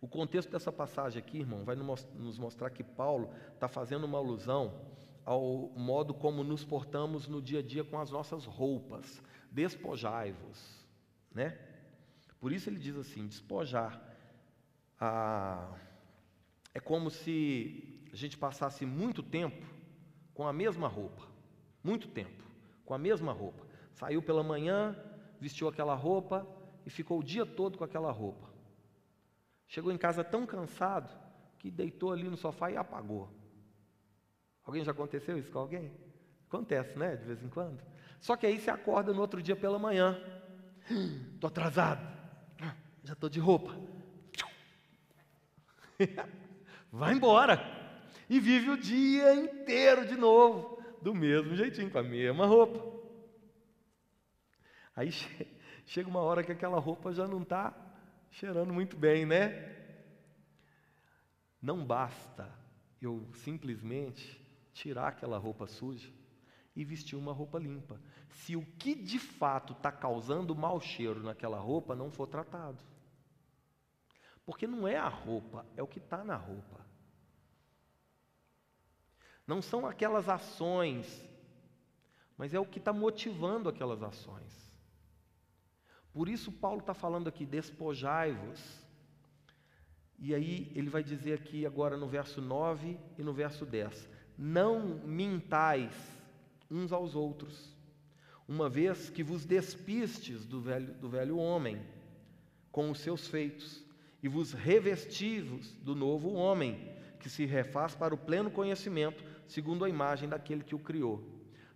O 0.00 0.08
contexto 0.08 0.50
dessa 0.50 0.72
passagem 0.72 1.22
aqui, 1.22 1.38
irmão, 1.38 1.64
vai 1.64 1.76
nos 1.76 2.36
mostrar 2.38 2.70
que 2.70 2.82
Paulo 2.82 3.32
está 3.54 3.68
fazendo 3.68 4.02
uma 4.02 4.18
alusão 4.18 4.74
ao 5.24 5.70
modo 5.76 6.12
como 6.12 6.42
nos 6.42 6.64
portamos 6.64 7.28
no 7.28 7.40
dia 7.40 7.60
a 7.60 7.62
dia 7.62 7.84
com 7.84 8.00
as 8.00 8.10
nossas 8.10 8.44
roupas. 8.44 9.22
Despojai-vos, 9.52 10.84
né? 11.32 11.56
Por 12.40 12.50
isso 12.50 12.68
ele 12.68 12.80
diz 12.80 12.96
assim: 12.96 13.28
despojar 13.28 14.02
a 15.00 15.72
é 16.74 16.80
como 16.80 17.08
se 17.08 18.04
a 18.12 18.16
gente 18.16 18.36
passasse 18.36 18.84
muito 18.84 19.22
tempo 19.22 19.64
com 20.34 20.46
a 20.46 20.52
mesma 20.52 20.88
roupa, 20.88 21.22
muito 21.82 22.08
tempo, 22.08 22.42
com 22.84 22.92
a 22.92 22.98
mesma 22.98 23.32
roupa. 23.32 23.64
Saiu 23.92 24.20
pela 24.20 24.42
manhã, 24.42 24.96
vestiu 25.40 25.68
aquela 25.68 25.94
roupa 25.94 26.46
e 26.84 26.90
ficou 26.90 27.20
o 27.20 27.24
dia 27.24 27.46
todo 27.46 27.78
com 27.78 27.84
aquela 27.84 28.10
roupa. 28.10 28.52
Chegou 29.68 29.92
em 29.92 29.98
casa 29.98 30.24
tão 30.24 30.44
cansado 30.44 31.14
que 31.58 31.70
deitou 31.70 32.12
ali 32.12 32.24
no 32.28 32.36
sofá 32.36 32.70
e 32.70 32.76
apagou. 32.76 33.30
Alguém 34.64 34.84
já 34.84 34.90
aconteceu 34.90 35.38
isso 35.38 35.50
com 35.50 35.60
alguém? 35.60 35.92
Acontece, 36.48 36.98
né? 36.98 37.16
De 37.16 37.24
vez 37.24 37.42
em 37.42 37.48
quando. 37.48 37.82
Só 38.20 38.36
que 38.36 38.46
aí 38.46 38.58
você 38.58 38.70
acorda 38.70 39.12
no 39.12 39.20
outro 39.20 39.42
dia 39.42 39.56
pela 39.56 39.78
manhã. 39.78 40.18
Estou 41.34 41.48
atrasado. 41.48 42.06
Já 43.02 43.12
estou 43.12 43.28
de 43.28 43.38
roupa. 43.38 43.74
Vai 46.94 47.12
embora 47.12 47.60
e 48.30 48.38
vive 48.38 48.70
o 48.70 48.76
dia 48.76 49.34
inteiro 49.34 50.06
de 50.06 50.16
novo, 50.16 50.80
do 51.02 51.12
mesmo 51.14 51.54
jeitinho, 51.56 51.90
com 51.90 51.98
a 51.98 52.02
mesma 52.02 52.46
roupa. 52.46 52.94
Aí 54.94 55.10
chega 55.84 56.08
uma 56.08 56.20
hora 56.20 56.44
que 56.44 56.52
aquela 56.52 56.78
roupa 56.78 57.12
já 57.12 57.26
não 57.26 57.42
está 57.42 57.74
cheirando 58.30 58.72
muito 58.72 58.96
bem, 58.96 59.26
né? 59.26 59.74
Não 61.60 61.84
basta 61.84 62.48
eu 63.02 63.28
simplesmente 63.34 64.40
tirar 64.72 65.08
aquela 65.08 65.36
roupa 65.36 65.66
suja 65.66 66.10
e 66.76 66.84
vestir 66.84 67.16
uma 67.16 67.32
roupa 67.32 67.58
limpa, 67.58 68.00
se 68.30 68.56
o 68.56 68.64
que 68.78 68.94
de 68.94 69.18
fato 69.18 69.72
está 69.72 69.92
causando 69.92 70.56
mau 70.56 70.80
cheiro 70.80 71.22
naquela 71.22 71.58
roupa 71.58 71.94
não 71.94 72.10
for 72.10 72.26
tratado. 72.26 72.82
Porque 74.44 74.66
não 74.66 74.86
é 74.86 74.96
a 74.96 75.08
roupa, 75.08 75.64
é 75.76 75.82
o 75.82 75.86
que 75.86 75.98
está 75.98 76.22
na 76.22 76.36
roupa. 76.36 76.84
Não 79.46 79.60
são 79.60 79.86
aquelas 79.86 80.28
ações, 80.28 81.28
mas 82.36 82.54
é 82.54 82.58
o 82.58 82.66
que 82.66 82.78
está 82.78 82.92
motivando 82.92 83.68
aquelas 83.68 84.02
ações. 84.02 84.72
Por 86.12 86.28
isso, 86.28 86.52
Paulo 86.52 86.80
está 86.80 86.94
falando 86.94 87.28
aqui: 87.28 87.44
despojai-vos. 87.44 88.82
E 90.18 90.34
aí, 90.34 90.72
ele 90.74 90.88
vai 90.88 91.02
dizer 91.02 91.34
aqui 91.34 91.66
agora 91.66 91.96
no 91.96 92.06
verso 92.06 92.40
9 92.40 92.98
e 93.18 93.22
no 93.22 93.32
verso 93.32 93.66
10: 93.66 94.08
Não 94.38 94.98
mintais 95.04 95.94
uns 96.70 96.92
aos 96.92 97.14
outros, 97.14 97.76
uma 98.48 98.68
vez 98.68 99.10
que 99.10 99.22
vos 99.22 99.44
despistes 99.44 100.46
do 100.46 100.60
velho, 100.60 100.94
do 100.94 101.08
velho 101.08 101.36
homem 101.36 101.84
com 102.72 102.90
os 102.90 103.00
seus 103.00 103.28
feitos, 103.28 103.83
e 104.24 104.28
vos 104.28 104.54
revestivos 104.54 105.74
do 105.74 105.94
novo 105.94 106.32
homem, 106.32 106.90
que 107.20 107.28
se 107.28 107.44
refaz 107.44 107.94
para 107.94 108.14
o 108.14 108.16
pleno 108.16 108.50
conhecimento 108.50 109.22
segundo 109.46 109.84
a 109.84 109.88
imagem 109.88 110.26
daquele 110.26 110.64
que 110.64 110.74
o 110.74 110.78
criou. 110.78 111.22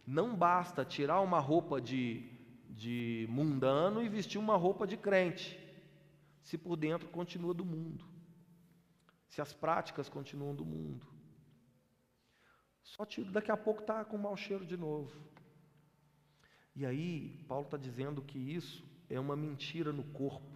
Não 0.07 0.34
basta 0.34 0.82
tirar 0.82 1.20
uma 1.20 1.40
roupa 1.40 1.78
de, 1.78 2.26
de 2.70 3.26
mundano 3.28 4.03
e 4.03 4.09
vestir 4.09 4.38
uma 4.38 4.57
roupa 4.57 4.86
de 4.86 4.96
crente, 4.96 5.61
se 6.42 6.57
por 6.57 6.76
dentro 6.76 7.11
continua 7.11 7.53
do 7.53 7.66
mundo, 7.66 8.07
se 9.26 9.42
as 9.42 9.53
práticas 9.53 10.09
continuam 10.09 10.55
do 10.55 10.64
mundo. 10.64 11.07
Só 12.82 13.05
tiro, 13.05 13.30
daqui 13.30 13.51
a 13.51 13.59
pouco 13.59 13.82
está 13.82 14.03
com 14.07 14.16
mau 14.16 14.38
cheiro 14.38 14.64
de 14.64 14.74
novo. 14.78 15.14
E 16.74 16.86
aí, 16.86 17.44
Paulo 17.46 17.66
está 17.66 17.76
dizendo 17.76 18.22
que 18.22 18.38
isso 18.38 18.82
é 19.11 19.20
uma 19.20 19.36
mentira 19.36 19.92
no 19.92 20.05
corpo, 20.05 20.47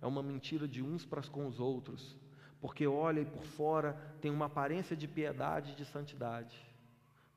é 0.00 0.06
uma 0.06 0.22
mentira 0.22 0.66
de 0.66 0.82
uns 0.82 1.04
para 1.04 1.22
com 1.22 1.46
os 1.46 1.60
outros 1.60 2.18
porque 2.60 2.86
olha 2.86 3.20
e 3.20 3.24
por 3.24 3.42
fora 3.42 3.94
tem 4.20 4.30
uma 4.30 4.46
aparência 4.46 4.94
de 4.94 5.08
piedade 5.08 5.72
e 5.72 5.74
de 5.74 5.84
santidade, 5.86 6.54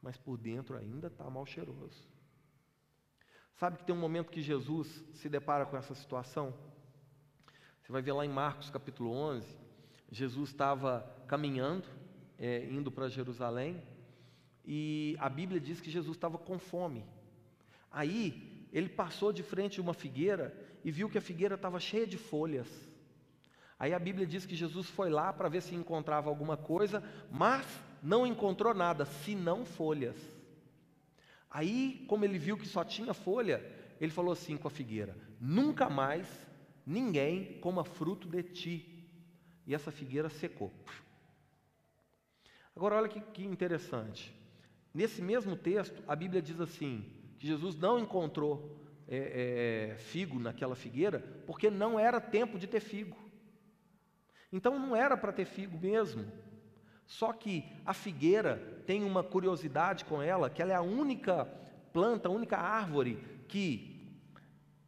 mas 0.01 0.17
por 0.17 0.37
dentro 0.37 0.77
ainda 0.77 1.07
está 1.07 1.29
mal 1.29 1.45
cheiroso. 1.45 2.11
Sabe 3.55 3.77
que 3.77 3.85
tem 3.85 3.95
um 3.95 3.99
momento 3.99 4.31
que 4.31 4.41
Jesus 4.41 5.03
se 5.13 5.29
depara 5.29 5.65
com 5.65 5.77
essa 5.77 5.95
situação? 5.95 6.53
Você 7.81 7.91
vai 7.91 8.01
ver 8.01 8.11
lá 8.11 8.25
em 8.25 8.29
Marcos 8.29 8.69
capítulo 8.69 9.11
11, 9.11 9.47
Jesus 10.11 10.49
estava 10.49 11.01
caminhando, 11.27 11.87
é, 12.37 12.65
indo 12.65 12.91
para 12.91 13.07
Jerusalém, 13.07 13.81
e 14.65 15.15
a 15.19 15.29
Bíblia 15.29 15.59
diz 15.59 15.79
que 15.79 15.89
Jesus 15.89 16.17
estava 16.17 16.37
com 16.37 16.59
fome. 16.59 17.05
Aí 17.89 18.67
ele 18.73 18.89
passou 18.89 19.31
de 19.31 19.43
frente 19.43 19.75
de 19.75 19.81
uma 19.81 19.93
figueira 19.93 20.53
e 20.83 20.91
viu 20.91 21.09
que 21.09 21.17
a 21.17 21.21
figueira 21.21 21.55
estava 21.55 21.79
cheia 21.79 22.05
de 22.05 22.17
folhas. 22.17 22.67
Aí 23.79 23.93
a 23.93 23.99
Bíblia 23.99 24.25
diz 24.25 24.45
que 24.45 24.55
Jesus 24.55 24.89
foi 24.89 25.09
lá 25.09 25.33
para 25.33 25.49
ver 25.49 25.61
se 25.61 25.75
encontrava 25.75 26.29
alguma 26.29 26.55
coisa, 26.55 27.03
mas 27.31 27.65
não 28.01 28.25
encontrou 28.25 28.73
nada, 28.73 29.05
senão 29.05 29.65
folhas. 29.65 30.17
Aí, 31.49 32.05
como 32.07 32.25
ele 32.25 32.37
viu 32.37 32.57
que 32.57 32.67
só 32.67 32.83
tinha 32.83 33.13
folha, 33.13 33.63
ele 33.99 34.11
falou 34.11 34.33
assim 34.33 34.57
com 34.57 34.67
a 34.67 34.71
figueira: 34.71 35.15
Nunca 35.39 35.89
mais 35.89 36.27
ninguém 36.85 37.59
coma 37.59 37.83
fruto 37.83 38.27
de 38.27 38.43
ti. 38.43 38.89
E 39.65 39.73
essa 39.73 39.91
figueira 39.91 40.29
secou. 40.29 40.71
Agora, 42.75 42.95
olha 42.95 43.07
que, 43.07 43.21
que 43.21 43.45
interessante. 43.45 44.33
Nesse 44.93 45.21
mesmo 45.21 45.55
texto, 45.55 46.03
a 46.07 46.15
Bíblia 46.15 46.41
diz 46.41 46.59
assim: 46.59 47.05
que 47.37 47.47
Jesus 47.47 47.75
não 47.75 47.99
encontrou 47.99 48.82
é, 49.07 49.91
é, 49.91 49.95
figo 49.97 50.39
naquela 50.39 50.75
figueira, 50.75 51.19
porque 51.45 51.69
não 51.69 51.99
era 51.99 52.21
tempo 52.21 52.57
de 52.57 52.67
ter 52.67 52.79
figo. 52.79 53.17
Então 54.51 54.77
não 54.77 54.95
era 54.95 55.17
para 55.17 55.33
ter 55.33 55.45
figo 55.45 55.77
mesmo. 55.77 56.25
Só 57.05 57.33
que 57.33 57.65
a 57.85 57.93
figueira 57.93 58.81
tem 58.85 59.03
uma 59.03 59.23
curiosidade 59.23 60.05
com 60.05 60.21
ela, 60.21 60.49
que 60.49 60.61
ela 60.61 60.71
é 60.71 60.75
a 60.75 60.81
única 60.81 61.45
planta, 61.91 62.27
a 62.27 62.31
única 62.31 62.57
árvore 62.57 63.17
que 63.47 64.19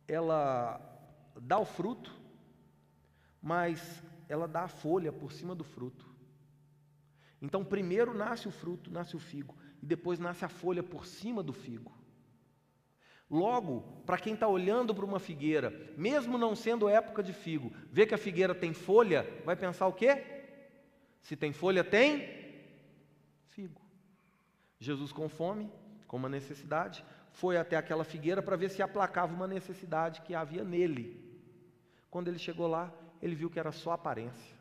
ela 0.08 0.80
dá 1.42 1.60
o 1.60 1.66
fruto, 1.66 2.12
mas 3.42 4.02
ela 4.30 4.48
dá 4.48 4.64
a 4.64 4.68
folha 4.68 5.12
por 5.12 5.32
cima 5.32 5.54
do 5.54 5.64
fruto. 5.64 6.06
Então, 7.42 7.64
primeiro 7.64 8.14
nasce 8.14 8.48
o 8.48 8.52
fruto, 8.52 8.90
nasce 8.90 9.16
o 9.16 9.20
figo, 9.20 9.56
e 9.82 9.86
depois 9.86 10.20
nasce 10.20 10.46
a 10.46 10.50
folha 10.50 10.82
por 10.82 11.06
cima 11.06 11.44
do 11.44 11.54
figo. 11.54 11.92
Logo, 13.30 13.82
para 14.06 14.18
quem 14.18 14.36
está 14.36 14.48
olhando 14.48 14.94
para 14.94 15.06
uma 15.06 15.20
figueira, 15.20 15.74
mesmo 15.98 16.38
não 16.38 16.56
sendo 16.56 16.88
época 16.88 17.24
de 17.24 17.34
figo, 17.34 17.74
vê 17.92 18.06
que 18.06 18.14
a 18.14 18.20
figueira 18.20 18.54
tem 18.54 18.72
folha, 18.72 19.28
vai 19.44 19.56
pensar 19.56 19.88
o 19.88 19.94
quê? 19.94 20.24
Se 21.22 21.36
tem 21.36 21.52
folha, 21.52 21.84
tem 21.84 22.54
figo. 23.50 23.82
Jesus, 24.80 25.12
com 25.12 25.28
fome, 25.28 25.72
com 26.08 26.18
uma 26.18 26.30
necessidade, 26.30 27.04
foi 27.32 27.58
até 27.58 27.76
aquela 27.76 28.04
figueira 28.04 28.44
para 28.44 28.56
ver 28.56 28.70
se 28.70 28.84
aplacava 28.84 29.34
uma 29.34 29.48
necessidade 29.48 30.22
que 30.22 30.36
havia 30.36 30.64
nele. 30.64 31.24
Quando 32.12 32.28
ele 32.28 32.38
chegou 32.38 32.68
lá, 32.68 32.94
ele 33.22 33.34
viu 33.34 33.50
que 33.50 33.60
era 33.60 33.72
só 33.72 33.94
aparência. 33.94 34.56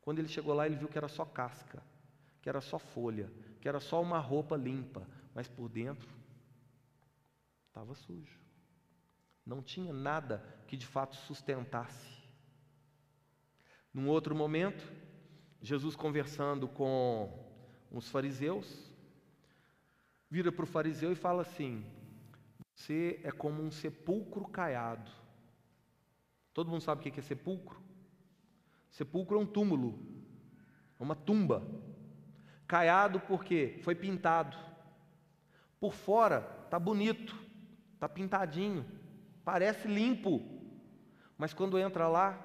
Quando 0.00 0.18
ele 0.18 0.28
chegou 0.28 0.52
lá, 0.52 0.66
ele 0.66 0.74
viu 0.74 0.88
que 0.88 0.98
era 0.98 1.06
só 1.06 1.24
casca, 1.24 1.80
que 2.42 2.48
era 2.48 2.60
só 2.60 2.76
folha, 2.76 3.30
que 3.60 3.68
era 3.68 3.78
só 3.78 4.02
uma 4.02 4.18
roupa 4.18 4.56
limpa, 4.56 5.06
mas 5.32 5.46
por 5.46 5.68
dentro 5.68 6.21
estava 7.72 7.94
sujo. 7.94 8.38
Não 9.46 9.62
tinha 9.62 9.94
nada 9.94 10.44
que 10.68 10.76
de 10.76 10.86
fato 10.86 11.16
sustentasse. 11.16 12.22
Num 13.92 14.08
outro 14.08 14.34
momento, 14.34 14.84
Jesus 15.60 15.96
conversando 15.96 16.68
com 16.68 17.32
os 17.90 18.08
fariseus, 18.10 18.92
vira 20.30 20.52
para 20.52 20.64
o 20.64 20.68
fariseu 20.68 21.12
e 21.12 21.16
fala 21.16 21.42
assim: 21.42 21.82
Você 22.74 23.20
é 23.24 23.32
como 23.32 23.62
um 23.62 23.70
sepulcro 23.70 24.46
caiado. 24.48 25.10
Todo 26.52 26.70
mundo 26.70 26.82
sabe 26.82 27.00
o 27.00 27.10
que 27.10 27.20
é 27.20 27.22
sepulcro? 27.22 27.82
Sepulcro 28.90 29.38
é 29.38 29.40
um 29.40 29.46
túmulo, 29.46 29.98
é 31.00 31.02
uma 31.02 31.16
tumba. 31.16 31.66
Caiado 32.66 33.18
porque 33.20 33.80
foi 33.82 33.94
pintado. 33.94 34.58
Por 35.80 35.94
fora 35.94 36.60
está 36.64 36.78
bonito, 36.78 37.41
está 38.02 38.08
pintadinho, 38.08 38.84
parece 39.44 39.86
limpo, 39.86 40.42
mas 41.38 41.54
quando 41.54 41.78
entra 41.78 42.08
lá, 42.08 42.36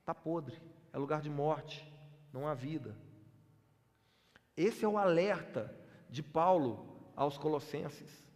está 0.00 0.14
podre, 0.14 0.60
é 0.92 0.98
lugar 0.98 1.22
de 1.22 1.30
morte 1.30 1.90
não 2.30 2.46
há 2.46 2.52
vida. 2.52 2.94
Esse 4.54 4.84
é 4.84 4.88
o 4.88 4.98
alerta 4.98 5.74
de 6.10 6.22
Paulo 6.22 7.10
aos 7.16 7.38
Colossenses, 7.38 8.28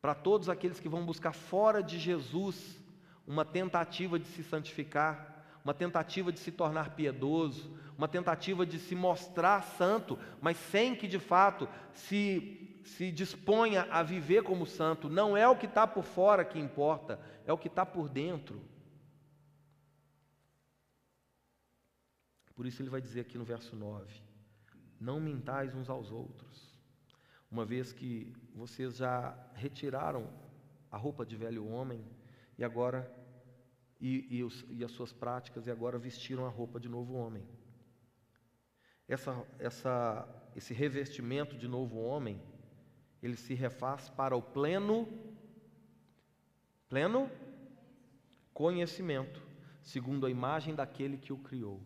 para 0.00 0.14
todos 0.14 0.48
aqueles 0.48 0.80
que 0.80 0.88
vão 0.88 1.04
buscar 1.04 1.32
fora 1.32 1.82
de 1.82 1.98
Jesus 1.98 2.82
uma 3.26 3.44
tentativa 3.44 4.18
de 4.18 4.26
se 4.28 4.42
santificar, 4.42 5.44
uma 5.62 5.74
tentativa 5.74 6.32
de 6.32 6.38
se 6.38 6.50
tornar 6.50 6.94
piedoso, 6.94 7.76
uma 8.00 8.08
tentativa 8.08 8.64
de 8.64 8.78
se 8.78 8.94
mostrar 8.94 9.62
santo, 9.62 10.18
mas 10.40 10.56
sem 10.56 10.96
que 10.96 11.06
de 11.06 11.18
fato 11.18 11.68
se, 11.92 12.80
se 12.82 13.12
disponha 13.12 13.82
a 13.90 14.02
viver 14.02 14.42
como 14.42 14.64
santo. 14.64 15.10
Não 15.10 15.36
é 15.36 15.46
o 15.46 15.54
que 15.54 15.66
está 15.66 15.86
por 15.86 16.02
fora 16.02 16.42
que 16.42 16.58
importa, 16.58 17.20
é 17.44 17.52
o 17.52 17.58
que 17.58 17.68
está 17.68 17.84
por 17.84 18.08
dentro. 18.08 18.64
Por 22.54 22.64
isso 22.64 22.80
ele 22.80 22.88
vai 22.88 23.02
dizer 23.02 23.20
aqui 23.20 23.36
no 23.36 23.44
verso 23.44 23.76
9: 23.76 24.10
Não 24.98 25.20
mintais 25.20 25.74
uns 25.74 25.90
aos 25.90 26.10
outros, 26.10 26.74
uma 27.50 27.66
vez 27.66 27.92
que 27.92 28.32
vocês 28.54 28.96
já 28.96 29.36
retiraram 29.52 30.26
a 30.90 30.96
roupa 30.96 31.26
de 31.26 31.36
velho 31.36 31.68
homem 31.68 32.02
e 32.56 32.64
agora 32.64 33.14
e, 34.00 34.38
e, 34.38 34.42
os, 34.42 34.64
e 34.70 34.82
as 34.82 34.90
suas 34.90 35.12
práticas 35.12 35.66
e 35.66 35.70
agora 35.70 35.98
vestiram 35.98 36.46
a 36.46 36.48
roupa 36.48 36.80
de 36.80 36.88
novo 36.88 37.12
homem. 37.12 37.59
Essa, 39.10 39.44
essa, 39.58 40.28
esse 40.54 40.72
revestimento 40.72 41.56
de 41.56 41.66
novo 41.66 41.98
homem, 41.98 42.40
ele 43.20 43.36
se 43.36 43.54
refaz 43.54 44.08
para 44.08 44.36
o 44.36 44.40
pleno, 44.40 45.08
pleno 46.88 47.28
conhecimento, 48.54 49.42
segundo 49.82 50.26
a 50.26 50.30
imagem 50.30 50.76
daquele 50.76 51.18
que 51.18 51.32
o 51.32 51.38
criou. 51.38 51.80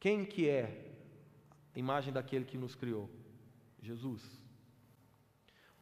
Quem 0.00 0.24
que 0.24 0.48
é 0.48 0.94
a 1.74 1.78
imagem 1.78 2.10
daquele 2.10 2.46
que 2.46 2.56
nos 2.56 2.74
criou? 2.74 3.10
Jesus. 3.82 4.42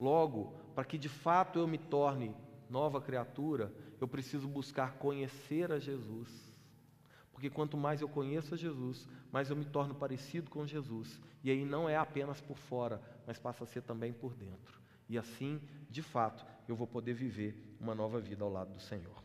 Logo, 0.00 0.58
para 0.74 0.84
que 0.84 0.98
de 0.98 1.08
fato 1.08 1.60
eu 1.60 1.68
me 1.68 1.78
torne 1.78 2.34
nova 2.68 3.00
criatura, 3.00 3.72
eu 4.00 4.08
preciso 4.08 4.48
buscar 4.48 4.94
conhecer 4.94 5.70
a 5.70 5.78
Jesus. 5.78 6.45
Porque 7.36 7.50
quanto 7.50 7.76
mais 7.76 8.00
eu 8.00 8.08
conheço 8.08 8.54
a 8.54 8.56
Jesus, 8.56 9.06
mais 9.30 9.50
eu 9.50 9.56
me 9.56 9.66
torno 9.66 9.94
parecido 9.94 10.50
com 10.50 10.66
Jesus. 10.66 11.20
E 11.44 11.50
aí 11.50 11.66
não 11.66 11.86
é 11.86 11.94
apenas 11.94 12.40
por 12.40 12.56
fora, 12.56 12.98
mas 13.26 13.38
passa 13.38 13.64
a 13.64 13.66
ser 13.66 13.82
também 13.82 14.10
por 14.10 14.32
dentro. 14.32 14.80
E 15.06 15.18
assim, 15.18 15.60
de 15.90 16.00
fato, 16.00 16.46
eu 16.66 16.74
vou 16.74 16.86
poder 16.86 17.12
viver 17.12 17.76
uma 17.78 17.94
nova 17.94 18.18
vida 18.18 18.42
ao 18.42 18.50
lado 18.50 18.72
do 18.72 18.80
Senhor. 18.80 19.22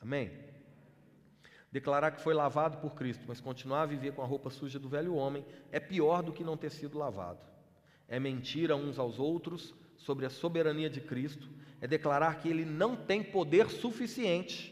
Amém? 0.00 0.32
Declarar 1.70 2.10
que 2.10 2.20
foi 2.20 2.34
lavado 2.34 2.78
por 2.78 2.96
Cristo, 2.96 3.26
mas 3.28 3.40
continuar 3.40 3.82
a 3.82 3.86
viver 3.86 4.12
com 4.12 4.22
a 4.22 4.26
roupa 4.26 4.50
suja 4.50 4.80
do 4.80 4.88
velho 4.88 5.14
homem 5.14 5.46
é 5.70 5.78
pior 5.78 6.20
do 6.20 6.32
que 6.32 6.42
não 6.42 6.56
ter 6.56 6.70
sido 6.70 6.98
lavado. 6.98 7.46
É 8.08 8.18
mentir 8.18 8.72
a 8.72 8.74
uns 8.74 8.98
aos 8.98 9.20
outros 9.20 9.72
sobre 9.96 10.26
a 10.26 10.30
soberania 10.30 10.90
de 10.90 11.00
Cristo, 11.00 11.48
é 11.80 11.86
declarar 11.86 12.40
que 12.40 12.48
ele 12.48 12.64
não 12.64 12.96
tem 12.96 13.22
poder 13.22 13.70
suficiente 13.70 14.71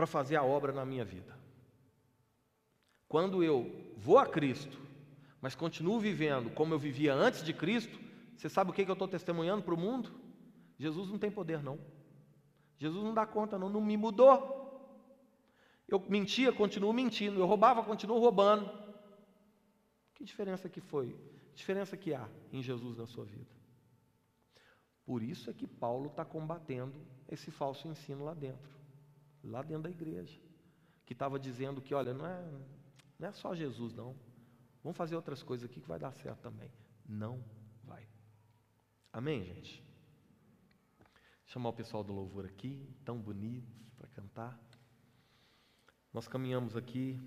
para 0.00 0.06
fazer 0.06 0.36
a 0.36 0.42
obra 0.42 0.72
na 0.72 0.82
minha 0.82 1.04
vida. 1.04 1.38
Quando 3.06 3.44
eu 3.44 3.92
vou 3.98 4.16
a 4.16 4.24
Cristo, 4.24 4.80
mas 5.42 5.54
continuo 5.54 6.00
vivendo 6.00 6.48
como 6.54 6.72
eu 6.72 6.78
vivia 6.78 7.12
antes 7.12 7.42
de 7.42 7.52
Cristo, 7.52 8.00
você 8.34 8.48
sabe 8.48 8.70
o 8.70 8.72
que 8.72 8.80
eu 8.80 8.94
estou 8.94 9.06
testemunhando 9.06 9.62
para 9.62 9.74
o 9.74 9.76
mundo? 9.76 10.10
Jesus 10.78 11.10
não 11.10 11.18
tem 11.18 11.30
poder, 11.30 11.62
não. 11.62 11.78
Jesus 12.78 13.04
não 13.04 13.12
dá 13.12 13.26
conta, 13.26 13.58
não, 13.58 13.68
não 13.68 13.82
me 13.82 13.94
mudou. 13.94 14.96
Eu 15.86 16.02
mentia, 16.08 16.50
continuo 16.50 16.94
mentindo. 16.94 17.38
Eu 17.38 17.44
roubava, 17.44 17.84
continuo 17.84 18.18
roubando. 18.18 18.70
Que 20.14 20.24
diferença 20.24 20.66
que 20.66 20.80
foi? 20.80 21.14
Que 21.50 21.56
diferença 21.56 21.94
que 21.94 22.14
há 22.14 22.26
em 22.50 22.62
Jesus 22.62 22.96
na 22.96 23.06
sua 23.06 23.26
vida? 23.26 23.54
Por 25.04 25.22
isso 25.22 25.50
é 25.50 25.52
que 25.52 25.66
Paulo 25.66 26.06
está 26.06 26.24
combatendo 26.24 26.94
esse 27.28 27.50
falso 27.50 27.86
ensino 27.86 28.24
lá 28.24 28.32
dentro, 28.32 28.79
lá 29.42 29.62
dentro 29.62 29.84
da 29.84 29.90
igreja, 29.90 30.40
que 31.04 31.12
estava 31.12 31.38
dizendo 31.38 31.80
que, 31.80 31.94
olha, 31.94 32.14
não 32.14 32.26
é, 32.26 32.50
não 33.18 33.28
é 33.28 33.32
só 33.32 33.54
Jesus, 33.54 33.94
não. 33.94 34.16
Vamos 34.82 34.96
fazer 34.96 35.16
outras 35.16 35.42
coisas 35.42 35.68
aqui 35.68 35.80
que 35.80 35.88
vai 35.88 35.98
dar 35.98 36.12
certo 36.12 36.40
também. 36.40 36.70
Não 37.06 37.44
vai. 37.84 38.06
Amém, 39.12 39.44
gente? 39.44 39.90
chamar 41.50 41.70
o 41.70 41.72
pessoal 41.72 42.04
do 42.04 42.12
louvor 42.12 42.44
aqui, 42.44 42.88
tão 43.04 43.18
bonitos 43.18 43.68
para 43.98 44.06
cantar. 44.10 44.56
Nós 46.12 46.28
caminhamos 46.28 46.76
aqui 46.76 47.20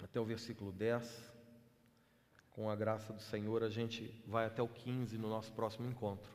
até 0.00 0.20
o 0.20 0.24
versículo 0.24 0.70
10. 0.70 1.34
Com 2.50 2.70
a 2.70 2.76
graça 2.76 3.12
do 3.12 3.20
Senhor, 3.20 3.64
a 3.64 3.68
gente 3.68 4.22
vai 4.24 4.46
até 4.46 4.62
o 4.62 4.68
15 4.68 5.18
no 5.18 5.28
nosso 5.28 5.52
próximo 5.52 5.88
encontro. 5.88 6.32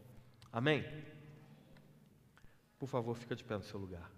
Amém? 0.52 0.84
Por 2.78 2.88
favor, 2.88 3.16
fica 3.16 3.34
de 3.34 3.46
pé 3.46 3.56
no 3.56 3.64
seu 3.64 3.80
lugar. 3.80 4.12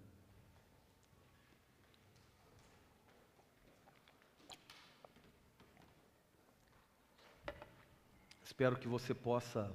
Espero 8.62 8.76
que 8.76 8.86
você 8.86 9.12
possa 9.12 9.74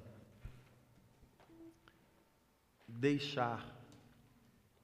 deixar 2.88 3.62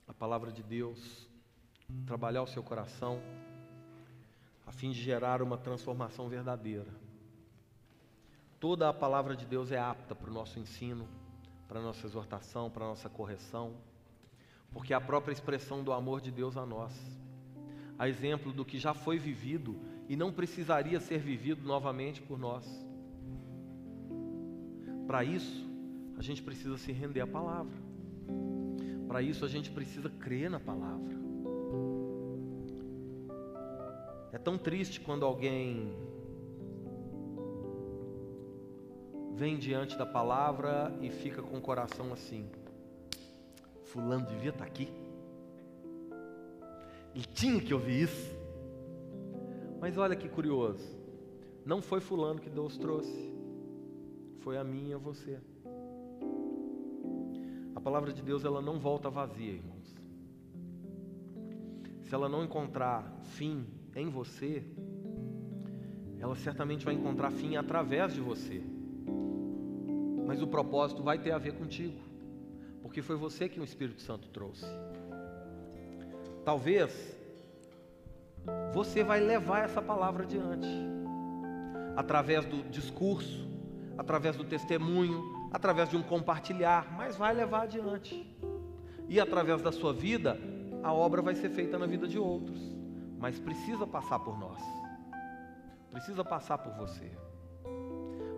a 0.07 0.13
palavra 0.13 0.53
de 0.53 0.63
Deus 0.63 1.27
trabalhar 2.05 2.43
o 2.43 2.47
seu 2.47 2.63
coração, 2.63 3.19
a 4.67 4.73
fim 4.73 4.91
de 4.91 5.01
gerar 5.01 5.41
uma 5.41 5.57
transformação 5.57 6.29
verdadeira. 6.29 6.93
Toda 8.61 8.91
a 8.91 8.93
palavra 8.93 9.35
de 9.35 9.47
Deus 9.47 9.73
é 9.73 9.79
apta 9.79 10.15
para 10.15 10.29
o 10.29 10.35
nosso 10.35 10.59
ensino, 10.59 11.09
para 11.67 11.81
a 11.81 11.83
nossa 11.83 12.07
exortação, 12.07 12.71
para 12.71 12.85
a 12.85 12.89
nossa 12.89 13.09
correção, 13.09 13.75
porque 14.71 14.93
é 14.93 14.97
a 14.97 15.01
própria 15.01 15.33
expressão 15.33 15.83
do 15.83 15.95
amor 15.95 16.21
de 16.21 16.31
Deus 16.31 16.59
a 16.59 16.67
nós. 16.67 16.93
A 17.99 18.07
exemplo 18.07 18.53
do 18.53 18.67
que 18.67 18.79
já 18.79 18.93
foi 18.93 19.19
vivido 19.19 19.81
e 20.11 20.15
não 20.15 20.31
precisaria 20.31 21.01
ser 21.01 21.21
vivido 21.21 21.67
novamente 21.67 22.21
por 22.21 22.39
nós. 22.39 22.93
Para 25.07 25.25
isso, 25.25 25.65
a 26.17 26.23
gente 26.23 26.43
precisa 26.43 26.77
se 26.79 26.93
render 26.93 27.21
à 27.21 27.27
palavra. 27.27 27.77
Para 29.07 29.21
isso, 29.23 29.45
a 29.45 29.49
gente 29.49 29.71
precisa 29.71 30.09
crer 30.09 30.51
na 30.51 30.59
palavra. 30.59 31.15
É 34.33 34.39
tão 34.39 34.59
triste 34.59 35.01
quando 35.01 35.25
alguém 35.25 35.95
vem 39.35 39.59
diante 39.59 39.97
da 39.97 40.07
palavra 40.07 40.97
e 41.01 41.11
fica 41.11 41.43
com 41.43 41.59
o 41.59 41.61
coração 41.61 42.13
assim: 42.13 42.49
Fulano 43.85 44.27
devia 44.27 44.51
estar 44.51 44.65
aqui. 44.65 44.89
Ele 47.15 47.25
tinha 47.27 47.61
que 47.61 47.73
ouvir 47.73 48.03
isso. 48.03 48.35
Mas 49.81 49.97
olha 49.97 50.17
que 50.17 50.29
curioso. 50.29 50.99
Não 51.65 51.81
foi 51.81 52.01
Fulano 52.01 52.41
que 52.41 52.51
Deus 52.51 52.77
trouxe. 52.77 53.34
Foi 54.45 54.59
a 54.59 54.63
mim 54.63 54.91
e 54.91 54.93
a 54.93 54.99
você. 54.99 55.39
A 57.75 57.81
palavra 57.81 58.13
de 58.13 58.21
Deus 58.21 58.45
ela 58.45 58.61
não 58.61 58.79
volta 58.79 59.09
vazia, 59.09 59.53
irmãos. 59.53 59.97
Se 62.03 62.15
ela 62.15 62.29
não 62.29 62.45
encontrar 62.45 63.11
fim 63.23 63.67
em 63.97 64.11
você, 64.11 64.63
ela 66.21 66.37
certamente 66.37 66.85
vai 66.85 66.93
encontrar 66.93 67.31
fim 67.31 67.57
através 67.57 68.13
de 68.13 68.21
você. 68.21 68.63
Mas 70.27 70.43
o 70.43 70.47
propósito 70.47 71.03
vai 71.03 71.19
ter 71.19 71.33
a 71.33 71.39
ver 71.39 71.55
contigo, 71.55 71.99
porque 72.83 73.01
foi 73.01 73.17
você 73.17 73.49
que 73.49 73.59
o 73.59 73.65
Espírito 73.65 74.03
Santo 74.03 74.29
trouxe. 74.29 74.67
Talvez 76.45 77.17
você 78.75 79.03
vai 79.03 79.21
levar 79.21 79.65
essa 79.65 79.81
palavra 79.81 80.25
adiante, 80.25 80.69
através 81.97 82.45
do 82.45 82.63
discurso, 82.69 83.54
através 83.97 84.37
do 84.37 84.45
testemunho, 84.45 85.49
através 85.53 85.89
de 85.89 85.97
um 85.97 86.03
compartilhar, 86.03 86.95
mas 86.97 87.17
vai 87.17 87.33
levar 87.35 87.63
adiante. 87.63 88.27
E 89.09 89.21
através 89.21 89.63
da 89.63 89.71
sua 89.71 89.93
vida, 89.93 90.39
a 90.83 90.93
obra 90.93 91.23
vai 91.23 91.35
ser 91.35 91.51
feita 91.51 91.79
na 91.79 91.87
vida 91.87 92.07
de 92.07 92.19
outros, 92.19 92.61
mas 93.19 93.39
precisa 93.39 93.87
passar 93.87 94.19
por 94.19 94.39
nós, 94.39 94.61
precisa 95.91 96.25
passar 96.25 96.59
por 96.59 96.73
você. 96.75 97.11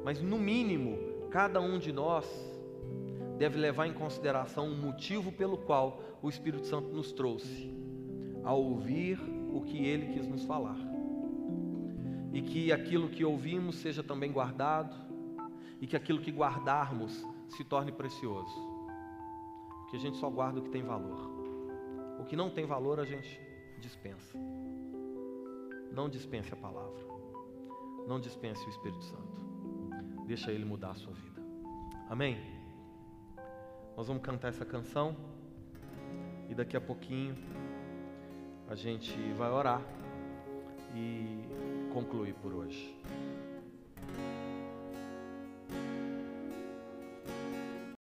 Mas 0.05 0.23
no 0.23 0.39
mínimo, 0.39 0.97
cada 1.31 1.61
um 1.61 1.79
de 1.79 1.93
nós 1.93 2.25
deve 3.39 3.59
levar 3.59 3.87
em 3.87 3.93
consideração 3.93 4.71
o 4.71 4.77
motivo 4.77 5.31
pelo 5.33 5.59
qual 5.59 6.01
o 6.23 6.29
Espírito 6.29 6.67
Santo 6.67 6.89
nos 6.89 7.13
trouxe, 7.13 7.75
a 8.45 8.53
ouvir 8.53 9.19
o 9.53 9.61
que 9.63 9.85
ele 9.85 10.15
quis 10.15 10.27
nos 10.27 10.45
falar. 10.45 10.79
E 12.33 12.43
que 12.43 12.73
aquilo 12.73 13.09
que 13.09 13.25
ouvimos 13.25 13.77
seja 13.77 14.03
também 14.03 14.31
guardado, 14.31 14.95
e 15.81 15.87
que 15.87 15.97
aquilo 15.97 16.21
que 16.21 16.31
guardarmos 16.31 17.27
se 17.49 17.65
torne 17.65 17.93
precioso. 17.93 18.55
Porque 19.81 19.97
a 19.97 20.01
gente 20.01 20.17
só 20.17 20.29
guarda 20.29 20.61
o 20.61 20.63
que 20.63 20.71
tem 20.71 20.83
valor. 20.83 21.31
O 22.19 22.25
que 22.25 22.35
não 22.35 22.51
tem 22.51 22.67
valor 22.67 22.99
a 22.99 23.05
gente 23.05 23.41
dispensa. 23.79 24.39
Não 25.93 26.09
dispense 26.09 26.53
a 26.53 26.57
palavra. 26.57 27.05
Não 28.07 28.19
dispense 28.19 28.65
o 28.67 28.69
Espírito 28.69 29.05
Santo. 29.05 29.37
Deixa 30.27 30.51
ele 30.51 30.65
mudar 30.65 30.91
a 30.91 30.95
sua 30.95 31.13
vida. 31.13 31.43
Amém? 32.09 32.37
Nós 33.97 34.09
vamos 34.09 34.23
cantar 34.23 34.49
essa 34.49 34.65
canção 34.65 35.17
e 36.49 36.55
daqui 36.55 36.77
a 36.77 36.81
pouquinho 36.81 37.35
a 38.69 38.75
gente 38.75 39.17
vai 39.35 39.51
orar 39.51 39.83
e 40.95 41.43
concluir 41.93 42.35
por 42.35 42.53
hoje. 42.53 42.95